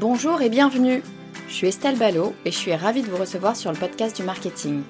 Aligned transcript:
Bonjour 0.00 0.40
et 0.40 0.48
bienvenue. 0.48 1.02
Je 1.46 1.52
suis 1.52 1.66
Estelle 1.66 1.98
Ballot 1.98 2.34
et 2.46 2.50
je 2.50 2.56
suis 2.56 2.74
ravie 2.74 3.02
de 3.02 3.08
vous 3.08 3.18
recevoir 3.18 3.54
sur 3.54 3.70
le 3.70 3.76
podcast 3.76 4.16
du 4.16 4.22
marketing. 4.22 4.80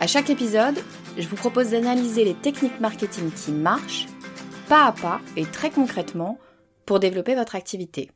À 0.00 0.08
chaque 0.08 0.28
épisode, 0.28 0.74
je 1.16 1.28
vous 1.28 1.36
propose 1.36 1.70
d'analyser 1.70 2.24
les 2.24 2.34
techniques 2.34 2.80
marketing 2.80 3.30
qui 3.30 3.52
marchent, 3.52 4.08
pas 4.68 4.86
à 4.86 4.92
pas 4.92 5.20
et 5.36 5.44
très 5.44 5.70
concrètement, 5.70 6.40
pour 6.84 6.98
développer 6.98 7.36
votre 7.36 7.54
activité. 7.54 8.10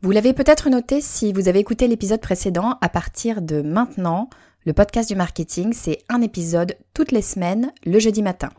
Vous 0.00 0.12
l'avez 0.12 0.32
peut-être 0.32 0.70
noté 0.70 1.00
si 1.00 1.32
vous 1.32 1.48
avez 1.48 1.58
écouté 1.58 1.88
l'épisode 1.88 2.20
précédent, 2.20 2.78
à 2.82 2.88
partir 2.88 3.42
de 3.42 3.62
maintenant, 3.62 4.30
le 4.64 4.74
podcast 4.74 5.08
du 5.08 5.16
marketing, 5.16 5.72
c'est 5.72 5.98
un 6.08 6.22
épisode 6.22 6.76
toutes 6.94 7.10
les 7.10 7.20
semaines, 7.20 7.72
le 7.84 7.98
jeudi 7.98 8.22
matin. 8.22 8.50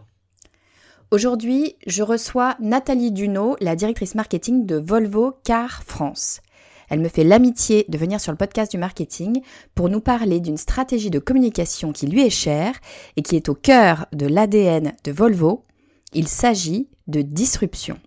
Aujourd'hui, 1.10 1.78
je 1.88 2.04
reçois 2.04 2.58
Nathalie 2.60 3.14
Duno, 3.14 3.56
la 3.62 3.78
directrice 3.78 4.14
marketing 4.14 4.66
de 4.66 4.76
Volvo 4.76 5.36
Car 5.46 5.82
France. 5.84 6.42
Elle 6.90 7.00
me 7.00 7.08
fait 7.08 7.24
l'amitié 7.24 7.86
de 7.88 7.98
venir 7.98 8.20
sur 8.20 8.34
le 8.34 8.38
podcast 8.38 8.72
du 8.72 8.78
marketing 8.78 9.42
pour 9.74 9.88
nous 9.88 10.02
parler 10.02 10.42
d'une 10.42 10.58
stratégie 10.58 11.10
de 11.10 11.20
communication 11.20 11.94
qui 11.94 12.08
lui 12.08 12.26
est 12.26 12.30
chère 12.30 12.74
et 13.16 13.22
qui 13.22 13.38
est 13.38 13.48
au 13.48 13.56
cœur 13.56 14.08
de 14.12 14.26
l'ADN 14.26 14.96
de 15.06 15.12
Volvo. 15.14 15.64
Il 16.12 16.28
s'agit 16.28 16.90
de 17.08 17.22
disruption. 17.22 17.98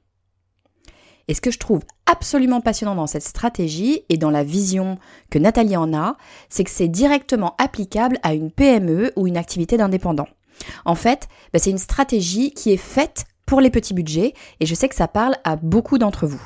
Et 1.26 1.32
ce 1.32 1.40
que 1.40 1.50
je 1.50 1.58
trouve 1.58 1.80
absolument 2.04 2.60
passionnant 2.60 2.96
dans 2.96 3.06
cette 3.06 3.22
stratégie 3.22 4.02
et 4.10 4.18
dans 4.18 4.30
la 4.30 4.44
vision 4.44 4.98
que 5.30 5.38
Nathalie 5.38 5.78
en 5.78 5.94
a, 5.94 6.18
c'est 6.50 6.64
que 6.64 6.70
c'est 6.70 6.88
directement 6.88 7.54
applicable 7.56 8.18
à 8.22 8.34
une 8.34 8.50
PME 8.50 9.12
ou 9.16 9.26
une 9.26 9.38
activité 9.38 9.78
d'indépendant. 9.78 10.26
En 10.84 10.94
fait, 10.94 11.28
bah, 11.52 11.58
c'est 11.58 11.70
une 11.70 11.78
stratégie 11.78 12.52
qui 12.52 12.72
est 12.72 12.76
faite 12.76 13.24
pour 13.46 13.60
les 13.60 13.70
petits 13.70 13.94
budgets 13.94 14.34
et 14.60 14.66
je 14.66 14.74
sais 14.74 14.88
que 14.88 14.94
ça 14.94 15.08
parle 15.08 15.36
à 15.44 15.56
beaucoup 15.56 15.98
d'entre 15.98 16.26
vous. 16.26 16.42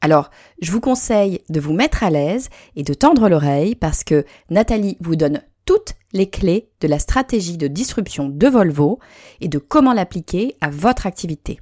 Alors, 0.00 0.30
je 0.62 0.72
vous 0.72 0.80
conseille 0.80 1.40
de 1.48 1.60
vous 1.60 1.72
mettre 1.72 2.02
à 2.02 2.10
l'aise 2.10 2.48
et 2.76 2.82
de 2.82 2.94
tendre 2.94 3.28
l'oreille 3.28 3.74
parce 3.74 4.04
que 4.04 4.24
Nathalie 4.48 4.96
vous 5.00 5.16
donne 5.16 5.42
toutes 5.66 5.94
les 6.12 6.28
clés 6.28 6.70
de 6.80 6.88
la 6.88 6.98
stratégie 6.98 7.56
de 7.56 7.68
disruption 7.68 8.28
de 8.28 8.46
Volvo 8.48 8.98
et 9.40 9.48
de 9.48 9.58
comment 9.58 9.92
l'appliquer 9.92 10.56
à 10.60 10.70
votre 10.70 11.06
activité. 11.06 11.60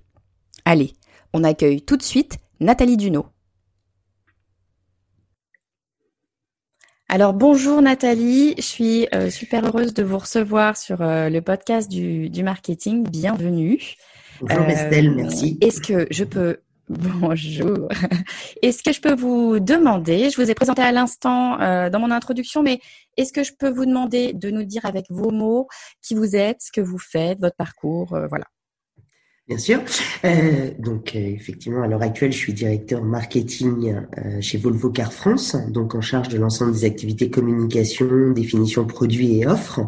Allez, 0.65 0.93
on 1.33 1.45
accueille 1.45 1.83
tout 1.83 1.97
de 1.97 2.03
suite 2.03 2.39
Nathalie 2.61 2.97
Duno. 2.97 3.27
Alors 7.11 7.33
bonjour 7.33 7.81
Nathalie, 7.81 8.55
je 8.59 8.63
suis 8.63 9.09
euh, 9.15 9.31
super 9.31 9.65
heureuse 9.65 9.95
de 9.95 10.03
vous 10.03 10.19
recevoir 10.19 10.77
sur 10.77 11.01
euh, 11.01 11.31
le 11.31 11.41
podcast 11.41 11.91
du, 11.91 12.43
marketing. 12.43 13.03
Bienvenue. 13.03 13.81
Bonjour 14.43 14.67
Estelle, 14.67 15.15
merci. 15.15 15.59
Euh, 15.63 15.67
est-ce 15.67 15.81
que 15.81 16.07
je 16.11 16.25
peux 16.25 16.59
Bonjour. 16.91 17.89
Est-ce 18.63 18.83
que 18.83 18.93
je 18.93 19.01
peux 19.01 19.15
vous 19.15 19.59
demander, 19.59 20.29
je 20.29 20.37
vous 20.37 20.51
ai 20.51 20.55
présenté 20.55 20.83
à 20.83 20.93
l'instant 20.93 21.57
dans 21.57 21.99
mon 21.99 22.11
introduction, 22.11 22.63
mais 22.63 22.79
est-ce 23.17 23.33
que 23.33 23.43
je 23.43 23.53
peux 23.59 23.71
vous 23.71 23.87
demander 23.87 24.35
de 24.35 24.51
nous 24.51 24.65
dire 24.65 24.85
avec 24.85 25.07
vos 25.09 25.31
mots 25.31 25.67
qui 26.03 26.15
vous 26.15 26.37
êtes, 26.37 26.61
ce 26.61 26.73
que 26.73 26.83
vous 26.83 26.99
faites, 26.99 27.41
votre 27.41 27.57
parcours, 27.57 28.19
voilà. 28.29 28.45
Bien 29.49 29.57
sûr. 29.57 29.81
Euh, 30.27 30.73
donc 30.79 31.17
euh, 31.17 31.19
effectivement, 31.19 31.81
à 31.81 31.87
l'heure 31.87 32.03
actuelle, 32.03 32.33
je 32.33 32.37
suis 32.37 32.53
directeur 32.53 33.03
marketing 33.03 33.95
euh, 34.19 34.43
chez 34.43 34.59
Volvo 34.59 34.91
Car 34.91 35.11
France, 35.11 35.57
donc 35.71 35.95
en 35.95 36.03
charge 36.03 36.29
de 36.29 36.37
l'ensemble 36.37 36.73
des 36.73 36.85
activités 36.85 37.31
communication, 37.31 38.33
définition 38.33 38.85
produits 38.85 39.41
et 39.41 39.47
offres. 39.47 39.81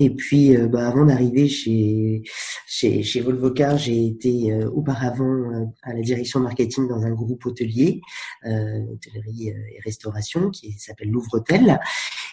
Et 0.00 0.08
puis, 0.08 0.56
euh, 0.56 0.68
bah, 0.68 0.88
avant 0.88 1.04
d'arriver 1.04 1.48
chez, 1.48 2.22
chez, 2.66 3.02
chez 3.02 3.20
Volvo 3.20 3.50
Car, 3.50 3.76
j'ai 3.76 4.06
été 4.06 4.54
auparavant 4.72 5.70
à 5.82 5.92
la 5.92 6.00
direction 6.00 6.40
marketing 6.40 6.88
dans 6.88 7.02
un 7.02 7.10
groupe 7.10 7.44
hôtelier, 7.44 8.00
hôtellerie 8.46 9.48
et 9.48 9.80
restauration, 9.84 10.50
qui 10.50 10.72
s'appelle 10.78 11.10
Louvre 11.10 11.34
Hôtel. 11.34 11.78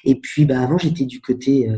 Et 0.06 0.16
puis, 0.16 0.46
bah, 0.46 0.62
avant, 0.62 0.78
j'étais 0.78 1.06
du 1.06 1.20
côté 1.20 1.70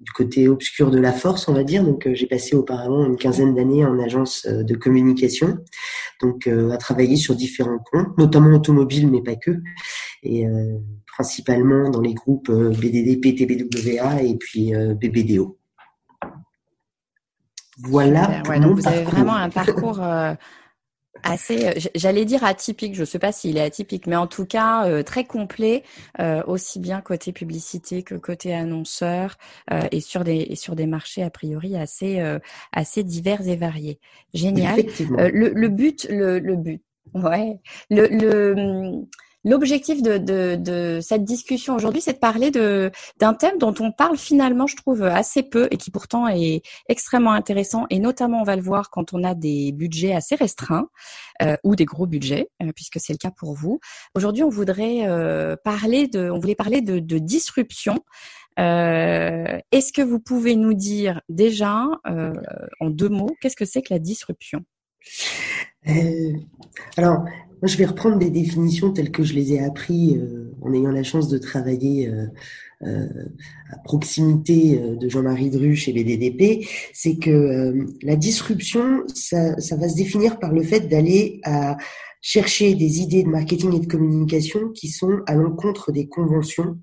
du 0.00 0.12
côté 0.12 0.48
obscur 0.48 0.90
de 0.90 0.98
la 0.98 1.12
force, 1.12 1.48
on 1.48 1.52
va 1.52 1.64
dire. 1.64 1.84
Donc, 1.84 2.06
euh, 2.06 2.14
j'ai 2.14 2.26
passé 2.26 2.54
auparavant 2.54 3.04
une 3.04 3.16
quinzaine 3.16 3.54
d'années 3.54 3.84
en 3.84 3.98
agence 3.98 4.46
euh, 4.46 4.62
de 4.62 4.74
communication, 4.74 5.58
donc 6.20 6.46
euh, 6.46 6.70
à 6.70 6.76
travailler 6.76 7.16
sur 7.16 7.34
différents 7.34 7.78
comptes, 7.78 8.16
notamment 8.18 8.54
automobiles, 8.56 9.10
mais 9.10 9.22
pas 9.22 9.36
que, 9.36 9.50
et 10.22 10.46
principalement 11.06 11.88
dans 11.88 12.00
les 12.00 12.14
groupes 12.14 12.50
BDD, 12.50 13.20
PTBWA 13.20 14.22
et 14.22 14.36
puis 14.36 14.72
BBDO. 14.72 15.58
Voilà. 17.78 18.42
donc 18.60 18.80
vous 18.80 18.88
avez 18.88 19.04
vraiment 19.04 19.34
un 19.34 19.50
parcours 19.50 20.00
assez, 21.22 21.66
euh, 21.66 21.72
j'allais 21.94 22.24
dire 22.24 22.44
atypique, 22.44 22.94
je 22.94 23.00
ne 23.00 23.04
sais 23.06 23.18
pas 23.18 23.32
s'il 23.32 23.56
est 23.56 23.62
atypique, 23.62 24.06
mais 24.06 24.16
en 24.16 24.26
tout 24.26 24.46
cas 24.46 24.86
euh, 24.86 25.02
très 25.02 25.24
complet, 25.24 25.82
euh, 26.20 26.42
aussi 26.46 26.80
bien 26.80 27.00
côté 27.00 27.32
publicité 27.32 28.02
que 28.02 28.14
côté 28.14 28.54
annonceur 28.54 29.36
et 29.90 30.00
sur 30.00 30.24
des 30.24 30.54
sur 30.56 30.76
des 30.76 30.86
marchés 30.86 31.22
a 31.22 31.30
priori 31.30 31.76
assez 31.76 32.22
assez 32.72 33.02
divers 33.02 33.46
et 33.48 33.56
variés. 33.56 33.98
Génial. 34.34 34.82
le, 34.98 35.48
le 35.50 35.68
but, 35.68 36.06
le, 36.10 36.38
le 36.38 36.56
but, 36.56 36.82
ouais, 37.14 37.58
le, 37.90 38.06
le 38.08 39.06
L'objectif 39.46 40.02
de, 40.02 40.98
cette 41.00 41.22
discussion 41.22 41.76
aujourd'hui, 41.76 42.00
c'est 42.00 42.14
de 42.14 42.18
parler 42.18 42.50
d'un 42.50 43.34
thème 43.34 43.58
dont 43.58 43.74
on 43.78 43.92
parle 43.92 44.16
finalement, 44.16 44.66
je 44.66 44.74
trouve, 44.74 45.04
assez 45.04 45.44
peu 45.44 45.68
et 45.70 45.76
qui 45.76 45.92
pourtant 45.92 46.26
est 46.26 46.62
extrêmement 46.88 47.30
intéressant. 47.30 47.86
Et 47.88 48.00
notamment, 48.00 48.40
on 48.40 48.44
va 48.44 48.56
le 48.56 48.62
voir 48.62 48.90
quand 48.90 49.12
on 49.12 49.22
a 49.22 49.36
des 49.36 49.70
budgets 49.70 50.12
assez 50.12 50.34
restreints 50.34 50.88
euh, 51.42 51.56
ou 51.62 51.76
des 51.76 51.84
gros 51.84 52.06
budgets, 52.06 52.48
euh, 52.60 52.72
puisque 52.74 52.98
c'est 52.98 53.12
le 53.12 53.18
cas 53.18 53.30
pour 53.30 53.54
vous. 53.54 53.78
Aujourd'hui, 54.16 54.42
on 54.42 54.48
voudrait 54.48 55.06
euh, 55.06 55.54
parler 55.62 56.08
de, 56.08 56.28
on 56.28 56.40
voulait 56.40 56.56
parler 56.56 56.80
de, 56.80 56.98
disruption. 57.18 58.00
Est-ce 58.58 59.92
que 59.92 60.02
vous 60.02 60.18
pouvez 60.18 60.56
nous 60.56 60.74
dire 60.74 61.20
déjà, 61.28 61.84
en 62.80 62.90
deux 62.90 63.08
mots, 63.08 63.36
qu'est-ce 63.40 63.56
que 63.56 63.64
c'est 63.64 63.82
que 63.82 63.94
la 63.94 64.00
disruption? 64.00 64.64
Alors, 66.96 67.24
moi, 67.62 67.68
je 67.68 67.78
vais 67.78 67.86
reprendre 67.86 68.18
des 68.18 68.30
définitions 68.30 68.92
telles 68.92 69.10
que 69.10 69.22
je 69.22 69.32
les 69.32 69.54
ai 69.54 69.64
appris 69.64 70.16
euh, 70.16 70.52
en 70.60 70.74
ayant 70.74 70.90
la 70.90 71.02
chance 71.02 71.28
de 71.28 71.38
travailler 71.38 72.08
euh, 72.08 72.26
euh, 72.82 73.08
à 73.70 73.78
proximité 73.78 74.78
de 74.78 75.08
Jean-Marie 75.08 75.48
Druche 75.48 75.88
et 75.88 75.92
BDDP. 75.92 76.68
C'est 76.92 77.16
que 77.16 77.86
la 78.02 78.16
disruption, 78.16 79.04
ça, 79.14 79.54
va 79.76 79.88
se 79.88 79.96
définir 79.96 80.38
par 80.38 80.52
le 80.52 80.62
fait 80.62 80.80
d'aller 80.80 81.40
à 81.44 81.78
chercher 82.20 82.74
des 82.74 83.00
idées 83.00 83.22
de 83.22 83.28
marketing 83.28 83.74
et 83.74 83.80
de 83.80 83.86
communication 83.86 84.70
qui 84.70 84.88
sont 84.88 85.20
à 85.26 85.34
l'encontre 85.34 85.92
des 85.92 86.08
conventions, 86.08 86.78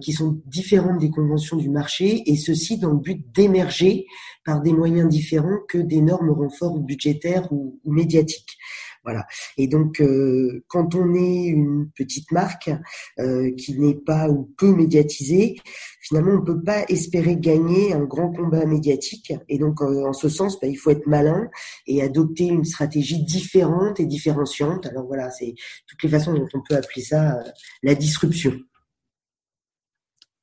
qui 0.00 0.12
sont 0.12 0.42
différentes 0.46 0.98
des 0.98 1.10
conventions 1.10 1.56
du 1.56 1.70
marché, 1.70 2.22
et 2.26 2.36
ceci 2.36 2.78
dans 2.78 2.90
le 2.90 2.98
but 2.98 3.24
d'émerger 3.34 4.06
par 4.44 4.60
des 4.60 4.72
moyens 4.72 5.08
différents 5.08 5.60
que 5.68 5.78
d'énormes 5.78 6.30
renforts 6.30 6.80
budgétaires 6.80 7.50
ou 7.52 7.80
médiatiques. 7.84 8.58
Voilà. 9.04 9.26
Et 9.56 9.66
donc, 9.66 10.00
euh, 10.00 10.64
quand 10.68 10.94
on 10.94 11.14
est 11.14 11.46
une 11.46 11.90
petite 11.90 12.30
marque 12.30 12.70
euh, 13.18 13.50
qui 13.56 13.78
n'est 13.78 13.94
pas 13.94 14.28
ou 14.28 14.52
peu 14.56 14.72
médiatisée, 14.74 15.56
finalement, 16.00 16.38
on 16.40 16.44
peut 16.44 16.62
pas 16.62 16.84
espérer 16.88 17.36
gagner 17.36 17.92
un 17.92 18.04
grand 18.04 18.32
combat 18.32 18.64
médiatique. 18.64 19.32
Et 19.48 19.58
donc, 19.58 19.82
en 19.82 20.12
ce 20.12 20.28
sens, 20.28 20.60
bah, 20.60 20.68
il 20.68 20.76
faut 20.76 20.90
être 20.90 21.06
malin 21.06 21.48
et 21.86 22.02
adopter 22.02 22.44
une 22.44 22.64
stratégie 22.64 23.24
différente 23.24 23.98
et 24.00 24.06
différenciante. 24.06 24.86
Alors 24.86 25.06
voilà, 25.06 25.30
c'est 25.30 25.54
toutes 25.86 26.02
les 26.02 26.08
façons 26.08 26.34
dont 26.34 26.48
on 26.54 26.62
peut 26.68 26.76
appeler 26.76 27.02
ça 27.02 27.42
la 27.82 27.94
disruption. 27.94 28.52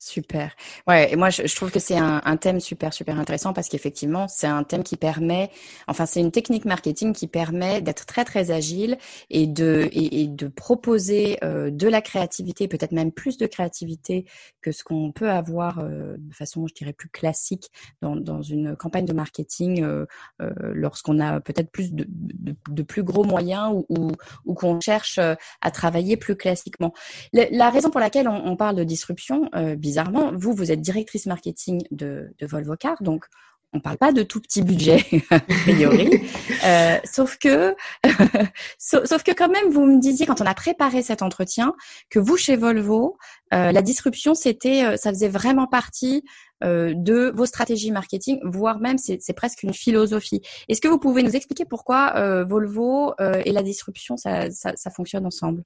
Super. 0.02 0.56
Ouais, 0.88 1.12
et 1.12 1.18
moi 1.18 1.30
je, 1.30 1.54
trouve 1.54 1.72
que 1.72 1.80
c'est 1.80 1.98
un, 1.98 2.22
un, 2.24 2.38
thème 2.38 2.62
super 2.62 2.94
super 2.94 3.20
intéressant 3.20 3.52
parce 3.52 3.68
qu'effectivement 3.68 4.30
c'est 4.30 4.48
un 4.48 4.64
thème 4.64 4.82
qui 4.82 4.96
permet, 4.96 5.52
enfin 5.88 6.06
c'est 6.06 6.22
une 6.22 6.32
technique 6.32 6.64
marketing 6.64 7.12
qui 7.12 7.28
permet 7.28 7.82
d'être 7.82 8.06
très 8.06 8.24
très 8.24 8.50
agile 8.52 8.98
et 9.30 9.46
de 9.46 9.90
et, 9.92 10.28
de 10.28 10.48
proposer 10.48 11.38
euh, 11.44 11.70
de 11.70 11.90
la 11.90 12.02
créativité, 12.02 12.70
peut-être 12.70 12.94
même 12.94 13.12
plus 13.12 13.38
de 13.38 13.46
créativité 13.46 14.26
que 14.62 14.72
ce 14.72 14.86
qu'on 14.86 15.12
peut 15.12 15.30
avoir 15.30 15.80
euh, 15.80 16.16
de 16.18 16.34
façon 16.34 16.66
je 16.66 16.74
dirais 16.74 16.94
plus 16.94 17.10
classique 17.10 17.70
dans, 18.02 18.16
dans 18.16 18.42
une 18.42 18.78
campagne 18.78 19.06
de 19.06 19.14
marketing 19.14 19.84
euh, 19.84 20.06
euh 20.42 20.50
lorsqu'on 20.74 21.20
a 21.20 21.42
peut-être 21.42 21.72
plus 21.72 21.92
de, 21.92 22.06
de, 22.08 22.56
de, 22.70 22.84
plus 22.84 23.04
gros 23.04 23.26
moyens 23.26 23.74
ou, 23.74 23.86
ou, 23.90 24.12
ou 24.46 24.54
qu'on 24.54 24.80
cherche 24.80 25.18
euh, 25.18 25.36
à 25.60 25.72
travailler 25.72 26.16
plus 26.16 26.38
classiquement. 26.38 26.94
la 27.34 27.70
raison 27.70 27.90
pour 27.90 28.00
laquelle 28.00 28.30
on, 28.30 28.46
on 28.46 28.56
parle 28.56 28.78
de 28.78 28.86
disruption 28.86 29.50
bizarrement, 29.90 30.32
vous, 30.36 30.54
vous 30.54 30.72
êtes 30.72 30.82
directrice 30.82 31.26
marketing 31.26 31.82
de, 31.90 32.32
de 32.38 32.46
Volvo 32.46 32.76
Car, 32.76 33.02
donc 33.02 33.26
on 33.74 33.80
parle 33.80 33.98
pas 33.98 34.12
de 34.12 34.22
tout 34.22 34.40
petit 34.40 34.62
budget 34.62 35.04
a 35.32 35.40
priori, 35.40 36.22
euh, 36.66 36.98
sauf 37.06 37.38
que, 37.38 37.76
sauf, 38.78 39.24
que 39.24 39.32
quand 39.32 39.50
même, 39.50 39.72
vous 39.72 39.86
me 39.86 40.00
disiez 40.00 40.28
quand 40.28 40.42
on 40.42 40.46
a 40.46 40.54
préparé 40.54 41.02
cet 41.02 41.24
entretien 41.24 41.74
que 42.12 42.20
vous 42.20 42.38
chez 42.38 42.56
Volvo, 42.56 43.18
euh, 43.52 43.72
la 43.72 43.82
disruption, 43.82 44.36
c'était, 44.36 44.86
euh, 44.86 44.96
ça 44.96 45.10
faisait 45.10 45.28
vraiment 45.28 45.66
partie 45.68 46.24
de 46.62 47.32
vos 47.34 47.46
stratégies 47.46 47.90
marketing, 47.90 48.42
voire 48.44 48.82
même 48.82 48.98
c'est 48.98 49.34
presque 49.34 49.64
une 49.64 49.74
philosophie. 49.74 50.42
Est-ce 50.68 50.82
que 50.82 50.90
vous 50.90 51.00
pouvez 51.00 51.24
nous 51.24 51.34
expliquer 51.34 51.64
pourquoi 51.64 52.44
Volvo 52.44 53.14
et 53.46 53.54
la 53.54 53.64
disruption, 53.64 54.18
ça, 54.18 54.52
ça, 54.52 54.74
ça 54.76 54.90
fonctionne 54.90 55.26
ensemble? 55.26 55.64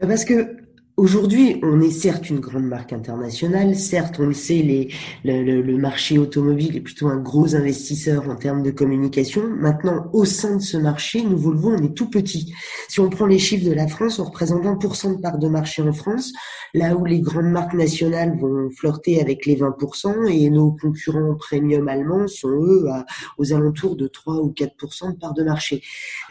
Parce 0.00 0.24
que 0.24 0.56
Aujourd'hui, 0.98 1.60
on 1.62 1.80
est 1.80 1.92
certes 1.92 2.28
une 2.28 2.40
grande 2.40 2.64
marque 2.64 2.92
internationale, 2.92 3.76
certes, 3.76 4.16
on 4.18 4.26
le 4.26 4.32
sait, 4.32 4.62
les, 4.62 4.88
le, 5.22 5.62
le, 5.62 5.78
marché 5.78 6.18
automobile 6.18 6.76
est 6.76 6.80
plutôt 6.80 7.06
un 7.06 7.18
gros 7.18 7.54
investisseur 7.54 8.28
en 8.28 8.34
termes 8.34 8.64
de 8.64 8.72
communication. 8.72 9.42
Maintenant, 9.48 10.10
au 10.12 10.24
sein 10.24 10.56
de 10.56 10.60
ce 10.60 10.76
marché, 10.76 11.22
nous 11.22 11.38
Volvo, 11.38 11.70
on 11.70 11.84
est 11.84 11.94
tout 11.94 12.10
petit. 12.10 12.52
Si 12.88 12.98
on 12.98 13.10
prend 13.10 13.26
les 13.26 13.38
chiffres 13.38 13.64
de 13.64 13.72
la 13.72 13.86
France, 13.86 14.18
on 14.18 14.24
représente 14.24 14.64
20% 14.64 15.18
de 15.18 15.20
part 15.20 15.38
de 15.38 15.46
marché 15.46 15.82
en 15.82 15.92
France, 15.92 16.32
là 16.74 16.96
où 16.96 17.04
les 17.04 17.20
grandes 17.20 17.52
marques 17.52 17.74
nationales 17.74 18.36
vont 18.36 18.68
flirter 18.68 19.20
avec 19.20 19.46
les 19.46 19.54
20% 19.54 20.26
et 20.26 20.50
nos 20.50 20.72
concurrents 20.72 21.36
premium 21.36 21.86
allemands 21.86 22.26
sont 22.26 22.50
eux 22.50 22.88
à, 22.90 23.06
aux 23.38 23.52
alentours 23.52 23.94
de 23.94 24.08
3 24.08 24.34
ou 24.42 24.50
4% 24.50 25.12
de 25.12 25.16
part 25.16 25.34
de 25.34 25.44
marché. 25.44 25.80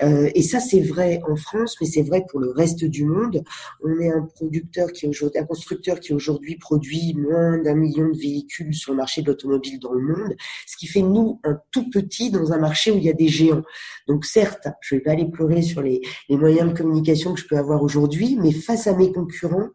Euh, 0.03 0.29
et 0.35 0.43
ça, 0.43 0.59
c'est 0.59 0.81
vrai 0.81 1.21
en 1.25 1.37
France, 1.37 1.77
mais 1.79 1.87
c'est 1.87 2.03
vrai 2.03 2.25
pour 2.29 2.41
le 2.41 2.51
reste 2.51 2.83
du 2.83 3.05
monde. 3.05 3.45
On 3.81 3.97
est 4.01 4.11
un 4.11 4.23
produit 4.23 4.56
un 5.35 5.45
constructeur 5.45 5.99
qui 5.99 6.13
aujourd'hui 6.13 6.57
produit 6.57 7.13
moins 7.15 7.57
d'un 7.57 7.75
million 7.75 8.09
de 8.09 8.17
véhicules 8.17 8.73
sur 8.73 8.91
le 8.91 8.97
marché 8.97 9.21
de 9.21 9.27
l'automobile 9.27 9.79
dans 9.79 9.93
le 9.93 10.01
monde, 10.01 10.35
ce 10.65 10.77
qui 10.77 10.87
fait 10.87 11.01
nous 11.01 11.39
un 11.43 11.59
tout 11.71 11.89
petit 11.89 12.31
dans 12.31 12.53
un 12.53 12.57
marché 12.57 12.91
où 12.91 12.97
il 12.97 13.03
y 13.03 13.09
a 13.09 13.13
des 13.13 13.27
géants. 13.27 13.63
Donc 14.07 14.25
certes, 14.25 14.67
je 14.81 14.95
vais 14.95 15.01
pas 15.01 15.11
aller 15.11 15.29
pleurer 15.29 15.61
sur 15.61 15.81
les, 15.81 16.01
les 16.29 16.37
moyens 16.37 16.71
de 16.71 16.77
communication 16.77 17.33
que 17.33 17.39
je 17.39 17.47
peux 17.47 17.57
avoir 17.57 17.83
aujourd'hui, 17.83 18.37
mais 18.39 18.51
face 18.51 18.87
à 18.87 18.95
mes 18.95 19.11
concurrents, 19.11 19.69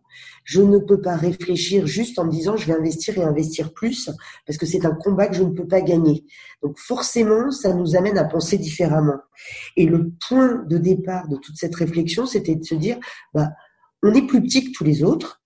je 0.45 0.61
ne 0.61 0.79
peux 0.79 1.01
pas 1.01 1.17
réfléchir 1.17 1.87
juste 1.87 2.19
en 2.19 2.25
me 2.25 2.31
disant 2.31 2.57
je 2.57 2.67
vais 2.67 2.75
investir 2.75 3.17
et 3.19 3.23
investir 3.23 3.73
plus 3.73 4.11
parce 4.47 4.59
que 4.59 4.67
c'est 4.67 4.85
un 4.85 4.95
combat 4.95 5.29
que 5.29 5.37
je 5.37 5.43
ne 5.43 5.51
peux 5.51 5.67
pas 5.67 5.81
gagner. 5.81 6.25
Donc 6.63 6.79
forcément, 6.79 7.51
ça 7.51 7.73
nous 7.73 7.97
amène 7.97 8.19
à 8.19 8.25
penser 8.25 8.59
différemment. 8.59 9.19
Et 9.77 9.87
le 9.87 10.11
point 10.29 10.65
de 10.69 10.79
départ 10.79 11.29
de 11.29 11.37
toute 11.37 11.57
cette 11.57 11.75
réflexion, 11.75 12.27
c'était 12.27 12.57
de 12.57 12.65
se 12.65 12.75
dire 12.75 12.99
bah 13.35 13.51
on 14.03 14.15
est 14.15 14.27
plus 14.27 14.43
petit 14.43 14.65
que 14.65 14.73
tous 14.73 14.85
les 14.85 15.03
autres. 15.03 15.43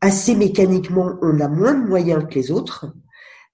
Assez 0.00 0.34
mécaniquement, 0.34 1.18
on 1.22 1.40
a 1.40 1.48
moins 1.48 1.74
de 1.74 1.86
moyens 1.86 2.24
que 2.28 2.34
les 2.34 2.50
autres. 2.50 2.86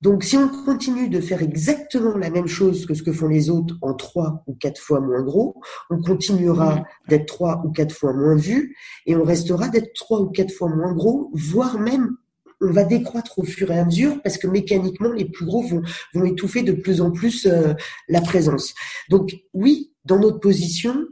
Donc, 0.01 0.25
si 0.25 0.37
on 0.37 0.49
continue 0.49 1.09
de 1.09 1.21
faire 1.21 1.43
exactement 1.43 2.19
la 2.19 2.29
même 2.29 2.49
chose 2.49 2.87
que 2.87 2.95
ce 2.95 3.05
que 3.05 3.13
font 3.13 3.29
les 3.29 3.51
autres 3.51 3.77
en 3.83 3.95
trois 3.95 4.43
ou 4.49 4.55
quatre 4.55 4.81
fois 4.81 5.01
moins 5.01 5.23
gros, 5.23 5.61
on 5.91 6.03
continuera 6.03 6.83
d'être 7.09 7.27
trois 7.27 7.63
ou 7.65 7.71
quatre 7.71 7.95
fois 7.95 8.13
moins 8.13 8.35
vu 8.35 8.77
et 9.07 9.15
on 9.15 9.23
restera 9.23 9.69
d'être 9.69 9.93
trois 9.95 10.21
ou 10.21 10.31
quatre 10.31 10.53
fois 10.53 10.69
moins 10.69 10.93
gros, 10.93 11.31
voire 11.35 11.79
même 11.79 12.17
on 12.61 12.71
va 12.71 12.85
décroître 12.85 13.39
au 13.39 13.45
fur 13.45 13.71
et 13.71 13.79
à 13.79 13.85
mesure 13.85 14.21
parce 14.23 14.39
que 14.39 14.47
mécaniquement, 14.47 15.11
les 15.11 15.25
plus 15.25 15.45
gros 15.45 15.63
vont, 15.63 15.83
vont 16.15 16.25
étouffer 16.25 16.63
de 16.63 16.73
plus 16.73 17.01
en 17.01 17.11
plus 17.11 17.47
euh, 17.47 17.75
la 18.09 18.21
présence. 18.21 18.75
Donc, 19.09 19.37
oui, 19.53 19.93
dans 20.05 20.19
notre 20.19 20.39
position, 20.39 21.07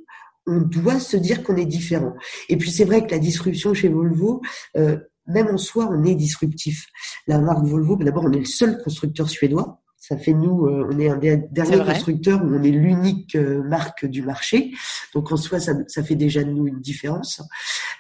on 0.51 0.61
doit 0.61 0.99
se 0.99 1.17
dire 1.17 1.43
qu'on 1.43 1.57
est 1.57 1.67
différent. 1.67 2.15
Et 2.49 2.57
puis 2.57 2.71
c'est 2.71 2.85
vrai 2.85 3.07
que 3.07 3.13
la 3.13 3.19
disruption 3.19 3.73
chez 3.73 3.89
Volvo, 3.89 4.43
euh, 4.77 4.99
même 5.27 5.49
en 5.49 5.59
soi, 5.59 5.89
on 5.91 6.05
est 6.05 6.15
disruptif. 6.15 6.87
La 7.27 7.39
marque 7.39 7.65
Volvo, 7.65 7.97
d'abord, 7.97 8.25
on 8.25 8.33
est 8.33 8.41
le 8.41 8.45
seul 8.45 8.83
constructeur 8.83 9.29
suédois. 9.29 9.81
Ça 9.97 10.17
fait 10.17 10.33
nous, 10.33 10.67
euh, 10.67 10.89
on 10.91 10.99
est 10.99 11.09
un 11.09 11.19
des 11.19 11.37
derniers 11.53 11.85
constructeurs 11.85 12.43
où 12.43 12.49
on 12.49 12.63
est 12.63 12.71
l'unique 12.71 13.37
euh, 13.37 13.63
marque 13.63 14.07
du 14.07 14.23
marché. 14.23 14.73
Donc 15.15 15.31
en 15.31 15.37
soi, 15.37 15.61
ça, 15.61 15.75
ça, 15.87 16.03
fait 16.03 16.17
déjà 16.17 16.43
de 16.43 16.51
nous 16.51 16.67
une 16.67 16.81
différence. 16.81 17.43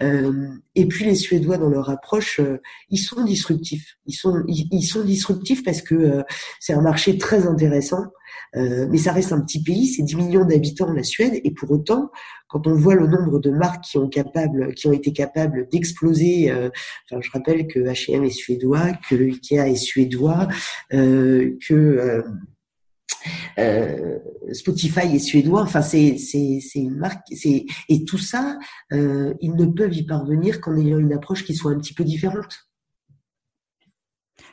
et 0.00 0.86
puis 0.86 1.04
les 1.04 1.14
Suédois, 1.14 1.58
dans 1.58 1.68
leur 1.68 1.90
approche, 1.90 2.40
ils 2.88 2.98
sont 2.98 3.22
disruptifs. 3.22 3.98
Ils 4.06 4.14
sont, 4.14 4.42
ils 4.48 4.82
sont 4.82 5.04
disruptifs 5.04 5.62
parce 5.62 5.82
que 5.82 6.24
c'est 6.58 6.72
un 6.72 6.80
marché 6.80 7.18
très 7.18 7.46
intéressant 7.46 8.06
euh, 8.56 8.86
mais 8.90 8.98
ça 8.98 9.12
reste 9.12 9.32
un 9.32 9.40
petit 9.40 9.62
pays, 9.62 9.86
c'est 9.86 10.02
10 10.02 10.16
millions 10.16 10.44
d'habitants 10.44 10.92
la 10.92 11.02
Suède, 11.02 11.40
et 11.42 11.50
pour 11.50 11.70
autant, 11.70 12.10
quand 12.48 12.66
on 12.66 12.74
voit 12.74 12.94
le 12.94 13.06
nombre 13.06 13.38
de 13.38 13.50
marques 13.50 13.84
qui 13.84 13.98
ont 13.98 14.08
capable, 14.08 14.74
qui 14.74 14.86
ont 14.88 14.92
été 14.92 15.12
capables 15.12 15.68
d'exploser, 15.70 16.50
euh, 16.50 16.68
enfin, 17.10 17.20
je 17.20 17.30
rappelle 17.30 17.66
que 17.66 17.80
H&M 17.80 18.24
est 18.24 18.30
suédois, 18.30 18.92
que 19.08 19.14
Ikea 19.14 19.68
est 19.68 19.76
suédois, 19.76 20.48
euh, 20.92 21.56
que 21.66 22.24
euh, 23.58 24.18
Spotify 24.52 25.14
est 25.14 25.18
suédois. 25.18 25.62
Enfin, 25.62 25.82
c'est 25.82 26.16
c'est 26.18 26.60
c'est 26.60 26.80
une 26.80 26.96
marque. 26.96 27.26
C'est 27.32 27.66
et 27.88 28.04
tout 28.04 28.18
ça, 28.18 28.58
euh, 28.92 29.34
ils 29.40 29.54
ne 29.54 29.66
peuvent 29.66 29.94
y 29.94 30.04
parvenir 30.04 30.60
qu'en 30.60 30.76
ayant 30.76 30.98
une 30.98 31.12
approche 31.12 31.44
qui 31.44 31.54
soit 31.54 31.72
un 31.72 31.78
petit 31.78 31.94
peu 31.94 32.04
différente. 32.04 32.69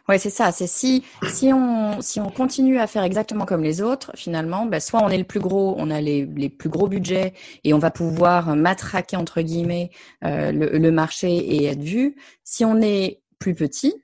Ouais, 0.10 0.18
c'est 0.20 0.30
ça. 0.30 0.52
C'est 0.54 0.68
si 0.68 1.04
si 1.30 1.52
on 1.54 2.00
si 2.02 2.20
on 2.22 2.30
continue 2.30 2.80
à 2.80 2.88
faire 2.88 3.04
exactement 3.04 3.46
comme 3.46 3.62
les 3.62 3.82
autres, 3.82 4.12
finalement, 4.16 4.66
bah, 4.66 4.80
soit 4.80 5.04
on 5.04 5.10
est 5.10 5.18
le 5.18 5.26
plus 5.26 5.42
gros, 5.42 5.76
on 5.78 5.90
a 5.90 6.00
les, 6.00 6.26
les 6.26 6.50
plus 6.50 6.70
gros 6.70 6.88
budgets 6.88 7.34
et 7.66 7.74
on 7.74 7.80
va 7.80 7.92
pouvoir 7.92 8.56
matraquer 8.56 9.18
entre 9.18 9.42
guillemets 9.42 9.92
euh, 10.24 10.52
le, 10.54 10.78
le, 10.78 10.92
marché 10.92 11.36
et 11.36 11.66
être 11.66 11.84
vu. 11.84 12.16
Si 12.46 12.64
on 12.64 12.82
est 12.82 13.22
plus 13.40 13.54
petit, 13.54 13.96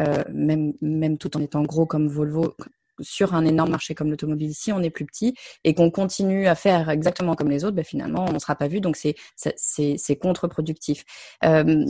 euh, 0.00 0.24
même 0.32 0.72
même 0.80 1.18
tout 1.18 1.36
en 1.36 1.40
étant 1.42 1.62
gros 1.62 1.84
comme 1.84 2.08
Volvo 2.08 2.54
sur 3.02 3.34
un 3.34 3.44
énorme 3.44 3.70
marché 3.70 3.94
comme 3.94 4.10
l'automobile, 4.10 4.54
si 4.54 4.72
on 4.72 4.82
est 4.82 4.90
plus 4.90 5.04
petit 5.04 5.34
et 5.64 5.74
qu'on 5.74 5.90
continue 5.90 6.46
à 6.46 6.54
faire 6.54 6.90
exactement 6.90 7.34
comme 7.34 7.50
les 7.50 7.64
autres, 7.64 7.76
bah, 7.76 7.84
finalement, 7.84 8.24
on 8.28 8.32
ne 8.32 8.38
sera 8.38 8.54
pas 8.56 8.68
vu. 8.68 8.80
Donc, 8.80 8.96
c'est 8.96 9.14
c'est 9.36 10.16
contre-productif. 10.16 11.04
Euh, 11.44 11.84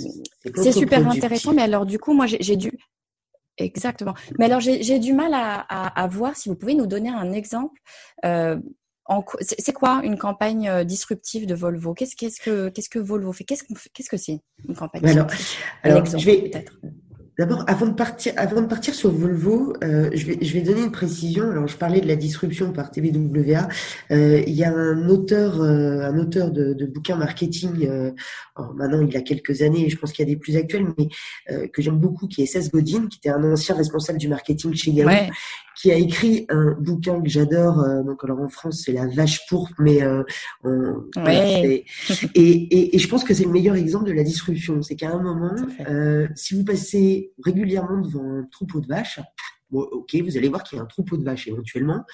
c'est 0.56 0.72
super 0.72 1.08
intéressant. 1.08 1.52
Mais 1.52 1.62
alors, 1.62 1.86
du 1.86 1.98
coup, 1.98 2.14
moi, 2.14 2.26
j'ai 2.26 2.56
dû 2.56 2.72
Exactement. 3.60 4.14
Mais 4.38 4.46
alors, 4.46 4.60
j'ai 4.60 4.98
du 4.98 5.12
mal 5.12 5.34
à, 5.34 5.64
à, 5.68 6.02
à, 6.02 6.06
voir 6.08 6.36
si 6.36 6.48
vous 6.48 6.56
pouvez 6.56 6.74
nous 6.74 6.86
donner 6.86 7.10
un 7.10 7.32
exemple. 7.32 7.80
Euh, 8.24 8.56
c'est 9.40 9.72
quoi 9.72 10.00
une 10.04 10.16
campagne 10.16 10.68
euh, 10.68 10.84
disruptive 10.84 11.46
de 11.46 11.54
Volvo? 11.54 11.94
Qu'est-ce 11.94 12.16
que 12.16 12.98
Volvo 12.98 13.32
fait? 13.32 13.44
Qu'est-ce 13.44 13.64
que 14.08 14.16
c'est 14.16 14.40
une 14.68 14.74
campagne 14.74 15.06
alors, 15.06 15.26
alors 15.82 16.06
je 16.06 16.24
vais. 16.24 16.50
D'abord, 17.40 17.64
avant 17.68 17.86
de 17.86 17.94
partir, 17.94 18.34
avant 18.36 18.60
de 18.60 18.66
partir 18.66 18.94
sur 18.94 19.10
Volvo, 19.10 19.72
euh, 19.82 20.10
je, 20.12 20.26
vais, 20.26 20.60
donner 20.60 20.82
une 20.82 20.92
précision. 20.92 21.50
Alors, 21.50 21.66
je 21.68 21.76
parlais 21.78 22.02
de 22.02 22.06
la 22.06 22.14
disruption 22.14 22.70
par 22.70 22.90
TVWA. 22.90 23.66
Euh, 24.10 24.42
il 24.46 24.52
y 24.52 24.62
a 24.62 24.70
un 24.70 25.08
auteur, 25.08 25.62
euh, 25.62 26.02
un 26.02 26.18
auteur 26.18 26.50
de, 26.50 26.74
de 26.74 26.84
bouquins 26.84 27.16
marketing. 27.16 27.88
Maintenant, 28.74 29.00
il 29.00 29.16
a 29.16 29.22
quelques 29.22 29.62
années. 29.62 29.88
Je 29.88 29.96
pense 29.96 30.12
qu'il 30.12 30.28
y 30.28 30.30
a 30.30 30.34
des 30.34 30.38
plus 30.38 30.58
actuels, 30.58 30.88
mais 30.98 31.08
que 31.68 31.80
j'aime 31.80 31.98
beaucoup, 31.98 32.28
qui 32.28 32.42
est 32.42 32.46
Seth 32.46 32.70
Godin, 32.70 33.06
qui 33.08 33.16
était 33.16 33.30
un 33.30 33.42
ancien 33.42 33.74
responsable 33.74 34.18
du 34.18 34.28
marketing 34.28 34.74
chez 34.74 34.90
Yahoo, 34.90 35.32
qui 35.80 35.90
a 35.90 35.96
écrit 35.96 36.46
un 36.48 36.72
bouquin 36.72 37.20
que 37.20 37.28
j'adore. 37.28 37.80
Euh, 37.80 38.02
donc, 38.02 38.22
alors 38.24 38.40
en 38.40 38.48
France, 38.48 38.82
c'est 38.84 38.92
La 38.92 39.06
Vache 39.06 39.46
pourpre, 39.48 39.74
mais 39.78 40.00
on, 40.64 41.04
et, 41.26 41.84
et, 42.34 42.96
et, 42.96 42.98
je 42.98 43.08
pense 43.08 43.24
que 43.24 43.34
c'est 43.34 43.44
le 43.44 43.50
meilleur 43.50 43.76
exemple 43.76 44.06
de 44.06 44.12
la 44.12 44.24
disruption. 44.24 44.82
C'est 44.82 44.96
qu'à 44.96 45.10
un 45.10 45.22
moment, 45.22 45.54
si 46.34 46.54
vous 46.54 46.64
passez 46.64 47.32
régulièrement 47.44 48.00
devant 48.00 48.38
un 48.38 48.44
troupeau 48.50 48.80
de 48.80 48.86
vaches, 48.86 49.20
Bon, 49.70 49.82
ok, 49.82 50.16
vous 50.24 50.36
allez 50.36 50.48
voir 50.48 50.64
qu'il 50.64 50.76
y 50.76 50.80
a 50.80 50.84
un 50.84 50.86
troupeau 50.86 51.16
de 51.16 51.24
vaches 51.24 51.46
éventuellement. 51.46 52.04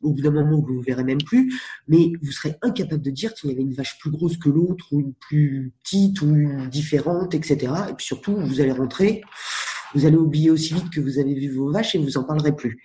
Au 0.00 0.12
bout 0.12 0.22
d'un 0.22 0.30
moment, 0.30 0.60
vous 0.60 0.78
ne 0.78 0.82
verrez 0.82 1.04
même 1.04 1.22
plus, 1.22 1.52
mais 1.86 2.12
vous 2.22 2.32
serez 2.32 2.56
incapable 2.62 3.02
de 3.02 3.10
dire 3.10 3.34
qu'il 3.34 3.50
y 3.50 3.52
avait 3.52 3.62
une 3.62 3.74
vache 3.74 3.98
plus 3.98 4.10
grosse 4.10 4.38
que 4.38 4.48
l'autre, 4.48 4.86
ou 4.92 5.00
une 5.00 5.14
plus 5.14 5.72
petite, 5.82 6.22
ou 6.22 6.34
une 6.34 6.68
différente, 6.68 7.34
etc. 7.34 7.72
Et 7.90 7.94
puis 7.94 8.06
surtout, 8.06 8.34
vous 8.34 8.60
allez 8.60 8.72
rentrer 8.72 9.22
vous 9.94 10.06
allez 10.06 10.16
oublier 10.16 10.50
aussi 10.50 10.74
vite 10.74 10.90
que 10.90 11.00
vous 11.00 11.18
avez 11.18 11.34
vu 11.34 11.50
vos 11.50 11.70
vaches 11.70 11.94
et 11.94 11.98
vous 11.98 12.16
en 12.16 12.24
parlerez 12.24 12.54
plus. 12.54 12.80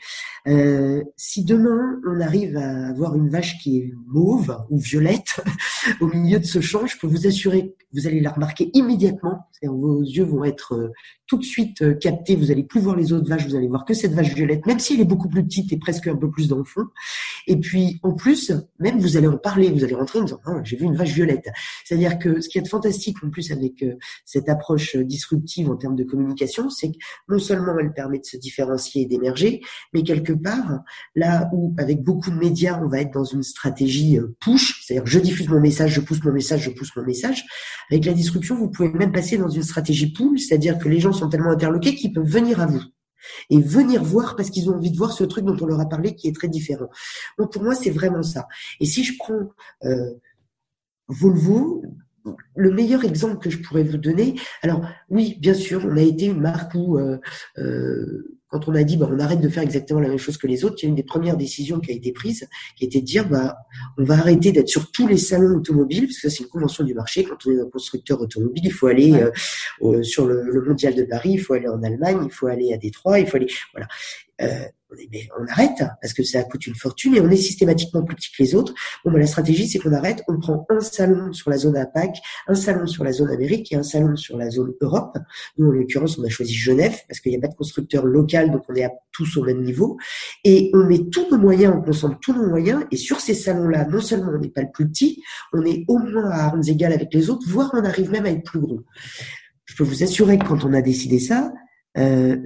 Euh, 0.47 1.03
si 1.15 1.43
demain 1.43 1.99
on 2.07 2.21
arrive 2.21 2.57
à 2.57 2.87
avoir 2.87 3.15
une 3.15 3.29
vache 3.29 3.57
qui 3.59 3.79
est 3.79 3.93
mauve 4.07 4.57
ou 4.69 4.79
violette 4.79 5.41
au 6.01 6.07
milieu 6.07 6.39
de 6.39 6.45
ce 6.45 6.61
champ, 6.61 6.85
je 6.85 6.97
peux 6.97 7.07
vous 7.07 7.27
assurer 7.27 7.75
que 7.77 7.85
vous 7.93 8.07
allez 8.07 8.19
la 8.19 8.31
remarquer 8.31 8.69
immédiatement. 8.73 9.47
Vos 9.63 10.01
yeux 10.01 10.25
vont 10.25 10.43
être 10.43 10.73
euh, 10.73 10.91
tout 11.27 11.37
de 11.37 11.43
suite 11.43 11.81
euh, 11.81 11.93
captés. 11.93 12.35
Vous 12.35 12.51
allez 12.51 12.63
plus 12.63 12.79
voir 12.79 12.95
les 12.95 13.13
autres 13.13 13.29
vaches, 13.29 13.45
vous 13.45 13.55
allez 13.55 13.67
voir 13.67 13.85
que 13.85 13.93
cette 13.93 14.13
vache 14.13 14.33
violette, 14.33 14.65
même 14.65 14.79
si 14.79 14.95
elle 14.95 15.01
est 15.01 15.05
beaucoup 15.05 15.29
plus 15.29 15.43
petite 15.43 15.71
et 15.73 15.77
presque 15.77 16.07
un 16.07 16.15
peu 16.15 16.29
plus 16.29 16.47
dans 16.47 16.57
le 16.57 16.63
fond. 16.63 16.85
Et 17.47 17.57
puis 17.57 17.99
en 18.03 18.13
plus, 18.13 18.51
même 18.79 18.99
vous 18.99 19.17
allez 19.17 19.27
en 19.27 19.37
parler, 19.37 19.69
vous 19.69 19.83
allez 19.83 19.95
rentrer 19.95 20.19
en 20.19 20.23
disant 20.23 20.39
ah, 20.45 20.61
j'ai 20.63 20.77
vu 20.77 20.85
une 20.85 20.95
vache 20.95 21.13
violette. 21.13 21.47
C'est-à-dire 21.85 22.17
que 22.19 22.41
ce 22.41 22.49
qui 22.49 22.57
est 22.57 22.67
fantastique 22.67 23.17
en 23.23 23.29
plus 23.29 23.51
avec 23.51 23.85
cette 24.25 24.49
approche 24.49 24.95
disruptive 24.95 25.69
en 25.69 25.75
termes 25.75 25.95
de 25.95 26.03
communication, 26.03 26.69
c'est 26.69 26.91
que 26.91 26.97
non 27.29 27.39
seulement 27.39 27.77
elle 27.79 27.93
permet 27.93 28.19
de 28.19 28.25
se 28.25 28.37
différencier 28.37 29.03
et 29.03 29.05
d'émerger, 29.05 29.61
mais 29.93 30.03
quelque 30.03 30.33
part, 30.33 30.79
là 31.15 31.49
où 31.53 31.73
avec 31.77 32.01
beaucoup 32.01 32.31
de 32.31 32.37
médias, 32.37 32.79
on 32.81 32.87
va 32.87 33.01
être 33.01 33.13
dans 33.13 33.23
une 33.23 33.43
stratégie 33.43 34.17
euh, 34.17 34.35
push, 34.39 34.76
c'est-à-dire 34.87 35.05
je 35.05 35.19
diffuse 35.19 35.49
mon 35.49 35.59
message, 35.59 35.91
je 35.91 35.99
pousse 35.99 36.23
mon 36.23 36.31
message, 36.31 36.61
je 36.61 36.69
pousse 36.69 36.95
mon 36.95 37.03
message, 37.03 37.43
avec 37.91 38.05
la 38.05 38.13
disruption, 38.13 38.55
vous 38.55 38.69
pouvez 38.69 38.89
même 38.89 39.11
passer 39.11 39.37
dans 39.37 39.49
une 39.49 39.63
stratégie 39.63 40.13
pull, 40.13 40.39
c'est-à-dire 40.39 40.79
que 40.79 40.87
les 40.87 41.01
gens 41.01 41.11
sont 41.11 41.27
tellement 41.27 41.51
interloqués 41.51 41.93
qu'ils 41.93 42.13
peuvent 42.13 42.25
venir 42.25 42.61
à 42.61 42.67
vous 42.67 42.81
et 43.49 43.59
venir 43.59 44.01
voir 44.01 44.37
parce 44.37 44.49
qu'ils 44.49 44.69
ont 44.69 44.75
envie 44.75 44.91
de 44.91 44.95
voir 44.95 45.11
ce 45.11 45.25
truc 45.25 45.43
dont 45.43 45.57
on 45.59 45.65
leur 45.65 45.81
a 45.81 45.89
parlé 45.89 46.15
qui 46.15 46.29
est 46.29 46.31
très 46.35 46.47
différent. 46.47 46.87
Donc 47.37 47.51
pour 47.51 47.63
moi, 47.63 47.75
c'est 47.75 47.89
vraiment 47.89 48.23
ça. 48.23 48.47
Et 48.79 48.85
si 48.85 49.03
je 49.03 49.13
prends 49.19 49.49
euh, 49.83 50.13
Volvo, 51.09 51.83
le 52.55 52.71
meilleur 52.71 53.03
exemple 53.03 53.37
que 53.37 53.49
je 53.49 53.59
pourrais 53.59 53.83
vous 53.83 53.97
donner, 53.97 54.35
alors 54.61 54.81
oui, 55.09 55.37
bien 55.39 55.53
sûr, 55.53 55.85
on 55.85 55.97
a 55.97 56.01
été 56.01 56.25
une 56.25 56.39
marque 56.39 56.73
où 56.75 56.97
euh, 56.97 57.17
euh, 57.57 58.37
quand 58.49 58.67
on 58.67 58.75
a 58.75 58.83
dit 58.83 58.97
bah, 58.97 59.09
on 59.11 59.19
arrête 59.19 59.41
de 59.41 59.49
faire 59.49 59.63
exactement 59.63 59.99
la 59.99 60.09
même 60.09 60.17
chose 60.17 60.37
que 60.37 60.47
les 60.47 60.63
autres, 60.63 60.75
il 60.79 60.83
y 60.83 60.87
a 60.87 60.89
une 60.89 60.95
des 60.95 61.03
premières 61.03 61.37
décisions 61.37 61.79
qui 61.79 61.91
a 61.91 61.95
été 61.95 62.11
prise, 62.11 62.47
qui 62.77 62.85
était 62.85 63.01
de 63.01 63.05
dire 63.05 63.27
bah 63.27 63.57
on 63.97 64.03
va 64.03 64.15
arrêter 64.15 64.51
d'être 64.51 64.69
sur 64.69 64.91
tous 64.91 65.07
les 65.07 65.17
salons 65.17 65.57
automobiles, 65.57 66.07
parce 66.07 66.19
que 66.19 66.29
ça 66.29 66.35
c'est 66.35 66.43
une 66.43 66.49
convention 66.49 66.83
du 66.83 66.93
marché. 66.93 67.23
Quand 67.23 67.37
on 67.45 67.51
est 67.51 67.61
un 67.61 67.69
constructeur 67.69 68.21
automobile, 68.21 68.65
il 68.65 68.73
faut 68.73 68.87
aller 68.87 69.13
euh, 69.81 70.03
sur 70.03 70.25
le, 70.25 70.43
le, 70.43 70.61
mondial 70.61 70.95
de 70.95 71.03
Paris, 71.03 71.31
il 71.33 71.39
faut 71.39 71.53
aller 71.53 71.67
en 71.67 71.81
Allemagne, 71.83 72.19
il 72.23 72.31
faut 72.31 72.47
aller 72.47 72.73
à 72.73 72.77
Détroit, 72.77 73.19
il 73.19 73.27
faut 73.27 73.37
aller 73.37 73.47
voilà. 73.73 73.87
On 74.89 75.45
arrête 75.47 75.83
parce 76.01 76.13
que 76.13 76.23
ça 76.23 76.43
coûte 76.43 76.65
une 76.65 76.75
fortune 76.75 77.15
et 77.15 77.21
on 77.21 77.29
est 77.29 77.35
systématiquement 77.35 78.03
plus 78.03 78.15
petit 78.15 78.31
que 78.31 78.41
les 78.41 78.55
autres. 78.55 78.73
Bon, 79.03 79.11
ben, 79.11 79.19
la 79.19 79.27
stratégie, 79.27 79.67
c'est 79.67 79.79
qu'on 79.79 79.91
arrête. 79.91 80.23
On 80.27 80.39
prend 80.39 80.65
un 80.69 80.79
salon 80.79 81.33
sur 81.33 81.49
la 81.49 81.57
zone 81.57 81.75
APAC, 81.75 82.17
un 82.47 82.55
salon 82.55 82.87
sur 82.87 83.03
la 83.03 83.11
zone 83.11 83.29
Amérique 83.29 83.71
et 83.71 83.75
un 83.75 83.83
salon 83.83 84.15
sur 84.15 84.37
la 84.37 84.49
zone 84.49 84.73
Europe. 84.79 85.17
Nous, 85.57 85.67
en 85.67 85.71
l'occurrence, 85.71 86.17
on 86.17 86.23
a 86.23 86.29
choisi 86.29 86.53
Genève 86.53 86.95
parce 87.07 87.19
qu'il 87.19 87.31
n'y 87.31 87.37
a 87.37 87.41
pas 87.41 87.49
de 87.49 87.55
constructeur 87.55 88.05
local, 88.05 88.51
donc 88.51 88.63
on 88.69 88.75
est 88.75 88.85
à 88.85 88.91
tous 89.11 89.37
au 89.37 89.43
même 89.43 89.61
niveau. 89.61 89.97
Et 90.43 90.71
on 90.73 90.85
met 90.85 91.09
tous 91.09 91.29
nos 91.29 91.37
moyens, 91.37 91.73
on 91.77 91.81
concentre 91.81 92.17
tous 92.21 92.33
nos 92.33 92.47
moyens. 92.47 92.85
Et 92.91 92.97
sur 92.97 93.19
ces 93.19 93.33
salons-là, 93.33 93.85
non 93.85 93.99
seulement 93.99 94.31
on 94.33 94.39
n'est 94.39 94.49
pas 94.49 94.61
le 94.61 94.71
plus 94.71 94.87
petit, 94.87 95.21
on 95.51 95.63
est 95.65 95.83
au 95.87 95.97
moins 95.97 96.29
à 96.29 96.45
armes 96.45 96.63
égales 96.65 96.93
avec 96.93 97.13
les 97.13 97.29
autres, 97.29 97.47
voire 97.47 97.71
on 97.73 97.83
arrive 97.83 98.09
même 98.09 98.25
à 98.25 98.29
être 98.29 98.43
plus 98.43 98.59
gros. 98.59 98.83
Je 99.65 99.75
peux 99.75 99.83
vous 99.83 100.03
assurer 100.03 100.37
que 100.37 100.45
quand 100.45 100.63
on 100.63 100.73
a 100.73 100.81
décidé 100.81 101.19
ça, 101.19 101.51
euh, 101.97 102.37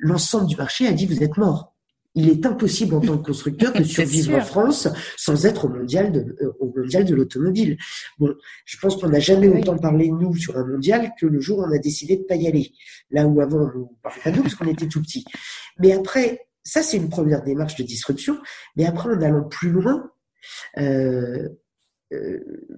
l'ensemble 0.00 0.46
du 0.46 0.56
marché 0.56 0.86
a 0.86 0.92
dit 0.92 1.06
vous 1.06 1.22
êtes 1.22 1.36
mort. 1.36 1.74
Il 2.20 2.28
est 2.28 2.44
impossible 2.44 2.94
en 2.94 3.00
tant 3.00 3.16
que 3.16 3.26
constructeur 3.26 3.72
de 3.72 3.82
survivre 3.96 4.36
en 4.36 4.42
France 4.42 4.88
sans 5.16 5.46
être 5.46 5.64
au 5.64 5.68
mondial 5.68 6.12
de, 6.12 6.36
euh, 6.42 6.52
au 6.60 6.72
mondial 6.76 7.04
de 7.04 7.14
l'automobile. 7.14 7.78
Bon, 8.18 8.34
je 8.66 8.76
pense 8.78 8.96
qu'on 8.96 9.08
n'a 9.08 9.20
jamais 9.20 9.48
autant 9.48 9.78
parlé 9.78 10.08
nous 10.08 10.36
sur 10.36 10.56
un 10.58 10.66
mondial 10.66 11.12
que 11.18 11.26
le 11.26 11.40
jour 11.40 11.58
où 11.58 11.62
on 11.62 11.72
a 11.72 11.78
décidé 11.78 12.18
de 12.18 12.22
pas 12.22 12.36
y 12.36 12.46
aller. 12.46 12.72
Là 13.10 13.26
où 13.26 13.40
avant 13.40 13.70
on 13.74 13.78
ne 13.78 13.84
parlait 14.02 14.20
pas 14.22 14.30
nous 14.30 14.42
parce 14.42 14.54
qu'on 14.54 14.68
était 14.68 14.86
tout 14.86 15.00
petit. 15.00 15.24
Mais 15.78 15.92
après, 15.92 16.46
ça 16.62 16.82
c'est 16.82 16.98
une 16.98 17.08
première 17.08 17.42
démarche 17.42 17.76
de 17.76 17.84
disruption. 17.84 18.38
Mais 18.76 18.84
après, 18.84 19.08
en 19.08 19.22
allant 19.22 19.48
plus 19.48 19.70
loin, 19.70 20.10
euh, 20.78 21.48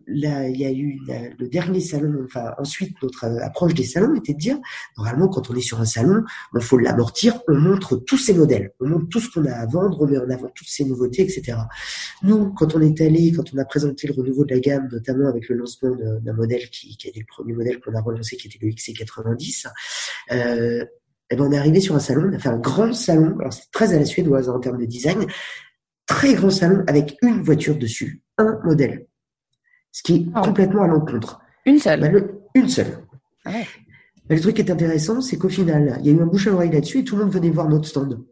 là, 0.06 0.48
il 0.48 0.60
y 0.60 0.64
a 0.66 0.70
eu 0.70 1.00
le 1.38 1.48
dernier 1.48 1.80
salon, 1.80 2.22
enfin 2.24 2.54
ensuite 2.58 2.94
notre 3.02 3.24
euh, 3.24 3.44
approche 3.44 3.72
des 3.74 3.84
salons 3.84 4.14
était 4.14 4.34
de 4.34 4.38
dire, 4.38 4.58
normalement 4.96 5.28
quand 5.28 5.50
on 5.50 5.54
est 5.54 5.62
sur 5.62 5.80
un 5.80 5.86
salon, 5.86 6.22
il 6.54 6.60
faut 6.60 6.76
l'amortir, 6.76 7.40
on 7.48 7.54
montre 7.54 7.96
tous 7.96 8.18
ces 8.18 8.34
modèles, 8.34 8.72
on 8.80 8.88
montre 8.88 9.08
tout 9.08 9.20
ce 9.20 9.30
qu'on 9.30 9.46
a 9.46 9.52
à 9.52 9.66
vendre, 9.66 10.00
on 10.00 10.06
met 10.06 10.18
en 10.18 10.28
avant 10.28 10.48
toutes 10.54 10.68
ces 10.68 10.84
nouveautés, 10.84 11.22
etc. 11.22 11.58
Nous, 12.22 12.52
quand 12.52 12.74
on 12.74 12.80
est 12.80 13.00
allé, 13.00 13.32
quand 13.32 13.44
on 13.54 13.58
a 13.58 13.64
présenté 13.64 14.06
le 14.06 14.14
renouveau 14.14 14.44
de 14.44 14.54
la 14.54 14.60
gamme, 14.60 14.88
notamment 14.92 15.28
avec 15.28 15.48
le 15.48 15.56
lancement 15.56 15.96
d'un 15.96 16.32
modèle 16.34 16.68
qui, 16.70 16.96
qui 16.96 17.08
était 17.08 17.20
le 17.20 17.26
premier 17.26 17.54
modèle 17.54 17.80
qu'on 17.80 17.94
a 17.94 18.00
relancé, 18.00 18.36
qui 18.36 18.48
était 18.48 18.58
le 18.60 18.70
XC90, 18.70 19.66
euh, 20.32 20.84
et 21.30 21.34
eh 21.34 21.38
ben 21.38 21.44
on 21.44 21.52
est 21.52 21.58
arrivé 21.58 21.80
sur 21.80 21.94
un 21.94 22.00
salon, 22.00 22.28
on 22.30 22.36
a 22.36 22.38
fait 22.38 22.50
un 22.50 22.58
grand 22.58 22.92
salon, 22.92 23.38
alors 23.38 23.54
c'est 23.54 23.70
très 23.72 23.94
à 23.94 23.98
la 23.98 24.04
suédoise 24.04 24.50
en 24.50 24.60
termes 24.60 24.78
de 24.78 24.84
design, 24.84 25.24
très 26.04 26.34
grand 26.34 26.50
salon 26.50 26.84
avec 26.86 27.16
une 27.22 27.40
voiture 27.40 27.78
dessus, 27.78 28.22
un 28.36 28.60
modèle 28.64 29.06
ce 29.92 30.02
qui 30.02 30.14
est 30.14 30.26
ah. 30.34 30.40
complètement 30.42 30.82
à 30.82 30.88
l'encontre. 30.88 31.40
Une 31.64 31.78
seule 31.78 32.00
bah, 32.00 32.08
Une 32.54 32.68
seule. 32.68 32.99
Ah 33.44 33.52
bah, 34.28 34.34
le 34.34 34.40
truc 34.40 34.56
qui 34.56 34.62
est 34.62 34.70
intéressant, 34.70 35.20
c'est 35.20 35.37
qu'au 35.37 35.49
final, 35.49 35.99
il 36.00 36.06
y 36.06 36.11
a 36.11 36.16
eu 36.16 36.22
un 36.22 36.26
bouche 36.26 36.46
à 36.46 36.52
oreille 36.52 36.72
là-dessus 36.72 37.00
et 37.00 37.04
tout 37.04 37.16
le 37.16 37.25
monde 37.25 37.32
venait 37.32 37.50
voir 37.50 37.68
notre 37.68 37.87
stand. 37.87 38.25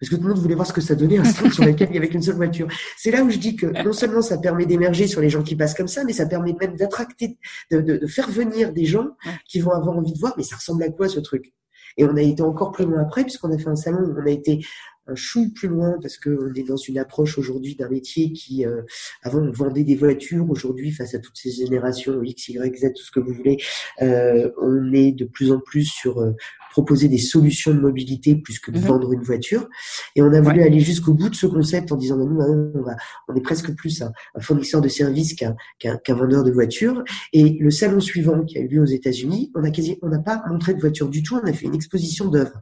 Parce 0.00 0.10
que 0.10 0.16
tout 0.16 0.22
le 0.22 0.30
monde 0.30 0.38
voulait 0.38 0.56
voir 0.56 0.66
ce 0.66 0.72
que 0.72 0.80
ça 0.80 0.96
donnait 0.96 1.18
un 1.18 1.24
stand 1.24 1.52
sur 1.52 1.64
lequel 1.64 1.88
il 1.90 1.94
y 1.94 1.98
avait 1.98 2.08
qu'une 2.08 2.22
seule 2.22 2.34
voiture. 2.34 2.66
C'est 2.96 3.12
là 3.12 3.22
où 3.22 3.30
je 3.30 3.38
dis 3.38 3.54
que 3.54 3.66
non 3.84 3.92
seulement 3.92 4.22
ça 4.22 4.38
permet 4.38 4.66
d'émerger 4.66 5.06
sur 5.06 5.20
les 5.20 5.30
gens 5.30 5.44
qui 5.44 5.54
passent 5.54 5.74
comme 5.74 5.86
ça, 5.86 6.02
mais 6.02 6.12
ça 6.12 6.26
permet 6.26 6.56
même 6.60 6.74
d'attracter, 6.74 7.38
de, 7.70 7.80
de, 7.80 8.06
faire 8.08 8.28
venir 8.28 8.72
des 8.72 8.84
gens 8.84 9.10
qui 9.46 9.60
vont 9.60 9.70
avoir 9.70 9.96
envie 9.96 10.12
de 10.12 10.18
voir, 10.18 10.34
mais 10.36 10.42
ça 10.42 10.56
ressemble 10.56 10.82
à 10.82 10.88
quoi 10.88 11.08
ce 11.08 11.20
truc? 11.20 11.52
Et 11.96 12.04
on 12.04 12.16
a 12.16 12.22
été 12.22 12.42
encore 12.42 12.72
plus 12.72 12.84
loin 12.84 13.00
après, 13.00 13.22
puisqu'on 13.22 13.52
a 13.52 13.58
fait 13.58 13.68
un 13.68 13.76
salon 13.76 14.00
où 14.00 14.20
on 14.20 14.26
a 14.26 14.30
été 14.30 14.64
un 15.06 15.14
chou 15.14 15.52
plus 15.52 15.68
loin 15.68 15.96
parce 16.00 16.16
qu'on 16.16 16.54
est 16.54 16.66
dans 16.66 16.76
une 16.76 16.98
approche 16.98 17.36
aujourd'hui 17.38 17.74
d'un 17.74 17.88
métier 17.88 18.32
qui, 18.32 18.64
euh, 18.64 18.82
avant, 19.22 19.40
on 19.40 19.50
vendait 19.50 19.84
des 19.84 19.96
voitures. 19.96 20.48
Aujourd'hui, 20.48 20.92
face 20.92 21.14
à 21.14 21.18
toutes 21.18 21.36
ces 21.36 21.50
générations 21.50 22.22
X, 22.22 22.48
Y, 22.48 22.76
Z, 22.76 22.92
tout 22.94 23.02
ce 23.02 23.10
que 23.10 23.20
vous 23.20 23.32
voulez, 23.32 23.58
euh, 24.00 24.50
on 24.60 24.92
est 24.92 25.12
de 25.12 25.24
plus 25.24 25.50
en 25.50 25.58
plus 25.58 25.84
sur 25.84 26.20
euh, 26.20 26.32
proposer 26.70 27.08
des 27.08 27.18
solutions 27.18 27.74
de 27.74 27.80
mobilité 27.80 28.36
plus 28.36 28.58
que 28.58 28.70
de 28.70 28.78
mhm. 28.78 28.84
vendre 28.84 29.12
une 29.12 29.22
voiture. 29.22 29.68
Et 30.14 30.22
on 30.22 30.32
a 30.32 30.40
voulu 30.40 30.62
aller 30.62 30.80
jusqu'au 30.80 31.14
bout 31.14 31.28
de 31.28 31.34
ce 31.34 31.46
concept 31.46 31.90
en 31.90 31.96
disant, 31.96 32.16
bah, 32.16 32.24
nous, 32.24 32.40
on, 32.40 32.82
va, 32.82 32.96
on 33.28 33.34
est 33.34 33.42
presque 33.42 33.74
plus 33.74 34.02
un, 34.02 34.12
fournisseur 34.40 34.80
de 34.80 34.88
services 34.88 35.34
qu'un 35.34 35.56
qu'un 35.78 36.14
vendeur 36.14 36.44
de 36.44 36.52
voitures. 36.52 37.02
Et 37.32 37.58
le 37.60 37.70
salon 37.70 38.00
suivant 38.00 38.44
qui 38.44 38.58
a 38.58 38.60
eu 38.60 38.68
lieu 38.68 38.82
aux 38.82 38.86
États-Unis, 38.86 39.50
on 39.54 39.64
a 39.64 39.70
quasi, 39.70 39.98
on 40.02 40.08
n'a 40.08 40.20
pas 40.20 40.42
montré 40.48 40.74
de 40.74 40.80
voiture 40.80 41.08
du 41.08 41.22
tout. 41.22 41.36
On 41.42 41.46
a 41.46 41.52
fait 41.52 41.66
une 41.66 41.74
exposition 41.74 42.28
d'œuvres 42.28 42.60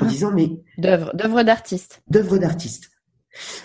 en 0.00 0.06
disant 0.06 0.32
mais 0.32 0.50
d'œuvres 0.76 1.14
d'œuvres 1.14 1.42
d'artistes 1.42 2.02
d'œuvres 2.08 2.38
d'artistes 2.38 2.90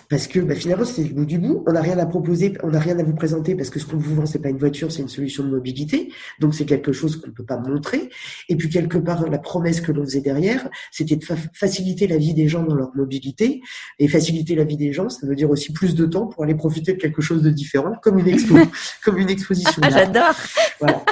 parce 0.09 0.27
que 0.27 0.39
bah, 0.39 0.55
finalement 0.55 0.85
c'est 0.85 1.03
le 1.03 1.13
bout 1.13 1.25
du 1.25 1.39
bout. 1.39 1.63
On 1.67 1.71
n'a 1.71 1.81
rien 1.81 1.97
à 1.97 2.05
proposer 2.05 2.53
on 2.63 2.69
n'a 2.69 2.79
rien 2.79 2.97
à 2.99 3.03
vous 3.03 3.15
présenter 3.15 3.55
parce 3.55 3.69
que 3.69 3.79
ce 3.79 3.85
qu'on 3.85 3.97
vous 3.97 4.15
vend 4.15 4.25
c'est 4.25 4.41
pas 4.41 4.49
une 4.49 4.57
voiture 4.57 4.91
c'est 4.91 5.01
une 5.01 5.09
solution 5.09 5.43
de 5.43 5.49
mobilité. 5.49 6.11
Donc 6.39 6.53
c'est 6.53 6.65
quelque 6.65 6.91
chose 6.91 7.19
qu'on 7.19 7.27
ne 7.27 7.33
peut 7.33 7.45
pas 7.45 7.57
montrer. 7.57 8.09
Et 8.49 8.55
puis 8.55 8.69
quelque 8.69 8.97
part 8.97 9.27
la 9.29 9.39
promesse 9.39 9.81
que 9.81 9.91
l'on 9.91 10.03
faisait 10.03 10.21
derrière 10.21 10.69
c'était 10.91 11.15
de 11.15 11.25
faciliter 11.53 12.07
la 12.07 12.17
vie 12.17 12.33
des 12.33 12.47
gens 12.47 12.63
dans 12.63 12.75
leur 12.75 12.95
mobilité. 12.95 13.61
Et 13.99 14.07
faciliter 14.07 14.55
la 14.55 14.63
vie 14.63 14.77
des 14.77 14.93
gens 14.93 15.09
ça 15.09 15.25
veut 15.25 15.35
dire 15.35 15.49
aussi 15.49 15.73
plus 15.73 15.95
de 15.95 16.05
temps 16.05 16.27
pour 16.27 16.43
aller 16.43 16.55
profiter 16.55 16.93
de 16.93 16.99
quelque 16.99 17.21
chose 17.21 17.41
de 17.41 17.49
différent 17.49 17.93
comme 18.01 18.19
une 18.19 18.27
expo 18.27 18.55
comme 19.03 19.17
une 19.17 19.29
exposition 19.29 19.81
ah, 19.83 19.89
j'adore. 19.89 20.35
Voilà 20.79 21.03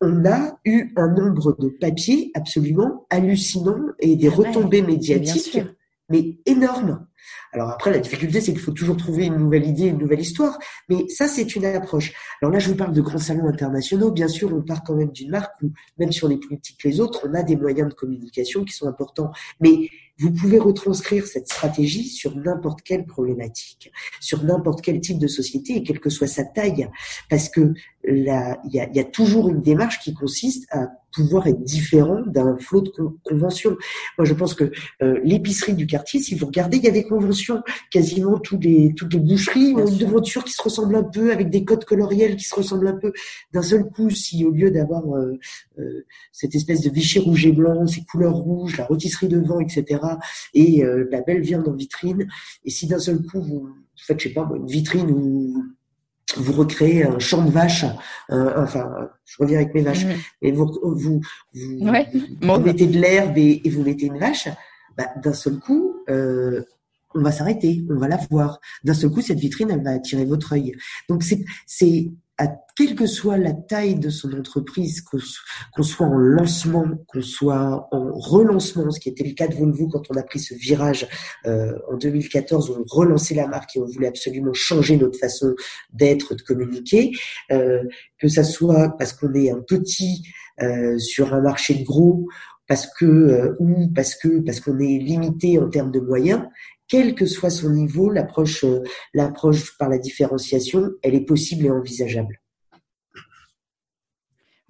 on 0.00 0.24
a 0.26 0.58
eu 0.64 0.92
un 0.96 1.08
nombre 1.08 1.56
de 1.58 1.68
papiers 1.68 2.30
absolument 2.34 3.06
hallucinant 3.10 3.80
et 4.00 4.16
des 4.16 4.28
retombées 4.28 4.82
médiatiques, 4.82 5.60
mais 6.08 6.38
énormes. 6.46 7.06
Alors 7.52 7.70
après, 7.70 7.92
la 7.92 8.00
difficulté, 8.00 8.40
c'est 8.40 8.52
qu'il 8.52 8.60
faut 8.60 8.72
toujours 8.72 8.96
trouver 8.96 9.26
une 9.26 9.36
nouvelle 9.36 9.66
idée, 9.66 9.86
une 9.86 9.98
nouvelle 9.98 10.20
histoire. 10.20 10.58
Mais 10.88 11.08
ça, 11.08 11.28
c'est 11.28 11.54
une 11.54 11.64
approche. 11.64 12.12
Alors 12.42 12.52
là, 12.52 12.58
je 12.58 12.68
vous 12.68 12.74
parle 12.74 12.92
de 12.92 13.00
grands 13.00 13.18
salons 13.18 13.46
internationaux. 13.46 14.10
Bien 14.10 14.28
sûr, 14.28 14.52
on 14.52 14.60
part 14.60 14.82
quand 14.82 14.96
même 14.96 15.12
d'une 15.12 15.30
marque 15.30 15.54
où, 15.62 15.70
même 15.98 16.10
on 16.22 16.30
est 16.30 16.36
plus 16.36 16.58
petit 16.58 16.76
que 16.76 16.88
les 16.88 17.00
autres, 17.00 17.26
on 17.28 17.34
a 17.34 17.42
des 17.42 17.56
moyens 17.56 17.88
de 17.88 17.94
communication 17.94 18.64
qui 18.64 18.72
sont 18.72 18.88
importants. 18.88 19.30
Mais 19.60 19.88
vous 20.18 20.32
pouvez 20.32 20.58
retranscrire 20.58 21.26
cette 21.26 21.46
stratégie 21.46 22.08
sur 22.08 22.36
n'importe 22.36 22.82
quelle 22.82 23.04
problématique, 23.04 23.90
sur 24.20 24.44
n'importe 24.44 24.80
quel 24.82 25.00
type 25.00 25.18
de 25.18 25.26
société 25.26 25.76
et 25.76 25.82
quelle 25.82 26.00
que 26.00 26.10
soit 26.10 26.26
sa 26.26 26.44
taille. 26.44 26.88
Parce 27.30 27.48
que 27.48 27.72
il 28.08 28.24
y 28.24 28.30
a, 28.30 28.58
y 28.92 29.00
a, 29.00 29.04
toujours 29.04 29.48
une 29.48 29.62
démarche 29.62 30.00
qui 30.00 30.14
consiste 30.14 30.66
à 30.70 30.88
pouvoir 31.14 31.46
être 31.46 31.62
différent 31.62 32.22
d'un 32.26 32.56
flot 32.58 32.82
de 32.82 32.90
conventions. 33.22 33.76
Moi, 34.18 34.24
je 34.24 34.34
pense 34.34 34.54
que 34.54 34.72
euh, 35.02 35.20
l'épicerie 35.22 35.74
du 35.74 35.86
quartier, 35.86 36.20
si 36.20 36.34
vous 36.34 36.46
regardez, 36.46 36.78
il 36.78 36.84
y 36.84 36.88
a 36.88 36.92
des 36.92 37.04
conventions. 37.04 37.62
Quasiment 37.90 38.38
tous 38.38 38.58
les, 38.58 38.92
toutes 38.94 39.14
les 39.14 39.20
boucheries 39.20 39.74
ont 39.74 39.86
une 39.86 39.96
devanture 39.96 40.44
qui 40.44 40.52
se 40.52 40.62
ressemble 40.62 40.96
un 40.96 41.04
peu, 41.04 41.32
avec 41.32 41.50
des 41.50 41.64
codes 41.64 41.84
coloriels 41.84 42.36
qui 42.36 42.44
se 42.44 42.54
ressemblent 42.54 42.88
un 42.88 42.96
peu. 42.96 43.12
D'un 43.52 43.62
seul 43.62 43.84
coup, 43.84 44.10
si 44.10 44.44
au 44.44 44.50
lieu 44.50 44.70
d'avoir 44.70 45.04
euh, 45.14 45.38
euh, 45.78 46.04
cette 46.32 46.54
espèce 46.54 46.80
de 46.80 46.90
Vichy 46.90 47.20
rouge 47.20 47.46
et 47.46 47.52
blanc, 47.52 47.86
ces 47.86 48.04
couleurs 48.04 48.34
rouges, 48.34 48.76
la 48.76 48.86
rôtisserie 48.86 49.28
devant, 49.28 49.60
etc., 49.60 50.00
et 50.54 50.82
la 51.10 51.20
belle 51.20 51.40
viande 51.40 51.68
en 51.68 51.72
vitrine, 51.72 52.26
et 52.64 52.70
si 52.70 52.86
d'un 52.86 52.98
seul 52.98 53.22
coup 53.22 53.40
vous 53.40 53.68
faites, 53.96 54.20
je 54.20 54.28
sais 54.28 54.34
pas, 54.34 54.48
une 54.56 54.66
vitrine 54.66 55.10
où 55.10 55.64
vous 56.36 56.52
recréez 56.52 57.04
un 57.04 57.18
champ 57.18 57.44
de 57.44 57.50
vaches, 57.50 57.84
enfin, 58.30 59.08
je 59.24 59.36
reviens 59.38 59.58
avec 59.58 59.74
mes 59.74 59.82
vaches, 59.82 60.06
mais 60.42 60.50
vous, 60.50 60.78
vous, 60.82 61.20
vous, 61.52 62.58
mettez 62.60 62.86
de 62.86 62.98
l'herbe 62.98 63.36
et, 63.38 63.62
vous 63.66 63.82
mettez 63.82 64.06
une 64.06 64.18
vache, 64.18 64.48
bah, 64.96 65.08
d'un 65.22 65.32
seul 65.32 65.58
coup, 65.58 65.96
euh, 66.08 66.62
on 67.14 67.22
va 67.22 67.32
s'arrêter, 67.32 67.84
on 67.90 67.96
va 67.96 68.08
la 68.08 68.18
voir. 68.30 68.60
D'un 68.82 68.94
seul 68.94 69.10
coup, 69.10 69.20
cette 69.20 69.38
vitrine, 69.38 69.70
elle 69.70 69.82
va 69.82 69.90
attirer 69.90 70.24
votre 70.24 70.52
œil. 70.52 70.74
Donc, 71.08 71.22
c'est, 71.22 71.44
c'est 71.66 72.10
à 72.38 72.48
quelle 72.76 72.96
que 72.96 73.06
soit 73.06 73.38
la 73.38 73.52
taille 73.52 73.94
de 73.94 74.10
son 74.10 74.32
entreprise, 74.32 75.00
qu'on 75.02 75.82
soit 75.82 76.06
en 76.06 76.18
lancement, 76.18 76.84
qu'on 77.06 77.22
soit 77.22 77.88
en 77.92 78.12
relancement, 78.12 78.90
ce 78.90 78.98
qui 78.98 79.08
était 79.08 79.22
le 79.22 79.34
cas 79.34 79.46
de 79.46 79.54
Volvo 79.54 79.88
quand 79.88 80.10
on 80.10 80.16
a 80.16 80.22
pris 80.24 80.40
ce 80.40 80.54
virage 80.54 81.06
euh, 81.46 81.72
en 81.92 81.96
2014 81.96 82.70
où 82.70 82.74
on 82.80 82.84
relançait 82.88 83.36
la 83.36 83.46
marque 83.46 83.76
et 83.76 83.80
on 83.80 83.86
voulait 83.86 84.08
absolument 84.08 84.52
changer 84.52 84.96
notre 84.96 85.18
façon 85.18 85.54
d'être, 85.92 86.34
de 86.34 86.42
communiquer, 86.42 87.12
euh, 87.52 87.84
que 88.18 88.26
ça 88.26 88.42
soit 88.42 88.96
parce 88.98 89.12
qu'on 89.12 89.32
est 89.34 89.50
un 89.50 89.60
petit 89.60 90.24
euh, 90.60 90.98
sur 90.98 91.32
un 91.34 91.40
marché 91.40 91.74
de 91.74 91.84
gros, 91.84 92.26
parce 92.66 92.86
que 92.86 93.04
euh, 93.04 93.54
ou 93.58 93.88
parce 93.94 94.14
que 94.14 94.40
parce 94.40 94.60
qu'on 94.60 94.78
est 94.78 94.98
limité 94.98 95.58
en 95.58 95.68
termes 95.68 95.90
de 95.90 96.00
moyens, 96.00 96.42
quel 96.88 97.14
que 97.14 97.26
soit 97.26 97.50
son 97.50 97.70
niveau, 97.70 98.10
l'approche, 98.10 98.64
euh, 98.64 98.82
l'approche 99.14 99.76
par 99.78 99.88
la 99.88 99.98
différenciation, 99.98 100.90
elle 101.02 101.14
est 101.14 101.24
possible 101.24 101.66
et 101.66 101.70
envisageable. 101.70 102.40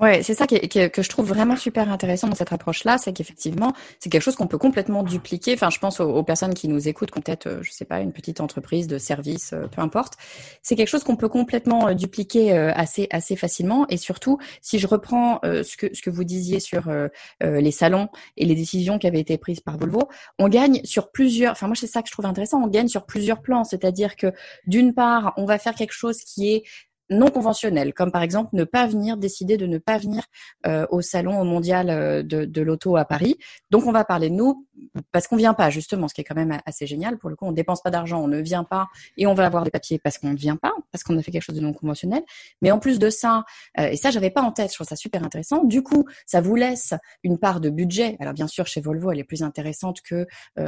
Ouais, 0.04 0.22
c'est 0.22 0.34
ça 0.34 0.46
que 0.46 1.02
je 1.02 1.08
trouve 1.08 1.26
vraiment 1.26 1.56
super 1.56 1.90
intéressant 1.90 2.28
dans 2.28 2.34
cette 2.34 2.52
approche-là, 2.52 2.98
c'est 2.98 3.14
qu'effectivement, 3.14 3.72
c'est 3.98 4.10
quelque 4.10 4.20
chose 4.20 4.36
qu'on 4.36 4.46
peut 4.46 4.58
complètement 4.58 5.02
dupliquer. 5.02 5.54
Enfin, 5.54 5.70
je 5.70 5.78
pense 5.78 5.98
aux, 5.98 6.22
personnes 6.22 6.52
qui 6.52 6.68
nous 6.68 6.88
écoutent, 6.88 7.10
qui 7.10 7.16
ont 7.16 7.22
peut-être, 7.22 7.46
euh, 7.46 7.62
je 7.62 7.72
sais 7.72 7.86
pas, 7.86 8.00
une 8.00 8.12
petite 8.12 8.42
entreprise 8.42 8.86
de 8.86 8.98
service, 8.98 9.54
euh, 9.54 9.66
peu 9.66 9.80
importe. 9.80 10.18
C'est 10.60 10.76
quelque 10.76 10.88
chose 10.88 11.04
qu'on 11.04 11.16
peut 11.16 11.30
complètement 11.30 11.88
euh, 11.88 11.94
dupliquer 11.94 12.52
assez 12.52 13.08
assez 13.12 13.34
facilement. 13.34 13.86
Et 13.88 13.96
surtout, 13.96 14.36
si 14.60 14.78
je 14.78 14.86
reprends 14.86 15.40
ce 15.42 15.76
que 15.78 15.94
ce 15.94 16.02
que 16.02 16.10
vous 16.10 16.24
disiez 16.24 16.60
sur 16.60 16.92
les 17.40 17.70
salons 17.70 18.08
et 18.36 18.44
les 18.44 18.54
décisions 18.54 18.98
qui 18.98 19.06
avaient 19.06 19.20
été 19.20 19.38
prises 19.38 19.60
par 19.60 19.78
Volvo, 19.78 20.08
on 20.38 20.48
gagne 20.50 20.82
sur 20.84 21.12
plusieurs. 21.12 21.52
Enfin, 21.52 21.66
moi, 21.66 21.76
c'est 21.76 21.86
ça 21.86 22.02
que 22.02 22.08
je 22.08 22.12
trouve 22.12 22.26
intéressant. 22.26 22.62
On 22.62 22.68
gagne 22.68 22.88
sur 22.88 23.06
plusieurs 23.06 23.40
plans. 23.40 23.64
C'est-à-dire 23.64 24.16
que 24.16 24.32
d'une 24.66 24.92
part, 24.92 25.32
on 25.38 25.46
va 25.46 25.58
faire 25.58 25.74
quelque 25.74 25.94
chose 25.94 26.18
qui 26.18 26.52
est 26.52 26.64
non 27.10 27.30
conventionnels, 27.30 27.92
comme 27.92 28.10
par 28.10 28.22
exemple 28.22 28.50
ne 28.52 28.64
pas 28.64 28.86
venir, 28.86 29.16
décider 29.16 29.56
de 29.56 29.66
ne 29.66 29.78
pas 29.78 29.98
venir 29.98 30.24
euh, 30.66 30.86
au 30.90 31.02
salon 31.02 31.44
mondial 31.44 31.90
euh, 31.90 32.22
de, 32.22 32.62
l'auto 32.62 32.96
à 32.96 33.04
Paris. 33.04 33.36
Donc 33.70 33.86
on 33.86 33.92
va 33.92 34.04
parler 34.04 34.30
de 34.30 34.34
nous 34.34 34.66
parce 35.12 35.26
qu'on 35.26 35.36
vient 35.36 35.54
pas 35.54 35.70
justement, 35.70 36.08
ce 36.08 36.14
qui 36.14 36.22
est 36.22 36.24
quand 36.24 36.34
même 36.34 36.58
assez 36.64 36.86
génial. 36.86 37.18
Pour 37.18 37.28
le 37.28 37.36
coup, 37.36 37.44
on 37.44 37.52
dépense 37.52 37.82
pas 37.82 37.90
d'argent, 37.90 38.22
on 38.22 38.28
ne 38.28 38.40
vient 38.40 38.64
pas 38.64 38.88
et 39.16 39.26
on 39.26 39.34
va 39.34 39.44
avoir 39.44 39.64
des 39.64 39.70
papiers 39.70 39.98
parce 39.98 40.18
qu'on 40.18 40.30
ne 40.30 40.36
vient 40.36 40.56
pas, 40.56 40.72
parce 40.92 41.04
qu'on 41.04 41.18
a 41.18 41.22
fait 41.22 41.30
quelque 41.30 41.42
chose 41.42 41.56
de 41.56 41.60
non 41.60 41.74
conventionnel. 41.74 42.22
Mais 42.62 42.70
en 42.70 42.78
plus 42.78 42.98
de 42.98 43.10
ça, 43.10 43.44
euh, 43.78 43.88
et 43.88 43.96
ça 43.96 44.10
j'avais 44.10 44.30
pas 44.30 44.42
en 44.42 44.52
tête, 44.52 44.70
je 44.70 44.74
trouve 44.76 44.86
ça 44.86 44.96
super 44.96 45.22
intéressant. 45.22 45.64
Du 45.64 45.82
coup, 45.82 46.06
ça 46.26 46.40
vous 46.40 46.56
laisse 46.56 46.94
une 47.22 47.38
part 47.38 47.60
de 47.60 47.68
budget. 47.68 48.16
Alors 48.20 48.32
bien 48.32 48.48
sûr, 48.48 48.66
chez 48.66 48.80
Volvo, 48.80 49.12
elle 49.12 49.18
est 49.18 49.24
plus 49.24 49.42
intéressante 49.42 50.00
que 50.00 50.26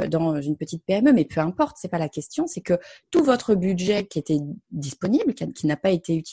dans 0.09 0.41
une 0.41 0.57
petite 0.57 0.85
PME, 0.85 1.13
mais 1.13 1.25
peu 1.25 1.41
importe, 1.41 1.77
c'est 1.81 1.89
pas 1.89 1.99
la 1.99 2.09
question. 2.09 2.47
C'est 2.47 2.61
que 2.61 2.79
tout 3.11 3.25
votre 3.25 3.55
budget 3.55 4.05
qui 4.07 4.19
était 4.19 4.39
disponible, 4.71 5.35
qui 5.35 5.67
n'a 5.67 5.77
pas 5.77 5.91
été 5.91 6.15
utilisé 6.15 6.26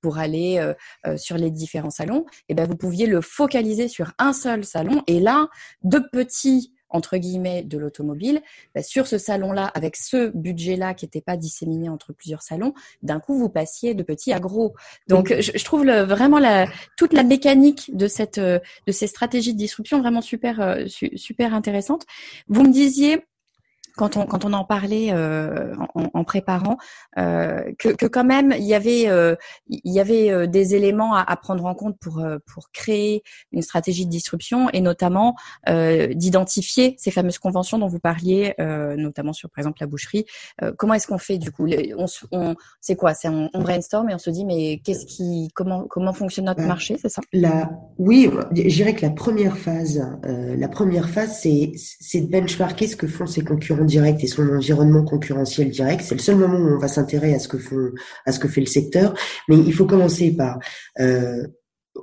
pour 0.00 0.18
aller 0.18 0.58
euh, 0.58 0.74
euh, 1.06 1.16
sur 1.16 1.36
les 1.36 1.50
différents 1.50 1.90
salons, 1.90 2.24
et 2.48 2.50
eh 2.50 2.54
ben 2.54 2.66
vous 2.66 2.76
pouviez 2.76 3.06
le 3.06 3.20
focaliser 3.20 3.88
sur 3.88 4.12
un 4.18 4.32
seul 4.32 4.64
salon. 4.64 5.02
Et 5.06 5.20
là, 5.20 5.48
de 5.82 6.00
petits 6.12 6.72
entre 6.90 7.18
guillemets 7.18 7.62
de 7.62 7.76
l'automobile, 7.76 8.40
ben, 8.74 8.82
sur 8.82 9.06
ce 9.06 9.18
salon-là, 9.18 9.66
avec 9.74 9.94
ce 9.94 10.28
budget-là 10.34 10.94
qui 10.94 11.04
n'était 11.04 11.20
pas 11.20 11.36
disséminé 11.36 11.90
entre 11.90 12.14
plusieurs 12.14 12.42
salons, 12.42 12.72
d'un 13.02 13.20
coup 13.20 13.38
vous 13.38 13.50
passiez 13.50 13.94
de 13.94 14.02
petit 14.02 14.32
à 14.32 14.40
gros. 14.40 14.74
Donc 15.06 15.34
je, 15.38 15.64
trouve 15.64 15.84
le, 15.84 16.00
vraiment 16.00 16.38
la, 16.38 16.66
toute 16.96 17.12
la 17.12 17.24
mécanique 17.24 17.94
de 17.94 18.08
cette 18.08 18.40
de 18.40 18.62
ces 18.90 19.06
stratégies 19.06 19.52
de 19.52 19.58
disruption 19.58 20.00
vraiment 20.00 20.22
super 20.22 20.60
euh, 20.60 20.86
super 20.86 21.52
intéressante. 21.52 22.06
Vous 22.48 22.62
me 22.62 22.72
disiez 22.72 23.22
quand 23.98 24.16
on 24.16 24.26
quand 24.26 24.44
on 24.44 24.52
en 24.52 24.64
parlait 24.64 25.08
euh, 25.12 25.74
en, 25.94 26.04
en, 26.14 26.24
préparant 26.24 26.78
euh, 27.18 27.72
que, 27.78 27.88
que, 27.88 28.06
quand 28.06 28.24
même 28.24 28.54
il 28.56 28.64
y 28.64 28.74
avait 28.74 29.08
euh, 29.08 29.34
il 29.68 29.92
y 29.92 29.98
avait 29.98 30.30
euh, 30.30 30.46
des 30.46 30.76
éléments 30.76 31.14
à, 31.14 31.20
à, 31.20 31.36
prendre 31.36 31.64
en 31.66 31.74
compte 31.74 31.98
pour 31.98 32.20
euh, 32.20 32.38
pour 32.46 32.70
créer 32.70 33.24
une 33.52 33.60
stratégie 33.62 34.06
de 34.06 34.10
disruption 34.10 34.70
et 34.72 34.80
notamment 34.80 35.34
d'identifier 35.66 36.94
ces 36.98 37.10
fameuses 37.10 37.38
conventions 37.38 37.78
dont 37.78 37.88
vous 37.88 37.98
parliez 37.98 38.54
notamment 38.58 39.32
sur 39.32 39.50
par 39.50 39.58
exemple 39.58 39.78
la 39.80 39.86
boucherie. 39.86 40.24
Comment 40.76 40.94
est-ce 40.94 41.06
qu'on 41.08 41.18
fait 41.18 41.38
du 41.38 41.50
coup? 41.50 41.66
On, 41.96 42.06
on 42.30 42.54
c'est 42.80 42.94
quoi? 42.94 43.14
C'est 43.14 43.28
on, 43.28 43.50
on, 43.52 43.62
brainstorm 43.62 44.08
et 44.10 44.14
on 44.14 44.18
se 44.18 44.30
dit 44.30 44.44
mais 44.44 44.80
qu'est-ce 44.84 45.06
qui 45.06 45.50
comment 45.54 45.86
comment 45.88 46.12
fonctionne 46.12 46.44
notre 46.44 46.62
marché 46.62 46.96
c'est 47.00 47.08
ça? 47.08 47.20
la 47.32 47.70
oui 47.98 48.30
je 48.54 48.62
dirais 48.62 48.94
que 48.94 49.04
la 49.04 49.10
première 49.10 49.56
phase 49.56 50.00
la 50.22 50.68
première 50.68 51.08
phase 51.08 51.40
c'est 51.42 51.72
c'est 51.74 52.20
de 52.20 52.30
benchmarker 52.30 52.86
ce 52.86 52.96
que 52.96 53.06
font 53.06 53.26
ses 53.26 53.42
concurrents 53.42 53.87
direct 53.88 54.22
et 54.22 54.28
son 54.28 54.48
environnement 54.48 55.04
concurrentiel 55.04 55.70
direct. 55.70 56.02
C'est 56.04 56.14
le 56.14 56.20
seul 56.20 56.36
moment 56.36 56.58
où 56.58 56.76
on 56.76 56.78
va 56.78 56.88
s'intéresser 56.88 57.34
à 57.34 57.38
ce 57.40 57.48
que 57.48 57.58
font, 57.58 57.90
à 58.26 58.32
ce 58.32 58.38
que 58.38 58.48
fait 58.48 58.60
le 58.60 58.66
secteur. 58.66 59.14
Mais 59.48 59.56
il 59.56 59.74
faut 59.74 59.86
commencer 59.86 60.36
par 60.36 60.58
euh, 61.00 61.46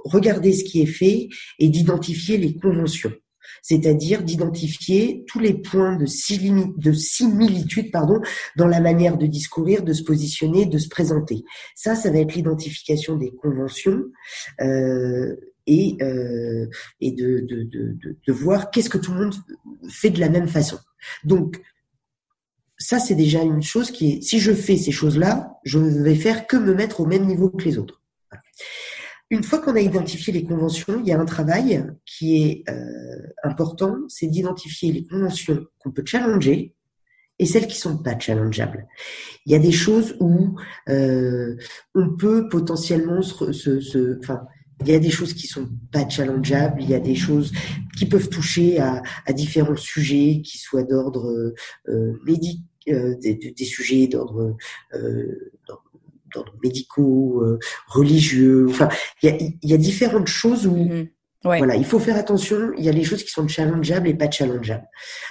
regarder 0.03 0.51
ce 0.51 0.65
qui 0.65 0.81
est 0.81 0.87
fait 0.87 1.29
et 1.59 1.69
d'identifier 1.69 2.37
les 2.37 2.55
conventions 2.55 3.13
c'est-à-dire 3.61 4.21
d'identifier 4.21 5.23
tous 5.27 5.39
les 5.39 5.53
points 5.53 5.95
de, 5.95 6.05
de 6.05 6.93
similitude 6.93 7.91
pardon, 7.91 8.21
dans 8.57 8.67
la 8.67 8.79
manière 8.79 9.17
de 9.17 9.25
discourir, 9.25 9.83
de 9.83 9.93
se 9.93 10.03
positionner, 10.03 10.67
de 10.67 10.77
se 10.77 10.87
présenter. 10.87 11.43
Ça, 11.75 11.95
ça 11.95 12.11
va 12.11 12.19
être 12.19 12.35
l'identification 12.35 13.15
des 13.15 13.31
conventions. 13.31 14.03
Euh, 14.61 15.35
et, 15.67 15.97
euh, 16.03 16.67
et 17.01 17.11
de, 17.11 17.39
de, 17.39 17.63
de, 17.63 17.97
de 18.27 18.33
voir 18.33 18.69
qu'est-ce 18.69 18.89
que 18.89 18.99
tout 18.99 19.13
le 19.13 19.23
monde 19.23 19.33
fait 19.89 20.11
de 20.11 20.19
la 20.19 20.29
même 20.29 20.47
façon. 20.47 20.77
Donc, 21.23 21.59
ça, 22.77 22.99
c'est 22.99 23.15
déjà 23.15 23.41
une 23.41 23.61
chose 23.61 23.91
qui 23.91 24.13
est, 24.13 24.21
si 24.21 24.39
je 24.39 24.51
fais 24.51 24.77
ces 24.77 24.91
choses-là, 24.91 25.59
je 25.63 25.79
ne 25.79 26.03
vais 26.03 26.15
faire 26.15 26.47
que 26.47 26.57
me 26.57 26.73
mettre 26.73 26.99
au 27.01 27.05
même 27.05 27.25
niveau 27.25 27.49
que 27.49 27.63
les 27.63 27.77
autres. 27.77 28.01
Une 29.31 29.43
fois 29.43 29.59
qu'on 29.59 29.75
a 29.75 29.79
identifié 29.79 30.31
les 30.33 30.43
conventions, 30.43 30.99
il 30.99 31.07
y 31.07 31.11
a 31.11 31.19
un 31.19 31.25
travail 31.25 31.85
qui 32.05 32.43
est 32.43 32.69
euh, 32.69 33.27
important, 33.43 33.97
c'est 34.07 34.27
d'identifier 34.27 34.91
les 34.91 35.07
conventions 35.07 35.65
qu'on 35.79 35.91
peut 35.91 36.03
challenger 36.05 36.75
et 37.39 37.45
celles 37.45 37.67
qui 37.67 37.77
sont 37.77 37.97
pas 37.97 38.17
challengeables. 38.17 38.87
Il 39.45 39.51
y 39.51 39.55
a 39.55 39.59
des 39.59 39.71
choses 39.71 40.15
où 40.19 40.55
euh, 40.89 41.55
on 41.95 42.15
peut 42.15 42.47
potentiellement 42.49 43.21
se, 43.21 43.51
se, 43.51 44.19
il 44.81 44.89
y 44.89 44.93
a 44.93 44.99
des 44.99 45.09
choses 45.09 45.33
qui 45.33 45.47
sont 45.47 45.69
pas 45.91 46.07
challengeables, 46.07 46.81
il 46.81 46.89
y 46.89 46.95
a 46.95 46.99
des 46.99 47.15
choses 47.15 47.51
qui 47.97 48.05
peuvent 48.05 48.29
toucher 48.29 48.79
à, 48.79 49.01
différents 49.33 49.75
sujets 49.75 50.41
qui 50.43 50.57
soient 50.57 50.83
d'ordre 50.83 51.53
euh, 51.87 52.19
médical, 52.25 52.63
euh, 52.89 53.15
des, 53.15 53.65
sujets 53.65 54.05
d'ordre 54.07 54.55
euh, 54.93 55.51
médicaux, 56.63 57.41
euh, 57.41 57.57
religieux. 57.87 58.67
Enfin, 58.69 58.89
il 59.23 59.29
y 59.29 59.33
a, 59.33 59.37
il 59.39 59.69
y 59.69 59.73
a 59.73 59.77
différentes 59.77 60.27
choses 60.27 60.67
où 60.67 60.87
Voilà, 61.45 61.75
il 61.75 61.85
faut 61.85 61.99
faire 61.99 62.17
attention. 62.17 62.71
Il 62.77 62.83
y 62.83 62.89
a 62.89 62.91
les 62.91 63.03
choses 63.03 63.23
qui 63.23 63.29
sont 63.29 63.47
challengeables 63.47 64.07
et 64.07 64.13
pas 64.15 64.29
challengeables. 64.29 64.87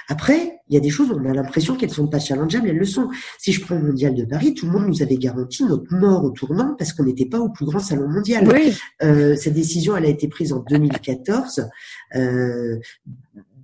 Après, 0.07 0.61
il 0.67 0.73
y 0.73 0.77
a 0.77 0.79
des 0.79 0.89
choses 0.89 1.11
où 1.11 1.15
on 1.15 1.29
a 1.29 1.33
l'impression 1.33 1.75
qu'elles 1.75 1.91
sont 1.91 2.07
pas 2.07 2.19
challengeables, 2.19 2.69
elles 2.69 2.77
le 2.77 2.85
sont. 2.85 3.09
Si 3.37 3.51
je 3.51 3.61
prends 3.61 3.75
le 3.75 3.83
mondial 3.83 4.15
de 4.15 4.23
Paris, 4.23 4.53
tout 4.53 4.65
le 4.65 4.71
monde 4.71 4.87
nous 4.87 5.01
avait 5.01 5.17
garanti 5.17 5.63
notre 5.65 5.93
mort 5.93 6.23
au 6.23 6.31
tournant 6.31 6.75
parce 6.77 6.93
qu'on 6.93 7.03
n'était 7.03 7.25
pas 7.25 7.39
au 7.39 7.49
plus 7.49 7.65
grand 7.65 7.79
salon 7.79 8.07
mondial. 8.07 8.47
Euh, 9.03 9.35
cette 9.35 9.53
décision, 9.53 9.97
elle 9.97 10.05
a 10.05 10.09
été 10.09 10.27
prise 10.27 10.53
en 10.53 10.59
2014. 10.59 11.67
Euh, 12.15 12.79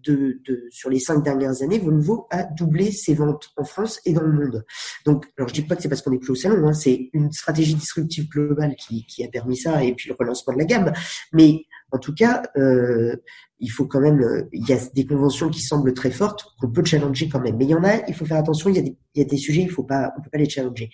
de, 0.03 0.41
de, 0.47 0.67
sur 0.71 0.89
les 0.89 0.99
cinq 0.99 1.23
dernières 1.23 1.61
années, 1.61 1.79
Volvo 1.79 2.27
a 2.31 2.43
doublé 2.43 2.91
ses 2.91 3.13
ventes 3.13 3.49
en 3.55 3.63
France 3.63 3.99
et 4.05 4.13
dans 4.13 4.23
le 4.23 4.31
monde. 4.31 4.65
Donc, 5.05 5.27
alors 5.37 5.47
je 5.47 5.53
dis 5.53 5.61
pas 5.61 5.75
que 5.75 5.83
c'est 5.83 5.89
parce 5.89 6.01
qu'on 6.01 6.11
n'est 6.11 6.17
plus 6.17 6.31
au 6.31 6.35
salon, 6.35 6.67
hein, 6.67 6.73
c'est 6.73 7.09
une 7.13 7.31
stratégie 7.31 7.75
disruptive 7.75 8.27
globale 8.27 8.75
qui, 8.75 9.05
qui 9.05 9.23
a 9.23 9.27
permis 9.27 9.57
ça 9.57 9.83
et 9.83 9.93
puis 9.93 10.09
le 10.09 10.15
relancement 10.17 10.53
de 10.53 10.59
la 10.59 10.65
gamme. 10.65 10.91
Mais 11.33 11.65
en 11.91 11.97
tout 11.97 12.13
cas, 12.13 12.43
euh, 12.57 13.15
il 13.59 13.69
faut 13.69 13.85
quand 13.85 13.99
même, 13.99 14.21
euh, 14.21 14.49
il 14.53 14.67
y 14.67 14.73
a 14.73 14.77
des 14.93 15.05
conventions 15.05 15.49
qui 15.49 15.61
semblent 15.61 15.93
très 15.93 16.11
fortes 16.11 16.45
qu'on 16.59 16.71
peut 16.71 16.83
challenger 16.83 17.29
quand 17.29 17.39
même. 17.39 17.57
Mais 17.57 17.65
il 17.65 17.71
y 17.71 17.75
en 17.75 17.83
a, 17.83 18.07
il 18.07 18.13
faut 18.13 18.25
faire 18.25 18.37
attention. 18.37 18.69
Il 18.69 18.95
y 19.15 19.21
a 19.21 19.23
des, 19.25 19.37
sujets, 19.37 19.61
il 19.61 19.69
faut 19.69 19.83
pas, 19.83 20.13
on 20.17 20.21
peut 20.21 20.29
pas 20.29 20.37
les 20.37 20.49
challenger. 20.49 20.89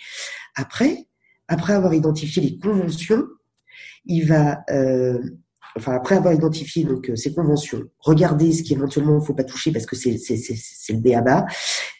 Après, 0.56 1.08
après 1.48 1.74
avoir 1.74 1.94
identifié 1.94 2.42
les 2.42 2.58
conventions, 2.58 3.24
il 4.06 4.26
va 4.26 4.64
enfin 5.78 5.94
après 5.94 6.16
avoir 6.16 6.34
identifié 6.34 6.84
donc 6.84 7.12
ces 7.16 7.34
conventions, 7.34 7.84
regarder 8.00 8.52
ce 8.52 8.64
qui 8.64 8.74
éventuellement 8.74 9.22
faut 9.22 9.36
pas 9.36 9.44
toucher 9.44 9.72
parce 9.72 9.86
que 9.86 9.96
c'est 9.96 10.12
le 10.12 11.00
béaba. 11.00 11.46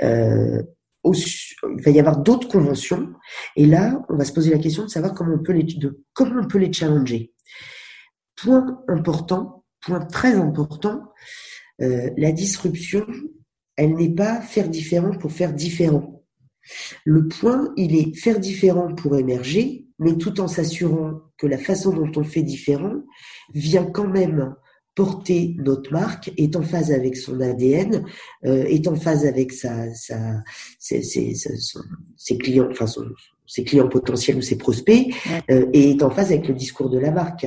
Euh, 0.02 0.62
il 1.06 1.84
va 1.84 1.92
y 1.92 2.00
avoir 2.00 2.18
d'autres 2.18 2.48
conventions 2.48 3.14
et 3.56 3.66
là 3.66 4.04
on 4.10 4.18
va 4.18 4.26
se 4.26 4.34
poser 4.34 4.52
la 4.52 4.58
question 4.58 4.84
de 4.84 4.90
savoir 4.90 5.14
comment 5.14 5.36
on 5.36 5.44
peut 5.44 5.54
les 5.54 5.64
de, 5.64 6.04
comment 6.14 6.42
on 6.44 6.48
peut 6.48 6.58
les 6.58 6.74
challenger. 6.74 7.32
Point 8.38 8.84
important, 8.88 9.64
point 9.82 10.00
très 10.00 10.36
important, 10.36 11.02
euh, 11.82 12.10
la 12.18 12.32
disruption, 12.32 13.06
elle 13.76 13.96
n'est 13.96 14.14
pas 14.14 14.42
faire 14.42 14.70
différent 14.70 15.12
pour 15.12 15.32
faire 15.32 15.54
différent. 15.54 16.24
Le 17.06 17.28
point, 17.28 17.74
il 17.78 17.96
est 17.96 18.16
faire 18.16 18.40
différent 18.40 18.94
pour 18.94 19.18
émerger, 19.18 19.88
mais 20.00 20.18
tout 20.18 20.40
en 20.40 20.48
s'assurant 20.48 21.22
que 21.38 21.48
la 21.48 21.58
façon 21.58 21.94
dont 21.94 22.12
on 22.16 22.24
fait 22.24 22.44
différent 22.44 22.96
vient 23.54 23.86
quand 23.86 24.08
même 24.08 24.56
porter 24.98 25.56
notre 25.60 25.94
marque, 25.94 26.32
est 26.38 26.56
en 26.56 26.64
phase 26.64 26.92
avec 26.92 27.16
son 27.16 27.40
ADN, 27.40 28.04
euh, 28.46 28.64
est 28.64 28.88
en 28.88 28.96
phase 28.96 29.28
avec 29.28 29.52
sa, 29.52 29.94
sa 29.94 30.44
ses, 30.80 31.04
ses, 31.04 31.36
ses, 32.16 32.38
clients, 32.40 32.68
enfin 32.72 32.88
ses 33.46 33.64
clients 33.64 33.90
potentiels 33.90 34.38
ou 34.38 34.42
ses 34.42 34.58
prospects, 34.58 35.14
euh, 35.52 35.68
et 35.72 35.92
est 35.92 36.02
en 36.02 36.10
phase 36.10 36.32
avec 36.32 36.48
le 36.48 36.56
discours 36.56 36.90
de 36.90 36.98
la 36.98 37.12
marque 37.12 37.46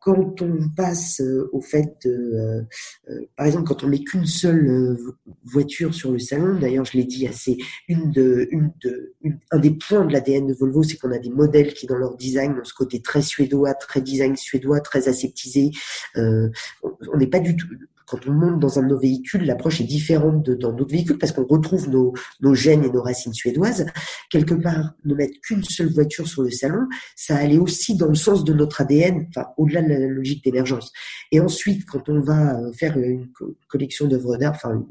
quand 0.00 0.40
on 0.40 0.68
passe 0.74 1.20
euh, 1.20 1.50
au 1.52 1.60
fait 1.60 1.94
euh, 2.06 2.62
euh, 3.10 3.20
par 3.36 3.46
exemple, 3.46 3.68
quand 3.68 3.84
on 3.84 3.86
met 3.86 4.02
qu'une 4.02 4.26
seule 4.26 4.96
voiture 5.44 5.94
sur 5.94 6.10
le 6.10 6.18
salon, 6.18 6.58
d'ailleurs, 6.58 6.86
je 6.86 6.96
l'ai 6.96 7.04
dit, 7.04 7.28
c'est 7.32 7.58
une 7.86 8.10
de, 8.10 8.48
une 8.50 8.72
de, 8.82 9.14
un 9.50 9.58
des 9.58 9.72
points 9.72 10.06
de 10.06 10.12
l'ADN 10.12 10.46
de 10.46 10.54
Volvo, 10.54 10.82
c'est 10.82 10.96
qu'on 10.96 11.12
a 11.12 11.18
des 11.18 11.30
modèles 11.30 11.74
qui, 11.74 11.86
dans 11.86 11.98
leur 11.98 12.16
design, 12.16 12.52
ont 12.52 12.64
ce 12.64 12.74
côté 12.74 13.02
très 13.02 13.22
suédois, 13.22 13.74
très 13.74 14.00
design 14.00 14.36
suédois, 14.36 14.80
très 14.80 15.08
aseptisé. 15.08 15.70
on 16.16 17.16
n'est 17.16 17.26
pas 17.26 17.40
du 17.40 17.54
tout, 17.56 17.68
quand 18.10 18.26
on 18.26 18.32
monte 18.32 18.58
dans 18.58 18.80
un 18.80 18.82
de 18.82 18.88
nos 18.88 18.98
véhicules, 18.98 19.44
l'approche 19.44 19.80
est 19.80 19.84
différente 19.84 20.44
de 20.44 20.54
dans 20.54 20.72
d'autres 20.72 20.90
véhicules 20.90 21.16
parce 21.16 21.30
qu'on 21.30 21.44
retrouve 21.44 21.88
nos, 21.88 22.54
gènes 22.54 22.84
et 22.84 22.90
nos 22.90 23.02
racines 23.02 23.32
suédoises. 23.32 23.86
Quelque 24.30 24.54
part, 24.54 24.94
ne 25.04 25.14
mettre 25.14 25.40
qu'une 25.40 25.62
seule 25.62 25.92
voiture 25.92 26.26
sur 26.26 26.42
le 26.42 26.50
salon, 26.50 26.88
ça 27.14 27.36
allait 27.36 27.58
aussi 27.58 27.96
dans 27.96 28.08
le 28.08 28.16
sens 28.16 28.42
de 28.42 28.52
notre 28.52 28.80
ADN, 28.80 29.28
au-delà 29.56 29.82
de 29.82 29.88
la 29.88 29.98
logique 30.00 30.42
d'émergence. 30.42 30.92
Et 31.30 31.38
ensuite, 31.38 31.86
quand 31.86 32.08
on 32.08 32.20
va 32.20 32.58
euh, 32.58 32.72
faire 32.72 32.98
une 32.98 33.28
collection 33.68 34.08
d'œuvres 34.08 34.36
d'art, 34.36 34.54
enfin 34.56 34.84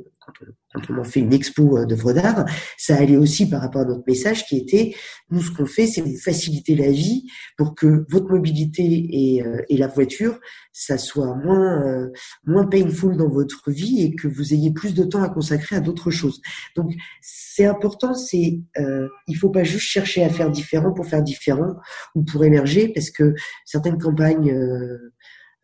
quand 0.73 0.81
on, 0.89 0.99
en 0.99 1.03
fait 1.03 1.19
une 1.19 1.33
expo 1.33 1.77
euh, 1.77 1.85
d'œuvres 1.85 2.13
d'art, 2.13 2.45
ça 2.77 2.95
allait 2.95 3.17
aussi 3.17 3.49
par 3.49 3.61
rapport 3.61 3.81
à 3.81 3.85
notre 3.85 4.03
message 4.07 4.45
qui 4.45 4.57
était, 4.57 4.95
nous 5.31 5.41
ce 5.41 5.51
qu'on 5.51 5.65
fait, 5.65 5.87
c'est 5.87 6.01
vous 6.01 6.17
faciliter 6.17 6.75
la 6.75 6.91
vie 6.91 7.27
pour 7.57 7.75
que 7.75 8.05
votre 8.09 8.29
mobilité 8.29 8.83
et, 8.83 9.43
euh, 9.43 9.61
et 9.69 9.77
la 9.77 9.87
voiture, 9.87 10.39
ça 10.71 10.97
soit 10.97 11.35
moins 11.35 11.81
euh, 11.85 12.11
moins 12.45 12.65
painful 12.65 13.17
dans 13.17 13.29
votre 13.29 13.71
vie 13.71 14.03
et 14.03 14.15
que 14.15 14.27
vous 14.27 14.53
ayez 14.53 14.71
plus 14.71 14.93
de 14.93 15.03
temps 15.03 15.23
à 15.23 15.29
consacrer 15.29 15.75
à 15.75 15.79
d'autres 15.79 16.11
choses. 16.11 16.41
Donc 16.75 16.93
c'est 17.21 17.65
important, 17.65 18.13
c'est 18.13 18.59
euh, 18.77 19.07
il 19.27 19.35
faut 19.35 19.49
pas 19.49 19.63
juste 19.63 19.85
chercher 19.85 20.23
à 20.23 20.29
faire 20.29 20.51
différent 20.51 20.93
pour 20.93 21.05
faire 21.05 21.23
différent 21.23 21.75
ou 22.15 22.23
pour 22.23 22.43
émerger 22.43 22.89
parce 22.89 23.09
que 23.09 23.33
certaines 23.65 23.97
campagnes 23.97 24.55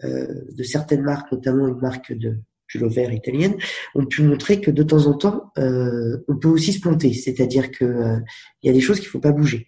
de 0.03 0.63
certaines 0.63 1.03
marques, 1.03 1.31
notamment 1.31 1.67
une 1.67 1.79
marque 1.79 2.11
de 2.11 2.37
Vert 2.73 3.13
italienne, 3.13 3.55
ont 3.93 4.05
pu 4.05 4.23
montrer 4.23 4.59
que 4.59 4.71
de 4.71 4.83
temps 4.83 5.07
en 5.07 5.13
temps, 5.13 5.51
euh, 5.57 6.17
on 6.27 6.35
peut 6.35 6.49
aussi 6.49 6.73
se 6.73 6.81
planter. 6.81 7.13
C'est-à-dire 7.13 7.71
que 7.71 7.85
euh, 7.85 8.19
il 8.61 8.67
y 8.67 8.69
a 8.69 8.73
des 8.73 8.81
choses 8.81 8.99
qu'il 8.99 9.09
faut 9.09 9.19
pas 9.19 9.31
bouger. 9.31 9.67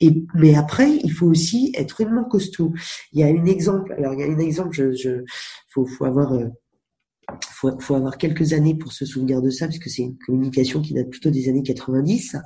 Et 0.00 0.24
mais 0.34 0.54
après, 0.54 0.90
il 1.02 1.12
faut 1.12 1.26
aussi 1.26 1.72
être 1.76 2.02
vraiment 2.02 2.24
costaud. 2.24 2.72
Il 3.12 3.20
y 3.20 3.22
a 3.22 3.26
un 3.26 3.46
exemple. 3.46 3.94
Alors 3.96 4.14
il 4.14 4.20
y 4.20 4.22
a 4.22 4.26
un 4.26 4.38
exemple. 4.38 4.72
Je, 4.72 4.92
je 4.92 5.24
faut, 5.68 5.86
avoir 6.04 6.34
euh, 6.34 6.48
faut, 7.50 7.94
avoir 7.94 8.18
quelques 8.18 8.52
années 8.52 8.74
pour 8.74 8.92
se 8.92 9.04
souvenir 9.04 9.40
de 9.40 9.50
ça, 9.50 9.66
parce 9.66 9.78
que 9.78 9.88
c'est 9.88 10.02
une 10.02 10.18
communication 10.18 10.80
qui 10.80 10.94
date 10.94 11.10
plutôt 11.10 11.30
des 11.30 11.48
années 11.48 11.62
90. 11.62 12.36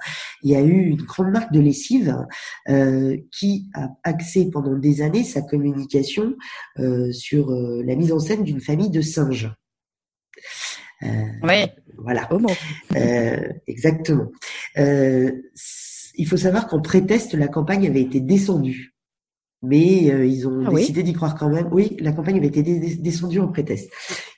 Il 0.43 0.51
y 0.51 0.57
a 0.57 0.63
eu 0.63 0.87
une 0.87 1.03
grande 1.03 1.31
marque 1.31 1.53
de 1.53 1.61
lessive 1.61 2.17
euh, 2.69 3.17
qui 3.33 3.69
a 3.75 3.89
axé 4.05 4.51
pendant 4.51 4.77
des 4.77 5.03
années 5.03 5.25
sa 5.25 5.43
communication 5.43 6.35
euh, 6.79 7.11
sur 7.13 7.51
euh, 7.51 7.83
la 7.85 7.97
mise 7.97 8.13
en 8.13 8.19
scène 8.19 8.45
d'une 8.45 8.61
famille 8.61 8.91
de 8.91 9.01
singes. 9.01 9.51
Euh, 11.03 11.07
oui. 11.43 11.67
Voilà. 11.99 12.29
Euh, 12.97 13.53
exactement. 13.67 14.31
Euh, 14.79 15.33
il 16.17 16.27
faut 16.27 16.37
savoir 16.37 16.67
qu'en 16.67 16.81
pré-test, 16.81 17.35
la 17.35 17.49
campagne 17.49 17.87
avait 17.87 18.03
été 18.03 18.21
descendue. 18.21 18.95
Mais 19.63 20.11
euh, 20.13 20.27
ils 20.27 20.47
ont 20.47 20.65
ah 20.67 20.71
décidé 20.71 21.03
d'y 21.03 21.13
croire 21.13 21.35
quand 21.35 21.49
même. 21.49 21.69
Oui, 21.73 21.97
la 22.01 22.13
campagne 22.13 22.37
avait 22.37 22.49
été 22.49 22.63
descendue 22.63 23.41
en 23.41 23.49
pré-test. 23.49 23.91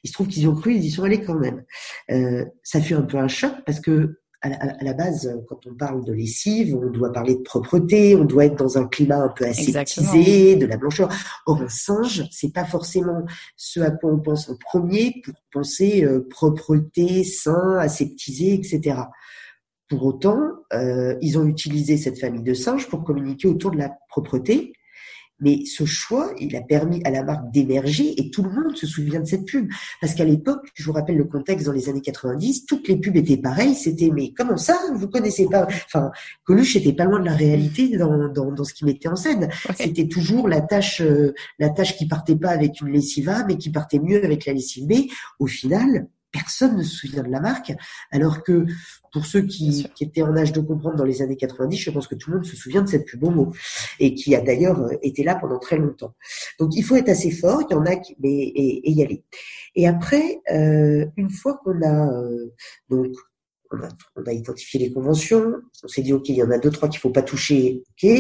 Il 0.04 0.08
se 0.08 0.12
trouve 0.12 0.28
qu'ils 0.28 0.44
y 0.44 0.46
ont 0.46 0.54
cru, 0.54 0.74
ils 0.74 0.84
y 0.84 0.90
sont 0.90 1.02
allés 1.02 1.20
quand 1.20 1.34
même. 1.34 1.64
Euh, 2.10 2.44
ça 2.62 2.80
fut 2.80 2.94
un 2.94 3.02
peu 3.02 3.18
un 3.18 3.28
choc 3.28 3.52
parce 3.66 3.80
que 3.80 4.20
à 4.40 4.84
la, 4.84 4.94
base, 4.94 5.36
quand 5.48 5.66
on 5.66 5.74
parle 5.74 6.04
de 6.04 6.12
lessive, 6.12 6.76
on 6.76 6.90
doit 6.90 7.12
parler 7.12 7.34
de 7.34 7.40
propreté, 7.40 8.14
on 8.14 8.24
doit 8.24 8.44
être 8.44 8.54
dans 8.54 8.78
un 8.78 8.86
climat 8.86 9.22
un 9.24 9.28
peu 9.28 9.44
aseptisé, 9.44 10.54
de 10.54 10.64
la 10.64 10.76
blancheur. 10.76 11.08
Or, 11.46 11.60
un 11.60 11.68
singe, 11.68 12.24
c'est 12.30 12.52
pas 12.52 12.64
forcément 12.64 13.24
ce 13.56 13.80
à 13.80 13.90
quoi 13.90 14.12
on 14.12 14.20
pense 14.20 14.48
en 14.48 14.54
premier 14.56 15.20
pour 15.24 15.34
penser 15.52 16.04
euh, 16.04 16.26
propreté, 16.30 17.24
sain, 17.24 17.78
aseptisé, 17.78 18.54
etc. 18.54 19.00
Pour 19.88 20.04
autant, 20.04 20.38
euh, 20.72 21.16
ils 21.20 21.36
ont 21.38 21.46
utilisé 21.46 21.96
cette 21.96 22.20
famille 22.20 22.42
de 22.42 22.54
singes 22.54 22.88
pour 22.88 23.02
communiquer 23.02 23.48
autour 23.48 23.72
de 23.72 23.78
la 23.78 23.90
propreté, 24.08 24.72
mais 25.40 25.64
ce 25.64 25.84
choix, 25.84 26.32
il 26.38 26.54
a 26.56 26.60
permis 26.60 27.02
à 27.04 27.10
la 27.10 27.22
marque 27.22 27.50
d'émerger 27.52 28.14
et 28.20 28.30
tout 28.30 28.42
le 28.42 28.50
monde 28.50 28.76
se 28.76 28.86
souvient 28.86 29.20
de 29.20 29.26
cette 29.26 29.44
pub. 29.44 29.68
Parce 30.00 30.14
qu'à 30.14 30.24
l'époque, 30.24 30.68
je 30.74 30.84
vous 30.84 30.92
rappelle 30.92 31.16
le 31.16 31.24
contexte 31.24 31.66
dans 31.66 31.72
les 31.72 31.88
années 31.88 32.00
90, 32.00 32.66
toutes 32.66 32.88
les 32.88 32.96
pubs 32.96 33.16
étaient 33.16 33.36
pareilles. 33.36 33.74
C'était, 33.74 34.10
mais 34.10 34.32
comment 34.32 34.56
ça, 34.56 34.78
vous 34.94 35.08
connaissez 35.08 35.46
pas, 35.46 35.66
enfin, 35.86 36.10
Coluche 36.44 36.76
était 36.76 36.92
pas 36.92 37.04
loin 37.04 37.20
de 37.20 37.26
la 37.26 37.34
réalité 37.34 37.96
dans, 37.96 38.28
dans, 38.28 38.52
dans 38.52 38.64
ce 38.64 38.74
qu'il 38.74 38.86
mettait 38.86 39.08
en 39.08 39.16
scène. 39.16 39.48
C'était 39.76 40.08
toujours 40.08 40.48
la 40.48 40.60
tâche, 40.60 41.00
euh, 41.00 41.34
la 41.58 41.70
tâche 41.70 41.96
qui 41.96 42.06
partait 42.06 42.36
pas 42.36 42.50
avec 42.50 42.80
une 42.80 42.88
lessive 42.88 43.28
A, 43.28 43.44
mais 43.46 43.56
qui 43.56 43.70
partait 43.70 43.98
mieux 43.98 44.24
avec 44.24 44.46
la 44.46 44.52
lessive 44.52 44.86
B. 44.86 45.08
Au 45.38 45.46
final, 45.46 46.08
personne 46.30 46.76
ne 46.76 46.82
se 46.82 46.96
souvient 46.96 47.22
de 47.22 47.30
la 47.30 47.40
marque, 47.40 47.72
alors 48.10 48.42
que 48.42 48.66
pour 49.12 49.26
ceux 49.26 49.42
qui, 49.42 49.86
étaient 50.00 50.22
en 50.22 50.36
âge 50.36 50.52
de 50.52 50.60
comprendre 50.60 50.96
dans 50.96 51.04
les 51.04 51.22
années 51.22 51.36
90, 51.36 51.76
je 51.76 51.90
pense 51.90 52.06
que 52.06 52.14
tout 52.14 52.30
le 52.30 52.36
monde 52.36 52.46
se 52.46 52.56
souvient 52.56 52.82
de 52.82 52.88
cette 52.88 53.06
pub 53.06 53.22
mot 53.22 53.52
et 53.98 54.14
qui 54.14 54.34
a 54.34 54.40
d'ailleurs 54.40 54.80
euh, 54.80 54.96
été 55.02 55.24
là 55.24 55.34
pendant 55.34 55.58
très 55.58 55.78
longtemps. 55.78 56.14
Donc 56.58 56.76
il 56.76 56.82
faut 56.82 56.96
être 56.96 57.08
assez 57.08 57.30
fort, 57.30 57.62
il 57.68 57.72
y 57.72 57.76
en 57.76 57.86
a 57.86 57.96
qui, 57.96 58.16
mais, 58.20 58.30
et, 58.30 58.90
y 58.90 59.02
aller. 59.02 59.24
Et 59.74 59.88
après, 59.88 60.40
euh, 60.50 61.06
une 61.16 61.30
fois 61.30 61.60
qu'on 61.64 61.80
a 61.82 62.12
euh, 62.12 62.52
donc 62.88 63.14
on 63.70 63.82
a, 63.82 63.88
on 64.16 64.22
a, 64.22 64.32
identifié 64.32 64.80
les 64.80 64.92
conventions, 64.92 65.54
on 65.84 65.88
s'est 65.88 66.02
dit 66.02 66.12
ok, 66.12 66.28
il 66.30 66.36
y 66.36 66.42
en 66.42 66.50
a 66.50 66.58
deux 66.58 66.70
trois 66.70 66.88
qu'il 66.88 67.00
faut 67.00 67.10
pas 67.10 67.22
toucher, 67.22 67.82
ok. 68.02 68.10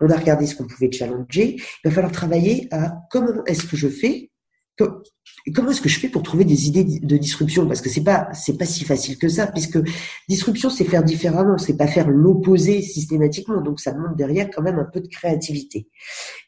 On 0.00 0.08
a 0.08 0.16
regardé 0.16 0.46
ce 0.46 0.54
qu'on 0.54 0.66
pouvait 0.66 0.90
challenger. 0.92 1.56
Il 1.56 1.88
va 1.88 1.90
falloir 1.90 2.12
travailler 2.12 2.68
à 2.70 2.94
comment 3.10 3.44
est-ce 3.46 3.66
que 3.66 3.76
je 3.76 3.88
fais 3.88 4.30
comment 4.76 5.70
est-ce 5.70 5.80
que 5.80 5.88
je 5.88 6.00
fais 6.00 6.08
pour 6.08 6.22
trouver 6.22 6.44
des 6.44 6.66
idées 6.66 6.84
de 6.84 7.16
disruption? 7.16 7.66
Parce 7.66 7.80
que 7.80 7.88
c'est 7.88 8.04
pas 8.04 8.28
c'est 8.32 8.56
pas 8.56 8.64
si 8.64 8.84
facile 8.84 9.18
que 9.18 9.28
ça, 9.28 9.46
puisque 9.46 9.78
disruption 10.28 10.70
c'est 10.70 10.84
faire 10.84 11.04
différemment, 11.04 11.58
c'est 11.58 11.76
pas 11.76 11.86
faire 11.86 12.08
l'opposé 12.08 12.82
systématiquement. 12.82 13.60
Donc 13.60 13.80
ça 13.80 13.92
demande 13.92 14.16
derrière 14.16 14.48
quand 14.50 14.62
même 14.62 14.78
un 14.78 14.88
peu 14.90 15.00
de 15.00 15.08
créativité. 15.08 15.88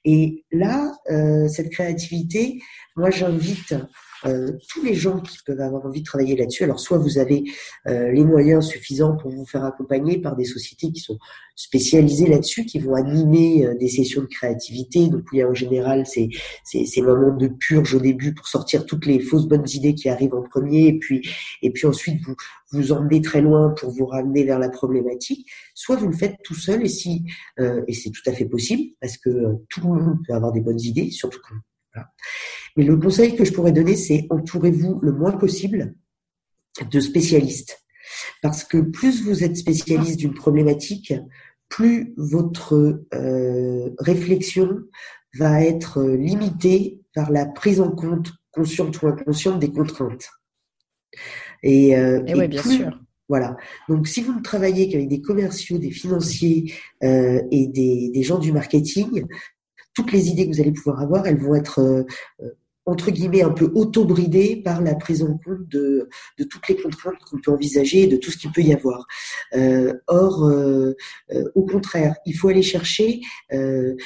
Et 0.04 0.44
là, 0.52 0.92
euh, 1.10 1.48
cette 1.48 1.70
créativité, 1.70 2.60
moi 2.96 3.10
j'invite 3.10 3.74
euh, 4.24 4.52
tous 4.68 4.82
les 4.82 4.94
gens 4.94 5.20
qui 5.20 5.38
peuvent 5.44 5.60
avoir 5.60 5.84
envie 5.84 6.00
de 6.00 6.06
travailler 6.06 6.36
là-dessus. 6.36 6.64
Alors 6.64 6.80
soit 6.80 6.98
vous 6.98 7.18
avez 7.18 7.44
euh, 7.86 8.10
les 8.12 8.24
moyens 8.24 8.66
suffisants 8.66 9.16
pour 9.16 9.30
vous 9.30 9.44
faire 9.44 9.64
accompagner 9.64 10.18
par 10.18 10.36
des 10.36 10.44
sociétés 10.44 10.90
qui 10.90 11.00
sont 11.00 11.18
spécialisées 11.54 12.26
là-dessus, 12.26 12.64
qui 12.64 12.78
vont 12.78 12.94
animer 12.94 13.66
euh, 13.66 13.74
des 13.74 13.88
sessions 13.88 14.22
de 14.22 14.26
créativité. 14.26 15.08
Donc 15.08 15.24
oui, 15.32 15.44
en 15.44 15.54
général, 15.54 16.06
c'est 16.06 16.28
c'est 16.64 17.02
moments 17.02 17.36
de 17.36 17.48
purge 17.48 17.94
au 17.94 18.00
début 18.00 18.34
pour 18.34 18.48
sortir 18.48 18.86
toutes 18.86 19.06
les 19.06 19.20
fausses 19.20 19.46
bonnes 19.46 19.68
idées 19.68 19.94
qui 19.94 20.08
arrivent 20.08 20.34
en 20.34 20.42
premier, 20.42 20.88
et 20.88 20.98
puis 20.98 21.28
et 21.62 21.70
puis 21.70 21.86
ensuite 21.86 22.22
vous 22.24 22.34
vous 22.72 22.92
emmenez 22.92 23.20
très 23.20 23.42
loin 23.42 23.70
pour 23.70 23.90
vous 23.90 24.06
ramener 24.06 24.44
vers 24.44 24.58
la 24.58 24.68
problématique. 24.70 25.46
Soit 25.74 25.96
vous 25.96 26.08
le 26.08 26.16
faites 26.16 26.36
tout 26.42 26.54
seul, 26.54 26.82
et 26.82 26.88
si 26.88 27.24
et 27.58 27.92
c'est 27.92 28.10
tout 28.10 28.22
à 28.26 28.32
fait 28.32 28.44
possible 28.44 28.94
parce 29.00 29.16
que 29.16 29.30
tout 29.68 29.80
le 29.80 29.86
monde 29.86 30.18
peut 30.26 30.34
avoir 30.34 30.52
des 30.52 30.60
bonnes 30.60 30.80
idées, 30.80 31.10
surtout 31.10 31.38
quand 31.48 31.54
mais 32.76 32.84
le 32.84 32.96
conseil 32.96 33.36
que 33.36 33.44
je 33.44 33.52
pourrais 33.52 33.72
donner, 33.72 33.96
c'est 33.96 34.26
entourez-vous 34.30 35.00
le 35.00 35.12
moins 35.12 35.32
possible 35.32 35.94
de 36.90 37.00
spécialistes. 37.00 37.82
Parce 38.42 38.64
que 38.64 38.78
plus 38.78 39.24
vous 39.24 39.44
êtes 39.44 39.56
spécialiste 39.56 40.18
d'une 40.18 40.34
problématique, 40.34 41.14
plus 41.68 42.14
votre 42.16 43.02
euh, 43.14 43.90
réflexion 43.98 44.78
va 45.38 45.62
être 45.62 46.02
limitée 46.02 47.00
par 47.14 47.30
la 47.30 47.46
prise 47.46 47.80
en 47.80 47.90
compte 47.90 48.32
consciente 48.52 49.02
ou 49.02 49.08
inconsciente 49.08 49.58
des 49.58 49.72
contraintes. 49.72 50.28
Et, 51.62 51.96
euh, 51.96 52.22
oui, 52.26 52.48
bien 52.48 52.62
sûr. 52.62 53.00
Voilà. 53.28 53.56
Donc, 53.88 54.06
si 54.06 54.22
vous 54.22 54.32
ne 54.34 54.40
travaillez 54.40 54.88
qu'avec 54.88 55.08
des 55.08 55.20
commerciaux, 55.20 55.78
des 55.78 55.90
financiers 55.90 56.72
euh, 57.02 57.42
et 57.50 57.66
des, 57.66 58.10
des, 58.14 58.22
gens 58.22 58.38
du 58.38 58.52
marketing, 58.52 59.26
toutes 59.96 60.12
les 60.12 60.28
idées 60.28 60.46
que 60.46 60.54
vous 60.54 60.60
allez 60.60 60.72
pouvoir 60.72 61.00
avoir, 61.00 61.26
elles 61.26 61.40
vont 61.40 61.56
être 61.56 62.06
entre 62.86 63.10
guillemets 63.10 63.42
un 63.42 63.50
peu 63.50 63.70
auto-bridé 63.74 64.62
par 64.64 64.80
la 64.80 64.94
prise 64.94 65.22
en 65.22 65.36
compte 65.38 65.68
de, 65.68 66.08
toutes 66.48 66.68
les 66.68 66.76
contraintes 66.76 67.18
qu'on 67.28 67.40
peut 67.40 67.50
envisager 67.50 68.06
de 68.06 68.16
tout 68.16 68.30
ce 68.30 68.38
qu'il 68.38 68.52
peut 68.52 68.62
y 68.62 68.72
avoir. 68.72 69.06
Euh, 69.54 69.92
or, 70.06 70.44
euh, 70.44 70.94
euh, 71.32 71.50
au 71.56 71.64
contraire, 71.64 72.14
il 72.24 72.34
faut 72.34 72.48
aller 72.48 72.62
chercher, 72.62 73.20
il 73.50 73.98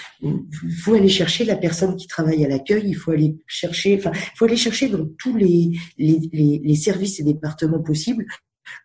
faut 0.83 0.94
aller 0.94 1.09
chercher 1.09 1.44
la 1.44 1.57
personne 1.57 1.94
qui 1.96 2.07
travaille 2.07 2.44
à 2.44 2.48
l'accueil. 2.48 2.85
Il 2.87 2.94
faut 2.94 3.11
aller 3.11 3.37
chercher, 3.46 3.96
enfin, 3.98 4.12
faut 4.35 4.46
aller 4.46 4.57
chercher 4.57 4.88
dans 4.88 5.07
tous 5.18 5.37
les 5.37 6.76
services 6.76 7.20
et 7.20 7.22
départements 7.22 7.83
possibles 7.83 8.24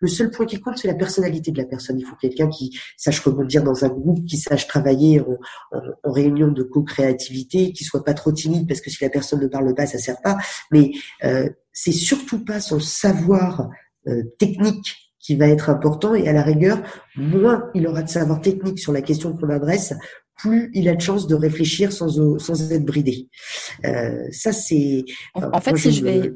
le 0.00 0.08
seul 0.08 0.30
point 0.30 0.46
qui 0.46 0.60
compte, 0.60 0.78
c'est 0.78 0.88
la 0.88 0.94
personnalité 0.94 1.50
de 1.50 1.58
la 1.58 1.64
personne. 1.64 1.98
Il 1.98 2.04
faut 2.04 2.16
quelqu'un 2.16 2.48
qui 2.48 2.78
sache 2.96 3.20
rebondir 3.20 3.62
dans 3.62 3.84
un 3.84 3.88
groupe, 3.88 4.24
qui 4.26 4.36
sache 4.36 4.66
travailler 4.66 5.20
en, 5.20 6.12
réunion 6.12 6.48
de 6.48 6.62
co-créativité, 6.62 7.72
qui 7.72 7.84
soit 7.84 8.04
pas 8.04 8.14
trop 8.14 8.32
timide, 8.32 8.68
parce 8.68 8.80
que 8.80 8.90
si 8.90 9.02
la 9.02 9.10
personne 9.10 9.40
ne 9.40 9.48
parle 9.48 9.74
pas, 9.74 9.86
ça 9.86 9.98
sert 9.98 10.20
pas. 10.22 10.38
Mais 10.70 10.92
euh, 11.24 11.48
c'est 11.72 11.92
surtout 11.92 12.44
pas 12.44 12.60
son 12.60 12.80
savoir 12.80 13.68
euh, 14.08 14.22
technique 14.38 14.96
qui 15.18 15.34
va 15.34 15.48
être 15.48 15.70
important. 15.70 16.14
Et 16.14 16.28
à 16.28 16.32
la 16.32 16.42
rigueur, 16.42 16.82
moins 17.16 17.70
il 17.74 17.86
aura 17.86 18.02
de 18.02 18.08
savoir 18.08 18.40
technique 18.40 18.78
sur 18.78 18.92
la 18.92 19.02
question 19.02 19.36
qu'on 19.36 19.50
adresse, 19.50 19.92
plus 20.36 20.70
il 20.74 20.88
a 20.88 20.94
de 20.94 21.00
chances 21.00 21.26
de 21.26 21.34
réfléchir 21.34 21.92
sans, 21.92 22.38
sans 22.38 22.72
être 22.72 22.84
bridé. 22.84 23.28
Euh, 23.84 24.26
ça, 24.30 24.52
c'est. 24.52 25.04
En, 25.34 25.60
fait, 25.60 25.76
si 25.76 25.92
je 25.92 26.04
vais 26.04 26.32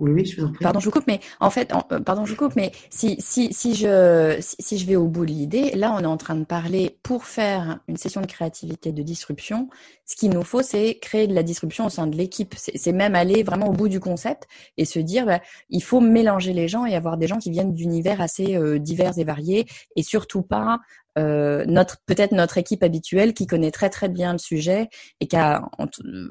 oui, 0.00 0.24
je 0.24 0.40
vous 0.40 0.52
Pardon, 0.60 0.80
je 0.80 0.86
vous 0.86 0.90
coupe, 0.90 1.06
mais 1.06 1.20
en 1.40 1.50
fait, 1.50 1.72
euh, 1.92 2.00
pardon, 2.00 2.24
je 2.24 2.32
vous 2.32 2.38
coupe, 2.38 2.56
mais 2.56 2.72
si, 2.88 3.16
si, 3.20 3.52
si, 3.52 3.74
je, 3.74 4.36
si, 4.40 4.78
je 4.78 4.86
vais 4.86 4.96
au 4.96 5.06
bout 5.06 5.26
de 5.26 5.30
l'idée, 5.30 5.72
là, 5.72 5.94
on 5.96 6.00
est 6.00 6.06
en 6.06 6.16
train 6.16 6.34
de 6.34 6.44
parler 6.44 6.98
pour 7.02 7.24
faire 7.24 7.80
une 7.88 7.96
session 7.96 8.20
de 8.20 8.26
créativité, 8.26 8.92
de 8.92 9.02
disruption. 9.02 9.68
Ce 10.06 10.16
qu'il 10.16 10.30
nous 10.30 10.42
faut, 10.42 10.62
c'est 10.62 10.98
créer 11.00 11.26
de 11.26 11.34
la 11.34 11.42
disruption 11.42 11.86
au 11.86 11.90
sein 11.90 12.06
de 12.06 12.16
l'équipe. 12.16 12.54
C'est 12.56 12.92
même 12.92 13.14
aller 13.14 13.42
vraiment 13.42 13.68
au 13.68 13.72
bout 13.72 13.88
du 13.88 14.00
concept 14.00 14.48
et 14.76 14.84
se 14.84 14.98
dire, 14.98 15.26
bah, 15.26 15.40
il 15.68 15.82
faut 15.82 16.00
mélanger 16.00 16.52
les 16.52 16.68
gens 16.68 16.86
et 16.86 16.94
avoir 16.94 17.16
des 17.16 17.26
gens 17.26 17.38
qui 17.38 17.50
viennent 17.50 17.74
d'univers 17.74 18.20
assez 18.20 18.56
euh, 18.56 18.78
divers 18.78 19.18
et 19.18 19.24
variés 19.24 19.66
et 19.96 20.02
surtout 20.02 20.42
pas 20.42 20.80
euh, 21.18 21.64
notre 21.66 21.98
peut-être 22.06 22.32
notre 22.32 22.58
équipe 22.58 22.82
habituelle 22.82 23.34
qui 23.34 23.46
connaît 23.46 23.70
très 23.70 23.90
très 23.90 24.08
bien 24.08 24.32
le 24.32 24.38
sujet 24.38 24.88
et 25.20 25.26
qui 25.26 25.36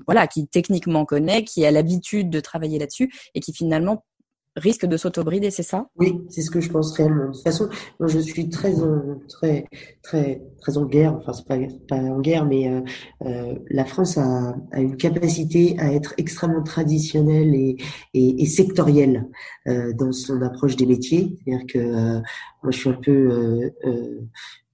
voilà 0.07 0.27
qui 0.27 0.47
techniquement 0.47 1.05
connaît, 1.05 1.43
qui 1.43 1.65
a 1.65 1.71
l'habitude 1.71 2.29
de 2.29 2.39
travailler 2.39 2.79
là-dessus 2.79 3.11
et 3.35 3.39
qui 3.39 3.53
finalement 3.53 4.05
risque 4.55 4.85
de 4.85 4.97
s'autobrider, 4.97 5.51
c'est 5.51 5.63
ça? 5.63 5.87
Oui, 5.95 6.21
c'est 6.29 6.41
ce 6.41 6.51
que 6.51 6.59
je 6.59 6.69
pense 6.69 6.93
réellement. 6.93 7.27
De 7.27 7.31
toute 7.31 7.43
façon, 7.43 7.69
je 7.99 8.19
suis 8.19 8.49
très 8.49 8.81
en, 8.81 9.19
très 9.27 9.65
très 10.03 10.41
très 10.59 10.77
en 10.77 10.85
guerre. 10.85 11.15
Enfin, 11.15 11.33
c'est 11.33 11.45
pas 11.45 11.57
pas 11.87 11.95
en 11.95 12.19
guerre, 12.19 12.45
mais 12.45 12.69
euh, 12.69 12.81
euh, 13.25 13.55
la 13.69 13.85
France 13.85 14.17
a, 14.17 14.55
une 14.75 14.97
capacité 14.97 15.75
à 15.79 15.93
être 15.93 16.13
extrêmement 16.17 16.63
traditionnelle 16.63 17.55
et, 18.13 18.45
sectorielle 18.45 19.27
euh, 19.67 19.93
dans 19.93 20.11
son 20.11 20.41
approche 20.41 20.75
des 20.75 20.85
métiers. 20.85 21.37
C'est-à-dire 21.45 21.65
que 21.67 21.79
euh, 21.79 22.21
moi 22.63 22.71
je 22.71 22.79
suis 22.79 22.89
un 22.89 22.93
peu 22.93 23.71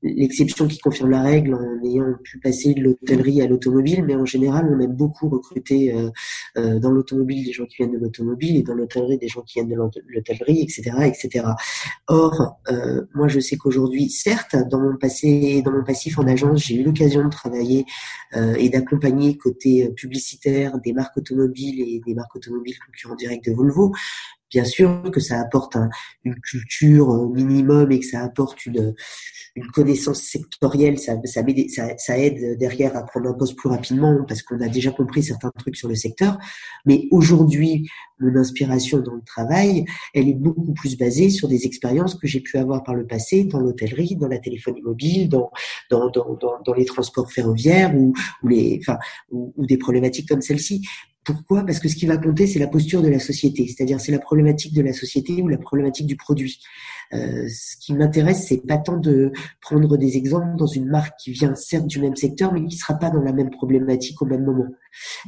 l'exception 0.05 0.67
qui 0.67 0.79
confirme 0.79 1.09
la 1.09 1.21
règle 1.21 1.55
en 1.55 1.83
ayant 1.83 2.13
pu 2.23 2.39
passer 2.39 2.73
de 2.73 2.81
l'hôtellerie 2.81 3.41
à 3.41 3.47
l'automobile, 3.47 4.03
mais 4.05 4.15
en 4.15 4.25
général, 4.25 4.71
on 4.71 4.79
aime 4.79 4.93
beaucoup 4.95 5.29
recruter 5.29 5.93
euh, 5.93 6.09
euh, 6.57 6.79
dans 6.79 6.91
l'automobile 6.91 7.43
des 7.43 7.51
gens 7.51 7.65
qui 7.65 7.77
viennent 7.77 7.93
de 7.93 7.97
l'automobile 7.97 8.57
et 8.57 8.63
dans 8.63 8.75
l'hôtellerie 8.75 9.17
des 9.17 9.27
gens 9.27 9.41
qui 9.41 9.59
viennent 9.59 9.69
de 9.69 9.75
l'hôtellerie, 9.75 10.61
etc., 10.61 10.91
etc. 11.05 11.45
Or, 12.07 12.59
euh, 12.69 13.01
moi, 13.13 13.27
je 13.27 13.39
sais 13.39 13.57
qu'aujourd'hui, 13.57 14.09
certes, 14.09 14.55
dans 14.69 14.79
mon 14.79 14.97
passé, 14.97 15.61
dans 15.63 15.71
mon 15.71 15.83
passif 15.83 16.19
en 16.19 16.27
agence, 16.27 16.63
j'ai 16.65 16.75
eu 16.75 16.83
l'occasion 16.83 17.23
de 17.23 17.29
travailler 17.29 17.85
et 18.57 18.69
d'accompagner 18.69 19.37
côté 19.37 19.89
publicitaire 19.95 20.77
des 20.79 20.91
marques 20.91 21.15
automobiles 21.17 21.79
et 21.79 22.01
des 22.05 22.13
marques 22.13 22.35
automobiles 22.35 22.75
concurrents 22.85 23.15
directs 23.15 23.45
de 23.45 23.53
Volvo, 23.53 23.93
bien 24.55 24.63
sûr 24.63 25.01
que 25.11 25.19
ça 25.19 25.41
apporte 25.41 25.75
une 26.23 26.39
culture 26.39 27.29
minimum 27.29 27.91
et 27.91 27.99
que 27.99 28.05
ça 28.05 28.23
apporte 28.23 28.65
une, 28.65 28.95
une 29.57 29.67
connaissance 29.67 30.21
sectorielle, 30.21 30.97
ça, 30.97 31.17
aide 32.17 32.57
derrière 32.57 32.95
à 32.95 33.03
prendre 33.03 33.29
un 33.29 33.33
poste 33.33 33.57
plus 33.57 33.67
rapidement 33.67 34.23
parce 34.25 34.41
qu'on 34.41 34.61
a 34.61 34.69
déjà 34.69 34.91
compris 34.91 35.23
certains 35.23 35.51
trucs 35.57 35.75
sur 35.75 35.89
le 35.89 35.95
secteur. 35.95 36.37
Mais 36.85 37.09
aujourd'hui, 37.11 37.89
mon 38.19 38.33
inspiration 38.37 38.99
dans 38.99 39.15
le 39.15 39.23
travail, 39.25 39.83
elle 40.13 40.29
est 40.29 40.33
beaucoup 40.33 40.73
plus 40.73 40.97
basée 40.97 41.29
sur 41.29 41.49
des 41.49 41.65
expériences 41.65 42.15
que 42.15 42.27
j'ai 42.27 42.39
pu 42.39 42.57
avoir 42.57 42.83
par 42.83 42.95
le 42.95 43.05
passé 43.05 43.43
dans 43.43 43.59
l'hôtellerie, 43.59 44.15
dans 44.15 44.29
la 44.29 44.39
téléphonie 44.39 44.81
mobile, 44.81 45.27
dans, 45.27 45.51
les 46.77 46.85
transports 46.85 47.29
ferroviaires 47.29 47.93
ou 47.93 48.13
des 48.43 49.77
problématiques 49.77 50.29
comme 50.29 50.41
celle-ci. 50.41 50.81
Pourquoi? 51.25 51.65
Parce 51.65 51.79
que 51.79 51.89
ce 51.89 51.95
qui 51.95 52.05
va 52.05 52.17
compter, 52.17 52.45
c'est 52.45 52.59
la 52.59 52.67
posture 52.67 53.01
de 53.01 53.09
la 53.09 53.19
société, 53.19 53.67
c'est-à-dire 53.67 53.99
c'est 53.99 54.11
la 54.11 54.19
problématique 54.19 54.73
de 54.73 54.81
la 54.81 54.93
société 54.93 55.41
ou 55.41 55.47
la 55.47 55.57
problématique 55.57 56.05
du 56.05 56.15
produit. 56.15 56.59
Euh, 57.13 57.47
ce 57.49 57.77
qui 57.77 57.93
m'intéresse, 57.93 58.47
c'est 58.47 58.65
pas 58.65 58.77
tant 58.77 58.97
de 58.97 59.31
prendre 59.61 59.97
des 59.97 60.17
exemples 60.17 60.57
dans 60.57 60.67
une 60.67 60.87
marque 60.87 61.17
qui 61.19 61.31
vient 61.31 61.55
certes 61.55 61.87
du 61.87 61.99
même 61.99 62.15
secteur, 62.15 62.53
mais 62.53 62.65
qui 62.65 62.77
sera 62.77 62.95
pas 62.95 63.09
dans 63.09 63.21
la 63.21 63.33
même 63.33 63.49
problématique 63.49 64.21
au 64.21 64.25
même 64.25 64.43
moment. 64.43 64.67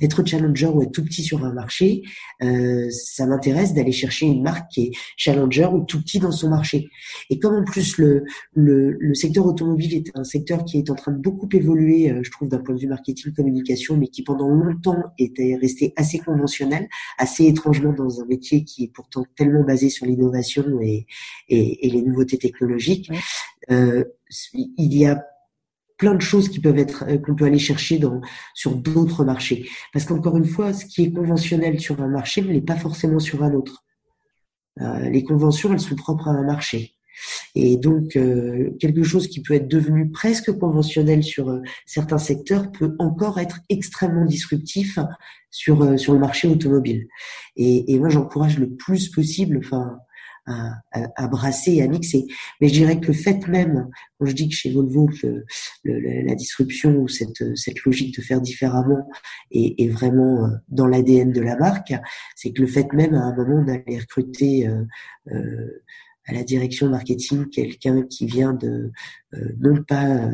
Être 0.02 0.26
challenger 0.26 0.68
ou 0.68 0.82
être 0.82 0.92
tout 0.92 1.04
petit 1.04 1.24
sur 1.24 1.44
un 1.44 1.54
marché, 1.54 2.02
euh, 2.42 2.88
ça 2.90 3.26
m'intéresse 3.26 3.74
d'aller 3.74 3.92
chercher 3.92 4.26
une 4.26 4.42
marque 4.42 4.70
qui 4.72 4.86
est 4.86 4.92
challenger 5.18 5.68
ou 5.74 5.84
tout 5.84 6.02
petit 6.02 6.20
dans 6.20 6.32
son 6.32 6.50
marché. 6.50 6.90
Et 7.30 7.40
comme 7.40 7.56
en 7.56 7.64
plus 7.64 7.98
le, 7.98 8.24
le, 8.54 8.92
le 9.00 9.14
secteur 9.14 9.46
automobile 9.46 9.94
est 9.96 10.12
un 10.16 10.24
secteur 10.24 10.64
qui 10.66 10.78
est 10.78 10.90
en 10.90 10.96
train 10.96 11.12
de 11.12 11.18
beaucoup 11.18 11.50
évoluer, 11.52 12.12
euh, 12.12 12.22
je 12.24 12.32
trouve 12.32 12.48
d'un 12.50 12.60
point 12.60 12.76
de 12.76 12.80
vue 12.80 12.88
marketing 12.88 13.34
communication, 13.34 13.98
mais 13.98 14.08
qui 14.08 14.24
pendant 14.24 14.50
longtemps 14.50 15.04
était 15.18 15.58
resté 15.62 15.94
assez 15.96 16.20
conventionnel, 16.20 16.88
assez 17.18 17.46
étrangement 17.46 17.94
dans 17.94 18.22
un 18.22 18.26
métier 18.26 18.64
qui 18.64 18.86
est 18.86 18.92
pourtant 18.94 19.26
tellement 19.36 19.64
basé 19.64 19.90
sur 19.90 20.06
l'innovation 20.06 20.64
et, 20.82 21.06
et 21.50 21.67
et, 21.82 21.90
les 21.90 22.02
nouveautés 22.02 22.38
technologiques, 22.38 23.12
euh, 23.72 24.04
il 24.54 24.98
y 24.98 25.06
a 25.06 25.24
plein 25.98 26.14
de 26.14 26.22
choses 26.22 26.50
qui 26.50 26.60
peuvent 26.60 26.78
être 26.78 27.06
euh, 27.08 27.18
qu'on 27.18 27.36
peut 27.36 27.46
aller 27.46 27.60
chercher 27.60 27.98
dans 27.98 28.22
sur 28.54 28.76
d'autres 28.76 29.26
marchés. 29.26 29.68
Parce 29.94 30.06
qu'encore 30.06 30.38
une 30.38 30.46
fois, 30.46 30.74
ce 30.74 30.86
qui 30.86 31.04
est 31.04 31.12
conventionnel 31.12 31.80
sur 31.80 32.02
un 32.02 32.08
marché 32.08 32.42
ne 32.42 32.52
l'est 32.52 32.62
pas 32.62 32.76
forcément 32.76 33.20
sur 33.20 33.44
un 33.44 33.54
autre. 33.54 33.84
Euh, 34.80 35.10
les 35.10 35.24
conventions, 35.24 35.74
elles 35.74 35.80
sont 35.80 35.96
propres 35.96 36.28
à 36.28 36.32
un 36.32 36.44
marché. 36.44 36.94
Et 37.56 37.78
donc, 37.78 38.10
quelque 38.80 39.02
chose 39.02 39.28
qui 39.28 39.42
peut 39.42 39.56
être 39.56 39.68
devenu 39.68 40.12
presque 40.12 40.52
conventionnel 40.52 41.24
sur 41.24 41.60
certains 41.88 42.20
secteurs 42.20 42.72
peut 42.72 42.96
encore 43.00 43.40
être 43.40 43.60
extrêmement 43.70 44.26
disruptif 44.26 45.00
sur 45.50 46.00
sur 46.00 46.14
le 46.14 46.20
marché 46.20 46.48
automobile. 46.48 47.08
Et, 47.56 47.92
et 47.92 47.98
moi, 47.98 48.10
j'encourage 48.10 48.60
le 48.60 48.70
plus 48.70 49.10
possible, 49.10 49.58
enfin, 49.64 49.98
à, 50.48 51.28
brasser 51.28 51.74
et 51.74 51.84
à 51.84 51.88
mixer. 51.88 52.26
Mais 52.62 52.70
je 52.70 52.74
dirais 52.74 53.00
que 53.00 53.08
le 53.08 53.14
fait 53.14 53.48
même, 53.48 53.90
quand 54.18 54.26
je 54.26 54.34
dis 54.34 54.50
que 54.50 54.56
chez 54.56 54.72
Volvo, 54.72 55.08
que 55.08 55.44
la 55.84 56.36
disruption 56.36 56.96
ou 56.98 57.08
cette, 57.08 57.44
cette 57.56 57.84
logique 57.84 58.18
de 58.18 58.22
faire 58.22 58.42
différemment 58.42 59.08
est, 59.52 59.80
est 59.82 59.90
vraiment 59.90 60.46
euh, 60.46 60.50
dans 60.70 60.88
l'ADN 60.88 61.32
de 61.32 61.42
la 61.42 61.58
marque, 61.58 61.94
c'est 62.36 62.52
que 62.52 62.62
le 62.62 62.68
fait 62.68 62.92
même 62.94 63.14
à 63.14 63.22
un 63.22 63.36
moment 63.36 63.64
d'aller 63.64 64.00
recruter 64.00 64.68
euh, 64.68 64.84
euh, 65.32 65.84
à 66.26 66.34
la 66.34 66.44
direction 66.44 66.90
marketing 66.90 67.50
quelqu'un 67.50 68.04
qui 68.04 68.26
vient 68.26 68.54
de 68.54 68.92
non 69.60 69.82
pas 69.84 70.30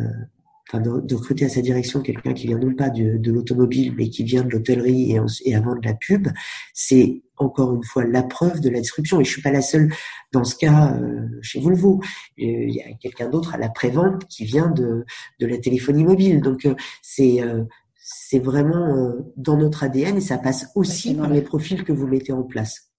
enfin 0.73 0.81
de, 0.81 1.15
recruter 1.15 1.45
à 1.45 1.49
sa 1.49 1.61
direction 1.61 2.01
quelqu'un 2.01 2.33
qui 2.33 2.47
vient 2.47 2.57
non 2.57 2.73
pas 2.73 2.89
de, 2.89 3.17
de 3.17 3.31
l'automobile 3.31 3.93
mais 3.95 4.09
qui 4.09 4.23
vient 4.23 4.43
de 4.43 4.49
l'hôtellerie 4.49 5.11
et, 5.11 5.19
et 5.45 5.55
avant 5.55 5.75
de 5.75 5.85
la 5.85 5.93
pub, 5.93 6.27
c'est 6.73 7.21
encore 7.37 7.75
une 7.75 7.83
fois 7.83 8.05
la 8.05 8.23
preuve 8.23 8.59
de 8.59 8.69
la 8.69 8.79
disruption. 8.79 9.19
Et 9.21 9.23
je 9.23 9.31
suis 9.31 9.41
pas 9.41 9.51
la 9.51 9.61
seule 9.61 9.93
dans 10.31 10.43
ce 10.43 10.55
cas 10.55 10.95
euh, 10.95 11.27
chez 11.41 11.59
Volvo. 11.59 12.01
Il 12.37 12.71
y 12.71 12.81
a 12.81 12.93
quelqu'un 12.99 13.29
d'autre 13.29 13.53
à 13.53 13.57
la 13.57 13.69
prévente 13.69 14.25
qui 14.27 14.45
vient 14.45 14.69
de, 14.69 15.05
de 15.39 15.45
la 15.45 15.57
téléphonie 15.57 16.03
mobile. 16.03 16.41
Donc 16.41 16.65
euh, 16.65 16.75
c'est 17.01 17.41
euh, 17.41 17.63
c'est 18.05 18.39
vraiment 18.39 19.13
dans 19.37 19.55
notre 19.55 19.83
ADN 19.83 20.17
et 20.17 20.21
ça 20.21 20.37
passe 20.37 20.67
aussi 20.75 21.15
par 21.15 21.29
les 21.29 21.41
profils 21.41 21.85
que 21.85 21.93
vous 21.93 22.05
mettez 22.05 22.33
en 22.33 22.43
place. 22.43 22.92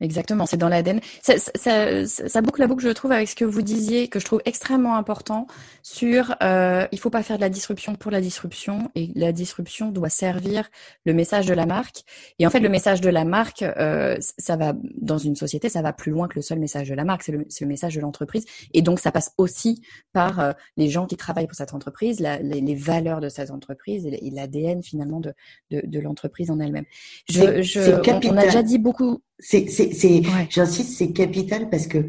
Exactement, 0.00 0.44
c'est 0.44 0.58
dans 0.58 0.68
l'ADN. 0.68 1.00
Ça, 1.22 1.38
ça, 1.38 2.06
ça, 2.06 2.42
boucle 2.42 2.60
la 2.60 2.66
boucle, 2.66 2.84
je 2.84 2.90
trouve, 2.90 3.12
avec 3.12 3.28
ce 3.28 3.34
que 3.34 3.46
vous 3.46 3.62
disiez, 3.62 4.08
que 4.08 4.20
je 4.20 4.26
trouve 4.26 4.42
extrêmement 4.44 4.94
important 4.94 5.46
sur 5.82 6.34
euh, 6.42 6.86
il 6.92 6.98
faut 6.98 7.08
pas 7.08 7.22
faire 7.22 7.36
de 7.36 7.40
la 7.40 7.48
disruption 7.48 7.94
pour 7.94 8.10
la 8.10 8.20
disruption 8.20 8.90
et 8.94 9.10
la 9.14 9.32
disruption 9.32 9.90
doit 9.90 10.10
servir 10.10 10.68
le 11.06 11.14
message 11.14 11.46
de 11.46 11.54
la 11.54 11.64
marque. 11.64 12.02
Et 12.38 12.46
en 12.46 12.50
fait, 12.50 12.60
le 12.60 12.68
message 12.68 13.00
de 13.00 13.08
la 13.08 13.24
marque, 13.24 13.62
euh, 13.62 14.18
ça 14.20 14.56
va 14.56 14.74
dans 15.00 15.16
une 15.16 15.34
société, 15.34 15.70
ça 15.70 15.80
va 15.80 15.94
plus 15.94 16.12
loin 16.12 16.28
que 16.28 16.34
le 16.36 16.42
seul 16.42 16.58
message 16.58 16.90
de 16.90 16.94
la 16.94 17.04
marque, 17.04 17.22
c'est 17.22 17.32
le, 17.32 17.46
le, 17.60 17.66
message 17.66 17.94
de 17.94 18.00
l'entreprise. 18.00 18.44
Et 18.74 18.82
donc, 18.82 19.00
ça 19.00 19.10
passe 19.12 19.32
aussi 19.38 19.80
par 20.12 20.40
euh, 20.40 20.52
les 20.76 20.90
gens 20.90 21.06
qui 21.06 21.16
travaillent 21.16 21.46
pour 21.46 21.56
cette 21.56 21.72
entreprise, 21.72 22.20
la, 22.20 22.38
les, 22.38 22.60
les, 22.60 22.74
valeurs 22.74 23.20
de 23.20 23.30
cette 23.30 23.50
entreprise 23.50 24.04
et 24.04 24.30
l'ADN 24.30 24.82
finalement 24.82 25.20
de, 25.20 25.32
de, 25.70 25.80
de 25.86 26.00
l'entreprise 26.00 26.50
en 26.50 26.60
elle-même. 26.60 26.84
Je, 27.30 27.62
je, 27.62 28.28
on 28.28 28.36
a 28.36 28.44
déjà 28.44 28.62
dit 28.62 28.78
beaucoup 28.78 29.22
c'est, 29.38 29.68
c'est, 29.68 29.92
c'est, 29.92 30.22
j'insiste, 30.50 30.96
c'est 30.96 31.12
capital 31.12 31.68
parce 31.70 31.86
que 31.86 32.08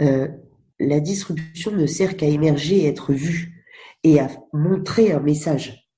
euh, 0.00 0.28
la 0.80 1.00
disruption 1.00 1.70
ne 1.72 1.86
sert 1.86 2.16
qu'à 2.16 2.26
émerger 2.26 2.78
et 2.78 2.86
être 2.86 3.12
vue. 3.12 3.64
et 4.02 4.20
à 4.20 4.28
montrer 4.52 5.12
un 5.12 5.20
message. 5.20 5.88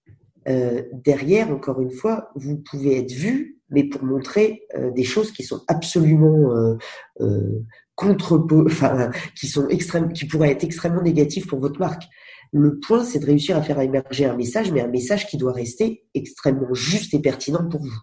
Euh, 0.49 0.83
derrière, 0.93 1.51
encore 1.51 1.81
une 1.81 1.91
fois, 1.91 2.31
vous 2.37 2.57
pouvez 2.57 2.99
être 2.99 3.11
vu, 3.11 3.59
mais 3.69 3.85
pour 3.85 4.05
montrer 4.05 4.63
euh, 4.77 4.93
des 4.93 5.03
choses 5.03 5.33
qui 5.33 5.43
sont 5.43 5.63
absolument 5.67 6.53
euh, 6.53 6.77
euh 7.21 7.63
contre, 7.97 8.47
enfin, 8.67 9.11
qui 9.35 9.47
sont 9.47 9.69
extrêmes, 9.69 10.13
qui 10.13 10.27
pourraient 10.27 10.51
être 10.51 10.65
extrêmement 10.65 11.01
négatives 11.01 11.47
pour 11.47 11.61
votre 11.61 11.81
marque. 11.81 12.03
Le 12.53 12.79
point, 12.79 13.03
c'est 13.05 13.19
de 13.19 13.25
réussir 13.25 13.57
à 13.57 13.63
faire 13.63 13.81
émerger 13.81 14.27
un 14.27 14.37
message, 14.37 14.71
mais 14.71 14.83
un 14.83 14.89
message 14.89 15.27
qui 15.27 15.39
doit 15.39 15.55
rester 15.55 16.05
extrêmement 16.13 16.75
juste 16.75 17.15
et 17.15 17.21
pertinent 17.21 17.67
pour 17.67 17.81
vous. 17.81 17.99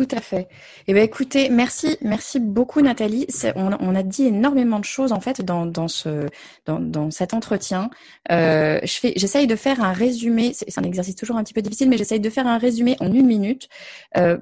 Tout 0.00 0.16
à 0.16 0.20
fait. 0.22 0.48
Eh 0.86 0.94
bien, 0.94 1.02
écoutez, 1.02 1.50
merci, 1.50 1.98
merci 2.00 2.40
beaucoup 2.40 2.80
Nathalie. 2.80 3.26
On, 3.54 3.94
a 3.94 4.02
dit 4.02 4.24
énormément 4.24 4.78
de 4.78 4.84
choses 4.84 5.12
en 5.12 5.20
fait 5.20 5.42
dans, 5.42 5.66
dans 5.66 5.88
ce 5.88 6.26
dans, 6.64 6.80
dans 6.80 7.10
cet 7.10 7.34
entretien. 7.34 7.90
Euh, 8.30 8.80
j'essaye 8.82 9.46
de 9.46 9.56
faire 9.56 9.84
un 9.84 9.92
résumé. 9.92 10.52
C'est 10.54 10.78
un 10.78 10.84
exercice 10.84 11.16
toujours 11.16 11.36
un 11.36 11.44
petit 11.44 11.52
peu 11.52 11.60
difficile, 11.60 11.90
mais 11.90 11.98
j'essaye 11.98 12.18
de 12.18 12.30
faire 12.30 12.46
un 12.46 12.56
résumé 12.56 12.96
en 13.00 13.12
une 13.12 13.26
minute. 13.26 13.68
Euh, 14.16 14.38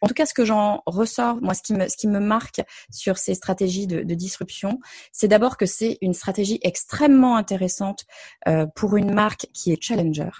en 0.00 0.06
tout 0.06 0.14
cas, 0.14 0.26
ce 0.26 0.34
que 0.34 0.44
j'en 0.44 0.82
ressors, 0.86 1.40
moi, 1.42 1.54
ce 1.54 1.62
qui 1.62 1.74
me, 1.74 1.88
ce 1.88 1.96
qui 1.96 2.08
me 2.08 2.20
marque 2.20 2.62
sur 2.90 3.18
ces 3.18 3.34
stratégies 3.34 3.86
de, 3.86 4.02
de 4.02 4.14
disruption, 4.14 4.80
c'est 5.12 5.28
d'abord 5.28 5.56
que 5.56 5.66
c'est 5.66 5.98
une 6.00 6.14
stratégie 6.14 6.58
extrêmement 6.62 7.36
intéressante 7.36 8.04
euh, 8.48 8.66
pour 8.74 8.96
une 8.96 9.12
marque 9.12 9.46
qui 9.52 9.72
est 9.72 9.82
challenger, 9.82 10.30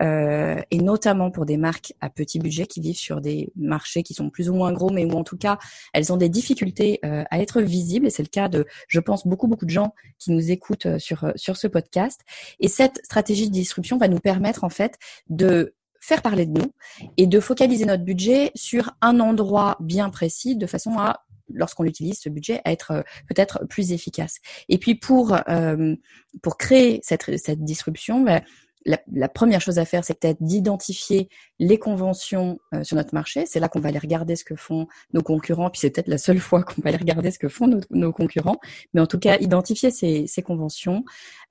euh, 0.00 0.60
et 0.70 0.78
notamment 0.78 1.30
pour 1.30 1.46
des 1.46 1.56
marques 1.56 1.94
à 2.00 2.10
petit 2.10 2.38
budget 2.38 2.66
qui 2.66 2.80
vivent 2.80 2.96
sur 2.96 3.20
des 3.20 3.52
marchés 3.56 4.02
qui 4.02 4.14
sont 4.14 4.30
plus 4.30 4.48
ou 4.48 4.54
moins 4.54 4.72
gros, 4.72 4.90
mais 4.90 5.04
où 5.04 5.12
en 5.12 5.24
tout 5.24 5.36
cas, 5.36 5.58
elles 5.92 6.12
ont 6.12 6.16
des 6.16 6.28
difficultés 6.28 7.00
euh, 7.04 7.24
à 7.30 7.40
être 7.40 7.60
visibles. 7.60 8.06
Et 8.06 8.10
c'est 8.10 8.22
le 8.22 8.28
cas 8.28 8.48
de, 8.48 8.66
je 8.88 9.00
pense, 9.00 9.26
beaucoup, 9.26 9.46
beaucoup 9.46 9.66
de 9.66 9.70
gens 9.70 9.94
qui 10.18 10.30
nous 10.30 10.50
écoutent 10.50 10.86
euh, 10.86 10.98
sur, 10.98 11.32
sur 11.36 11.56
ce 11.56 11.66
podcast. 11.66 12.20
Et 12.60 12.68
cette 12.68 13.00
stratégie 13.04 13.48
de 13.48 13.52
disruption 13.52 13.98
va 13.98 14.08
nous 14.08 14.20
permettre, 14.20 14.64
en 14.64 14.70
fait, 14.70 14.98
de 15.28 15.74
faire 16.02 16.20
parler 16.20 16.46
de 16.46 16.58
nous 16.58 16.72
et 17.16 17.26
de 17.26 17.40
focaliser 17.40 17.86
notre 17.86 18.02
budget 18.02 18.50
sur 18.54 18.90
un 19.00 19.20
endroit 19.20 19.76
bien 19.80 20.10
précis 20.10 20.56
de 20.56 20.66
façon 20.66 20.98
à 20.98 21.24
lorsqu'on 21.48 21.84
utilise 21.84 22.18
ce 22.18 22.28
budget 22.28 22.60
être 22.64 22.90
euh, 22.90 23.02
peut-être 23.28 23.66
plus 23.68 23.92
efficace. 23.92 24.38
Et 24.68 24.78
puis 24.78 24.94
pour 24.94 25.36
euh, 25.48 25.94
pour 26.42 26.58
créer 26.58 27.00
cette 27.02 27.36
cette 27.38 27.62
disruption, 27.62 28.20
ben, 28.22 28.42
la, 28.84 29.28
première 29.28 29.60
chose 29.60 29.78
à 29.78 29.84
faire, 29.84 30.04
c'est 30.04 30.18
peut-être 30.18 30.42
d'identifier 30.42 31.28
les 31.58 31.78
conventions 31.78 32.58
euh, 32.74 32.84
sur 32.84 32.96
notre 32.96 33.14
marché. 33.14 33.46
C'est 33.46 33.60
là 33.60 33.68
qu'on 33.68 33.80
va 33.80 33.88
aller 33.88 33.98
regarder 33.98 34.36
ce 34.36 34.44
que 34.44 34.56
font 34.56 34.86
nos 35.12 35.22
concurrents, 35.22 35.70
puis 35.70 35.80
c'est 35.80 35.90
peut-être 35.90 36.08
la 36.08 36.18
seule 36.18 36.40
fois 36.40 36.62
qu'on 36.62 36.82
va 36.82 36.88
aller 36.88 36.98
regarder 36.98 37.30
ce 37.30 37.38
que 37.38 37.48
font 37.48 37.66
nos, 37.66 37.80
nos 37.90 38.12
concurrents. 38.12 38.58
Mais 38.94 39.00
en 39.00 39.06
tout 39.06 39.18
cas, 39.18 39.38
identifier 39.38 39.90
ces, 39.90 40.26
ces 40.26 40.42
conventions, 40.42 41.04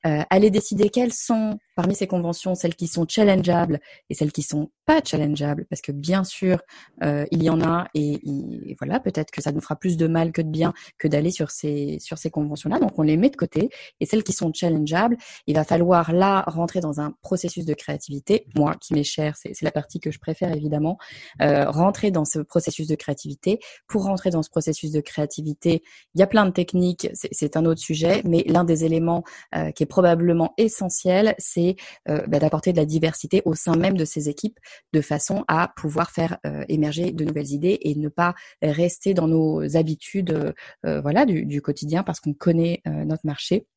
euh, 0.06 0.24
aller 0.32 0.50
décider 0.50 0.90
quelles 0.90 1.14
sont 1.14 1.60
parmi 1.76 1.94
ces 1.96 2.08
conventions 2.08 2.56
celles 2.56 2.76
qui 2.76 2.88
sont 2.88 3.06
challengeables 3.08 3.80
et 4.10 4.16
celles 4.16 4.32
qui 4.32 4.42
sont 4.42 4.72
pas 4.86 5.00
challengeables, 5.04 5.66
parce 5.70 5.82
que 5.82 5.92
bien 5.92 6.24
sûr 6.24 6.60
euh, 7.04 7.26
il 7.30 7.44
y 7.44 7.52
en 7.52 7.62
a 7.62 7.88
et, 7.94 8.14
et 8.14 8.76
voilà 8.80 9.00
peut-être 9.00 9.30
que 9.30 9.42
ça 9.42 9.52
nous 9.52 9.62
fera 9.62 9.76
plus 9.76 9.98
de 9.98 10.08
mal 10.08 10.32
que 10.32 10.42
de 10.42 10.50
bien 10.50 10.74
que 10.98 11.08
d'aller 11.08 11.30
sur 11.30 11.52
ces 11.52 11.98
sur 12.00 12.18
ces 12.18 12.32
conventions-là. 12.32 12.80
Donc 12.80 12.98
on 12.98 13.04
les 13.04 13.16
met 13.16 13.30
de 13.30 13.36
côté 13.36 13.70
et 14.00 14.08
celles 14.08 14.24
qui 14.24 14.34
sont 14.34 14.52
challengeables, 14.52 15.18
il 15.46 15.56
va 15.56 15.64
falloir 15.64 16.12
là 16.14 16.44
rentrer 16.48 16.80
dans 16.80 17.00
un 17.00 17.14
processus 17.22 17.66
de 17.66 17.74
créativité. 17.74 18.48
Moi 18.56 18.76
qui 18.80 18.94
m'est 18.94 19.04
cher, 19.04 19.36
c'est 19.38 19.62
la 19.62 19.72
partie 19.72 20.00
que 20.00 20.12
je 20.12 20.20
préfère 20.20 20.52
évidemment. 20.54 20.98
Euh, 21.42 21.70
rentrer 21.70 22.12
dans 22.12 22.26
ce 22.26 22.40
processus 22.40 22.88
de 22.88 22.96
créativité. 22.96 23.60
Pour 23.88 24.04
rentrer 24.04 24.30
dans 24.30 24.44
ce 24.44 24.50
processus 24.50 24.92
de 24.92 25.02
créativité, 25.02 25.84
il 26.16 26.20
y 26.20 26.24
a 26.24 26.28
plein 26.28 26.46
de 26.46 26.52
techniques, 26.52 27.10
c'est 27.14 27.58
un 27.58 27.66
autre 27.66 27.82
sujet, 27.82 28.22
mais 28.26 28.44
l'un 28.48 28.64
des 28.64 28.86
éléments 28.86 29.24
euh, 29.56 29.72
qui 29.72 29.84
est 29.84 29.88
probablement 29.88 30.54
essentiel, 30.58 31.36
c'est 31.38 31.76
euh, 32.10 32.22
bah, 32.28 32.40
d'apporter 32.40 32.72
de 32.72 32.78
la 32.78 32.86
diversité 32.86 33.42
au 33.46 33.54
sein 33.54 33.76
même 33.76 33.98
de 33.98 34.06
ces 34.06 34.30
équipes 34.30 34.60
de 34.94 35.02
façon 35.02 35.44
à 35.48 35.72
pouvoir 35.76 36.12
faire 36.12 36.38
euh, 36.46 36.64
émerger 36.68 37.12
de 37.12 37.24
nouvelles 37.24 37.52
idées 37.52 37.78
et 37.82 37.96
ne 37.96 38.10
pas 38.10 38.34
rester 38.62 39.14
dans 39.14 39.28
nos 39.28 39.76
habitudes 39.76 40.54
euh, 40.86 41.02
voilà 41.02 41.26
du, 41.26 41.46
du, 41.46 41.62
quotidien 41.62 42.04
parce 42.04 42.20
qu'on 42.20 42.34
connaît 42.34 42.82
notre 42.86 43.26
marché. 43.26 43.68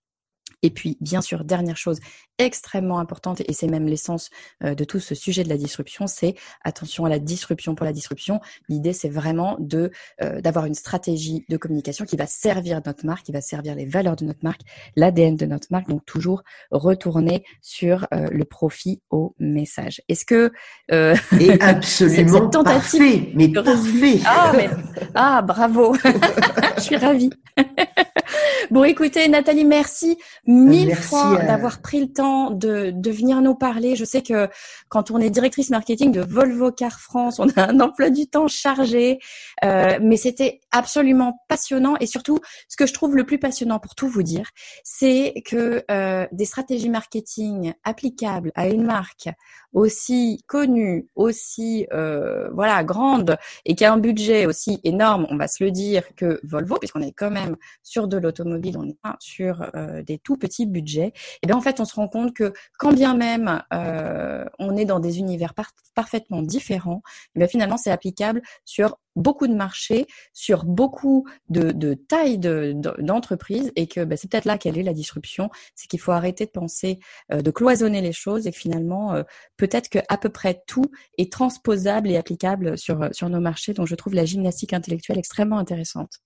Et 0.64 0.70
puis, 0.70 0.96
bien 1.02 1.20
sûr, 1.20 1.44
dernière 1.44 1.76
chose 1.76 2.00
extrêmement 2.38 2.98
importante, 2.98 3.42
et 3.46 3.52
c'est 3.52 3.66
même 3.66 3.86
l'essence 3.86 4.30
euh, 4.64 4.74
de 4.74 4.82
tout 4.82 4.98
ce 4.98 5.14
sujet 5.14 5.44
de 5.44 5.50
la 5.50 5.58
disruption, 5.58 6.06
c'est 6.06 6.34
attention 6.64 7.04
à 7.04 7.10
la 7.10 7.18
disruption 7.18 7.74
pour 7.74 7.84
la 7.84 7.92
disruption. 7.92 8.40
L'idée, 8.70 8.94
c'est 8.94 9.10
vraiment 9.10 9.56
de 9.60 9.92
euh, 10.22 10.40
d'avoir 10.40 10.64
une 10.64 10.74
stratégie 10.74 11.44
de 11.50 11.56
communication 11.58 12.06
qui 12.06 12.16
va 12.16 12.26
servir 12.26 12.80
notre 12.84 13.04
marque, 13.04 13.26
qui 13.26 13.32
va 13.32 13.42
servir 13.42 13.74
les 13.74 13.84
valeurs 13.84 14.16
de 14.16 14.24
notre 14.24 14.40
marque, 14.42 14.62
l'ADN 14.96 15.36
de 15.36 15.44
notre 15.44 15.68
marque. 15.70 15.86
Donc, 15.86 16.06
toujours 16.06 16.42
retourner 16.70 17.44
sur 17.60 18.06
euh, 18.14 18.28
le 18.32 18.44
profit 18.46 19.02
au 19.10 19.34
message. 19.38 20.00
Est-ce 20.08 20.24
que 20.24 20.50
et 20.88 21.60
absolument 21.60 22.48
parfait, 22.48 23.32
mais 23.34 23.48
parfait. 23.48 24.20
Ah, 24.24 24.52
mais, 24.56 24.70
ah, 25.14 25.42
bravo. 25.42 25.94
Je 26.78 26.80
suis 26.80 26.96
ravie. 26.96 27.30
bon, 28.70 28.84
écoutez, 28.84 29.28
Nathalie, 29.28 29.64
merci 29.64 30.18
mille 30.46 30.94
fois 30.94 31.36
d'avoir 31.36 31.80
pris 31.80 32.00
le 32.00 32.12
temps 32.12 32.50
de, 32.50 32.90
de 32.90 33.10
venir 33.10 33.40
nous 33.40 33.54
parler. 33.54 33.96
Je 33.96 34.04
sais 34.04 34.22
que 34.22 34.48
quand 34.88 35.10
on 35.10 35.18
est 35.18 35.30
directrice 35.30 35.70
marketing 35.70 36.12
de 36.12 36.20
Volvo 36.20 36.70
Car 36.72 37.00
France, 37.00 37.38
on 37.38 37.48
a 37.56 37.70
un 37.70 37.80
emploi 37.80 38.10
du 38.10 38.26
temps 38.26 38.48
chargé, 38.48 39.18
euh, 39.64 39.98
mais 40.00 40.16
c'était 40.16 40.60
absolument 40.74 41.44
passionnant. 41.48 41.94
Et 42.00 42.06
surtout, 42.06 42.38
ce 42.68 42.76
que 42.76 42.86
je 42.86 42.92
trouve 42.92 43.16
le 43.16 43.24
plus 43.24 43.38
passionnant 43.38 43.78
pour 43.78 43.94
tout 43.94 44.08
vous 44.08 44.24
dire, 44.24 44.50
c'est 44.82 45.34
que 45.46 45.84
euh, 45.90 46.26
des 46.32 46.44
stratégies 46.44 46.90
marketing 46.90 47.72
applicables 47.84 48.50
à 48.56 48.68
une 48.68 48.84
marque 48.84 49.28
aussi 49.72 50.42
connue, 50.46 51.08
aussi 51.14 51.86
euh, 51.92 52.48
voilà 52.52 52.82
grande 52.84 53.36
et 53.64 53.74
qui 53.74 53.84
a 53.84 53.92
un 53.92 53.98
budget 53.98 54.46
aussi 54.46 54.80
énorme, 54.84 55.26
on 55.30 55.36
va 55.36 55.48
se 55.48 55.62
le 55.62 55.70
dire, 55.70 56.02
que 56.16 56.40
Volvo, 56.44 56.76
puisqu'on 56.76 57.02
est 57.02 57.12
quand 57.12 57.30
même 57.30 57.56
sur 57.82 58.08
de 58.08 58.16
l'automobile, 58.16 58.76
on 58.76 58.84
n'est 58.84 58.98
pas 59.00 59.16
sur 59.20 59.70
euh, 59.74 60.02
des 60.02 60.18
tout 60.18 60.36
petits 60.36 60.66
budgets. 60.66 61.12
Et 61.42 61.46
bien 61.46 61.56
en 61.56 61.60
fait, 61.60 61.80
on 61.80 61.84
se 61.84 61.94
rend 61.94 62.08
compte 62.08 62.34
que 62.34 62.52
quand 62.78 62.92
bien 62.92 63.14
même 63.14 63.62
euh, 63.72 64.44
on 64.58 64.76
est 64.76 64.84
dans 64.84 65.00
des 65.00 65.18
univers 65.18 65.54
parfaitement 65.94 66.42
différents, 66.42 67.02
et 67.34 67.38
bien 67.38 67.48
finalement 67.48 67.76
c'est 67.76 67.92
applicable 67.92 68.42
sur 68.64 68.96
beaucoup 69.16 69.46
de 69.46 69.54
marchés, 69.54 70.06
sur 70.32 70.64
beaucoup 70.64 71.26
de, 71.48 71.94
tailles 71.94 72.38
d'entreprises, 72.38 73.72
et 73.76 73.86
que 73.86 74.04
ben, 74.04 74.16
c'est 74.16 74.30
peut-être 74.30 74.44
là 74.44 74.58
quelle 74.58 74.78
est 74.78 74.82
la 74.82 74.92
disruption, 74.92 75.50
c'est 75.74 75.88
qu'il 75.88 76.00
faut 76.00 76.12
arrêter 76.12 76.46
de 76.46 76.50
penser, 76.50 76.98
euh, 77.32 77.42
de 77.42 77.50
cloisonner 77.50 78.00
les 78.00 78.12
choses, 78.12 78.46
et 78.46 78.52
finalement, 78.52 79.14
euh, 79.14 79.22
peut-être 79.56 79.88
que 79.88 79.98
à 80.08 80.18
peu 80.18 80.28
près 80.28 80.62
tout 80.66 80.90
est 81.18 81.32
transposable 81.32 82.10
et 82.10 82.16
applicable 82.16 82.76
sur, 82.78 83.08
sur 83.12 83.28
nos 83.28 83.40
marchés. 83.40 83.74
Donc 83.74 83.86
je 83.86 83.94
trouve 83.94 84.14
la 84.14 84.24
gymnastique 84.24 84.72
intellectuelle 84.72 85.18
extrêmement 85.18 85.58
intéressante. 85.58 86.20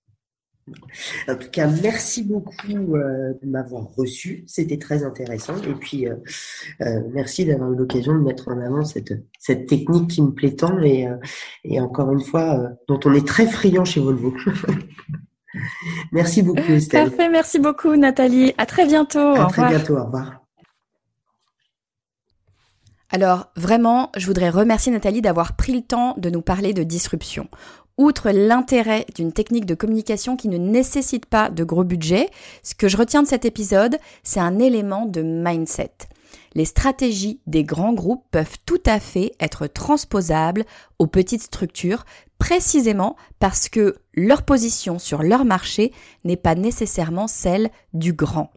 En 1.27 1.35
tout 1.35 1.49
cas, 1.51 1.67
merci 1.67 2.23
beaucoup 2.23 2.95
euh, 2.95 3.33
de 3.41 3.47
m'avoir 3.49 3.85
reçu. 3.95 4.43
C'était 4.47 4.77
très 4.77 5.03
intéressant. 5.03 5.55
Et 5.63 5.73
puis, 5.73 6.07
euh, 6.07 6.15
euh, 6.81 7.01
merci 7.13 7.45
d'avoir 7.45 7.71
eu 7.71 7.75
l'occasion 7.75 8.13
de 8.13 8.19
mettre 8.19 8.47
en 8.47 8.59
avant 8.59 8.83
cette, 8.83 9.13
cette 9.39 9.67
technique 9.67 10.09
qui 10.09 10.21
me 10.21 10.31
plaît 10.31 10.55
tant 10.55 10.81
et, 10.81 11.07
et 11.63 11.79
encore 11.79 12.11
une 12.11 12.21
fois, 12.21 12.69
dont 12.87 12.99
on 13.05 13.13
est 13.13 13.25
très 13.25 13.47
friand 13.47 13.85
chez 13.85 13.99
Volvo. 13.99 14.33
merci 16.11 16.41
beaucoup, 16.41 16.71
Estelle. 16.71 17.09
Parfait. 17.09 17.29
Merci 17.29 17.59
beaucoup, 17.59 17.95
Nathalie. 17.95 18.53
À 18.57 18.65
très 18.65 18.85
bientôt. 18.85 19.35
À 19.35 19.47
très 19.47 19.67
bientôt. 19.67 19.97
Au 19.97 20.05
revoir. 20.05 20.39
Alors 23.11 23.51
vraiment, 23.55 24.11
je 24.15 24.25
voudrais 24.27 24.49
remercier 24.49 24.91
Nathalie 24.91 25.21
d'avoir 25.21 25.55
pris 25.55 25.73
le 25.73 25.81
temps 25.81 26.13
de 26.17 26.29
nous 26.29 26.41
parler 26.41 26.73
de 26.73 26.83
disruption. 26.83 27.47
Outre 27.99 28.31
l'intérêt 28.31 29.05
d'une 29.13 29.33
technique 29.33 29.65
de 29.65 29.75
communication 29.75 30.37
qui 30.37 30.47
ne 30.47 30.57
nécessite 30.57 31.25
pas 31.25 31.49
de 31.49 31.65
gros 31.65 31.83
budget, 31.83 32.29
ce 32.63 32.73
que 32.73 32.87
je 32.87 32.95
retiens 32.95 33.23
de 33.23 33.27
cet 33.27 33.43
épisode, 33.43 33.97
c'est 34.23 34.39
un 34.39 34.57
élément 34.57 35.05
de 35.05 35.21
mindset. 35.21 35.91
Les 36.55 36.63
stratégies 36.63 37.41
des 37.45 37.65
grands 37.65 37.91
groupes 37.91 38.23
peuvent 38.31 38.55
tout 38.65 38.81
à 38.85 39.01
fait 39.01 39.33
être 39.41 39.67
transposables 39.67 40.63
aux 40.97 41.07
petites 41.07 41.41
structures, 41.41 42.05
précisément 42.37 43.17
parce 43.37 43.67
que 43.67 43.97
leur 44.13 44.43
position 44.43 44.97
sur 44.97 45.21
leur 45.21 45.43
marché 45.43 45.91
n'est 46.23 46.37
pas 46.37 46.55
nécessairement 46.55 47.27
celle 47.27 47.69
du 47.93 48.13
grand. 48.13 48.49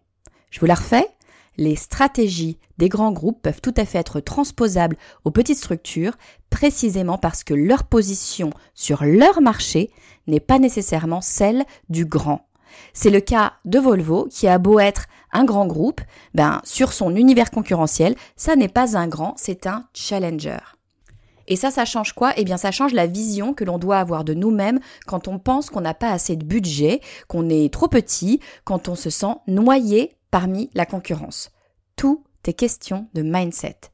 Je 0.50 0.60
vous 0.60 0.66
la 0.66 0.76
refais 0.76 1.08
les 1.56 1.76
stratégies 1.76 2.58
des 2.78 2.88
grands 2.88 3.12
groupes 3.12 3.42
peuvent 3.42 3.60
tout 3.60 3.74
à 3.76 3.84
fait 3.84 3.98
être 3.98 4.20
transposables 4.20 4.96
aux 5.24 5.30
petites 5.30 5.58
structures, 5.58 6.16
précisément 6.52 7.18
parce 7.18 7.42
que 7.42 7.54
leur 7.54 7.82
position 7.84 8.50
sur 8.74 9.04
leur 9.04 9.40
marché 9.40 9.90
n'est 10.28 10.38
pas 10.38 10.60
nécessairement 10.60 11.22
celle 11.22 11.64
du 11.88 12.04
grand. 12.04 12.46
C'est 12.92 13.10
le 13.10 13.20
cas 13.20 13.54
de 13.64 13.78
Volvo 13.78 14.28
qui 14.30 14.46
a 14.46 14.58
beau 14.58 14.78
être 14.78 15.06
un 15.32 15.44
grand 15.44 15.66
groupe, 15.66 16.02
ben 16.34 16.60
sur 16.62 16.92
son 16.92 17.16
univers 17.16 17.50
concurrentiel, 17.50 18.14
ça 18.36 18.54
n'est 18.54 18.68
pas 18.68 18.96
un 18.96 19.08
grand, 19.08 19.34
c'est 19.36 19.66
un 19.66 19.88
challenger. 19.94 20.58
Et 21.48 21.56
ça, 21.56 21.70
ça 21.70 21.84
change 21.84 22.12
quoi? 22.12 22.32
Eh 22.36 22.44
bien, 22.44 22.56
ça 22.56 22.70
change 22.70 22.92
la 22.92 23.06
vision 23.06 23.52
que 23.52 23.64
l'on 23.64 23.78
doit 23.78 23.98
avoir 23.98 24.22
de 24.22 24.34
nous-mêmes 24.34 24.78
quand 25.06 25.26
on 25.28 25.38
pense 25.38 25.70
qu'on 25.70 25.80
n'a 25.80 25.94
pas 25.94 26.10
assez 26.10 26.36
de 26.36 26.44
budget, 26.44 27.00
qu'on 27.28 27.48
est 27.48 27.72
trop 27.72 27.88
petit, 27.88 28.40
quand 28.64 28.88
on 28.88 28.94
se 28.94 29.10
sent 29.10 29.34
noyé 29.48 30.16
parmi 30.30 30.70
la 30.74 30.86
concurrence. 30.86 31.50
Tout 31.96 32.24
est 32.46 32.52
question 32.52 33.08
de 33.14 33.22
mindset. 33.22 33.91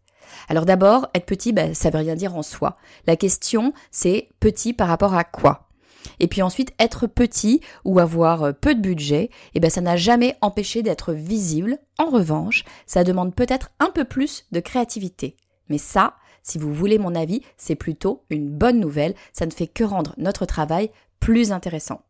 Alors 0.49 0.65
d'abord, 0.65 1.09
être 1.15 1.27
petit, 1.27 1.53
bah, 1.53 1.75
ça 1.75 1.91
veut 1.91 1.99
rien 1.99 2.15
dire 2.15 2.37
en 2.37 2.43
soi. 2.43 2.77
La 3.07 3.17
question, 3.17 3.73
c'est 3.91 4.29
petit 4.41 4.73
par 4.73 4.89
rapport 4.89 5.15
à 5.15 5.25
quoi? 5.25 5.69
Et 6.21 6.29
puis 6.29 6.43
ensuite, 6.43 6.73
être 6.79 7.07
petit 7.07 7.61
ou 7.85 7.99
avoir 7.99 8.43
euh, 8.43 8.53
peu 8.53 8.75
de 8.75 8.81
budget, 8.81 9.31
eh 9.55 9.61
ben 9.61 9.71
ça 9.71 9.81
n'a 9.81 9.97
jamais 9.97 10.37
empêché 10.41 10.83
d'être 10.83 11.13
visible. 11.13 11.79
En 11.99 12.07
revanche, 12.07 12.65
ça 12.87 13.05
demande 13.05 13.35
peut-être 13.35 13.71
un 13.81 13.91
peu 13.91 14.05
plus 14.05 14.47
de 14.53 14.61
créativité. 14.61 15.37
Mais 15.69 15.79
ça, 15.79 16.15
si 16.43 16.59
vous 16.59 16.73
voulez 16.73 16.99
mon 16.99 17.15
avis, 17.15 17.43
c'est 17.57 17.75
plutôt 17.75 18.25
une 18.31 18.49
bonne 18.49 18.81
nouvelle. 18.81 19.15
Ça 19.33 19.47
ne 19.47 19.51
fait 19.51 19.67
que 19.67 19.85
rendre 19.85 20.15
notre 20.17 20.47
travail 20.47 20.91
plus 21.21 21.53
intéressant. 21.53 22.03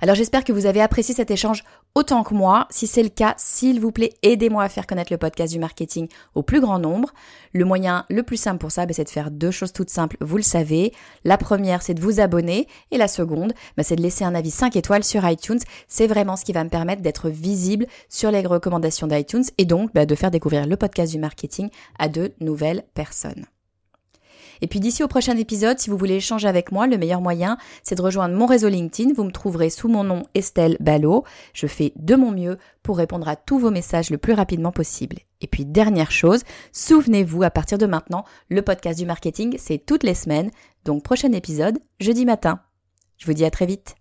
Alors 0.00 0.14
j'espère 0.14 0.44
que 0.44 0.52
vous 0.52 0.66
avez 0.66 0.80
apprécié 0.80 1.14
cet 1.14 1.30
échange 1.30 1.64
autant 1.94 2.22
que 2.22 2.34
moi. 2.34 2.66
Si 2.70 2.86
c'est 2.86 3.02
le 3.02 3.08
cas, 3.08 3.34
s'il 3.38 3.80
vous 3.80 3.92
plaît, 3.92 4.12
aidez-moi 4.22 4.62
à 4.62 4.68
faire 4.68 4.86
connaître 4.86 5.12
le 5.12 5.18
podcast 5.18 5.52
du 5.52 5.58
marketing 5.58 6.08
au 6.34 6.42
plus 6.42 6.60
grand 6.60 6.78
nombre. 6.78 7.12
Le 7.52 7.64
moyen 7.64 8.04
le 8.10 8.22
plus 8.22 8.36
simple 8.36 8.58
pour 8.58 8.70
ça, 8.70 8.84
ben, 8.84 8.92
c'est 8.92 9.04
de 9.04 9.10
faire 9.10 9.30
deux 9.30 9.50
choses 9.50 9.72
toutes 9.72 9.90
simples, 9.90 10.16
vous 10.20 10.36
le 10.36 10.42
savez. 10.42 10.92
La 11.24 11.38
première, 11.38 11.82
c'est 11.82 11.94
de 11.94 12.02
vous 12.02 12.20
abonner 12.20 12.68
et 12.90 12.98
la 12.98 13.08
seconde, 13.08 13.54
ben, 13.76 13.82
c'est 13.82 13.96
de 13.96 14.02
laisser 14.02 14.24
un 14.24 14.34
avis 14.34 14.50
5 14.50 14.76
étoiles 14.76 15.04
sur 15.04 15.26
iTunes. 15.28 15.60
C'est 15.88 16.06
vraiment 16.06 16.36
ce 16.36 16.44
qui 16.44 16.52
va 16.52 16.64
me 16.64 16.70
permettre 16.70 17.02
d'être 17.02 17.30
visible 17.30 17.86
sur 18.08 18.30
les 18.30 18.46
recommandations 18.46 19.06
d'iTunes 19.06 19.44
et 19.58 19.64
donc 19.64 19.92
ben, 19.94 20.06
de 20.06 20.14
faire 20.14 20.30
découvrir 20.30 20.66
le 20.66 20.76
podcast 20.76 21.12
du 21.12 21.18
marketing 21.18 21.70
à 21.98 22.08
de 22.08 22.32
nouvelles 22.40 22.84
personnes. 22.94 23.46
Et 24.60 24.66
puis 24.66 24.80
d'ici 24.80 25.02
au 25.02 25.08
prochain 25.08 25.36
épisode, 25.36 25.78
si 25.78 25.90
vous 25.90 25.96
voulez 25.96 26.16
échanger 26.16 26.48
avec 26.48 26.72
moi, 26.72 26.86
le 26.86 26.98
meilleur 26.98 27.20
moyen, 27.20 27.58
c'est 27.82 27.94
de 27.94 28.02
rejoindre 28.02 28.34
mon 28.34 28.46
réseau 28.46 28.68
LinkedIn. 28.68 29.12
Vous 29.14 29.24
me 29.24 29.32
trouverez 29.32 29.70
sous 29.70 29.88
mon 29.88 30.04
nom 30.04 30.22
Estelle 30.34 30.76
Ballot. 30.80 31.24
Je 31.52 31.66
fais 31.66 31.92
de 31.96 32.14
mon 32.14 32.30
mieux 32.30 32.58
pour 32.82 32.98
répondre 32.98 33.28
à 33.28 33.36
tous 33.36 33.58
vos 33.58 33.70
messages 33.70 34.10
le 34.10 34.18
plus 34.18 34.32
rapidement 34.32 34.72
possible. 34.72 35.18
Et 35.40 35.46
puis 35.46 35.64
dernière 35.64 36.10
chose, 36.10 36.42
souvenez-vous, 36.72 37.42
à 37.42 37.50
partir 37.50 37.78
de 37.78 37.86
maintenant, 37.86 38.24
le 38.48 38.62
podcast 38.62 38.98
du 38.98 39.06
marketing, 39.06 39.56
c'est 39.58 39.84
toutes 39.84 40.04
les 40.04 40.14
semaines. 40.14 40.50
Donc 40.84 41.02
prochain 41.02 41.32
épisode, 41.32 41.78
jeudi 42.00 42.24
matin. 42.24 42.60
Je 43.18 43.26
vous 43.26 43.34
dis 43.34 43.44
à 43.44 43.50
très 43.50 43.66
vite. 43.66 43.96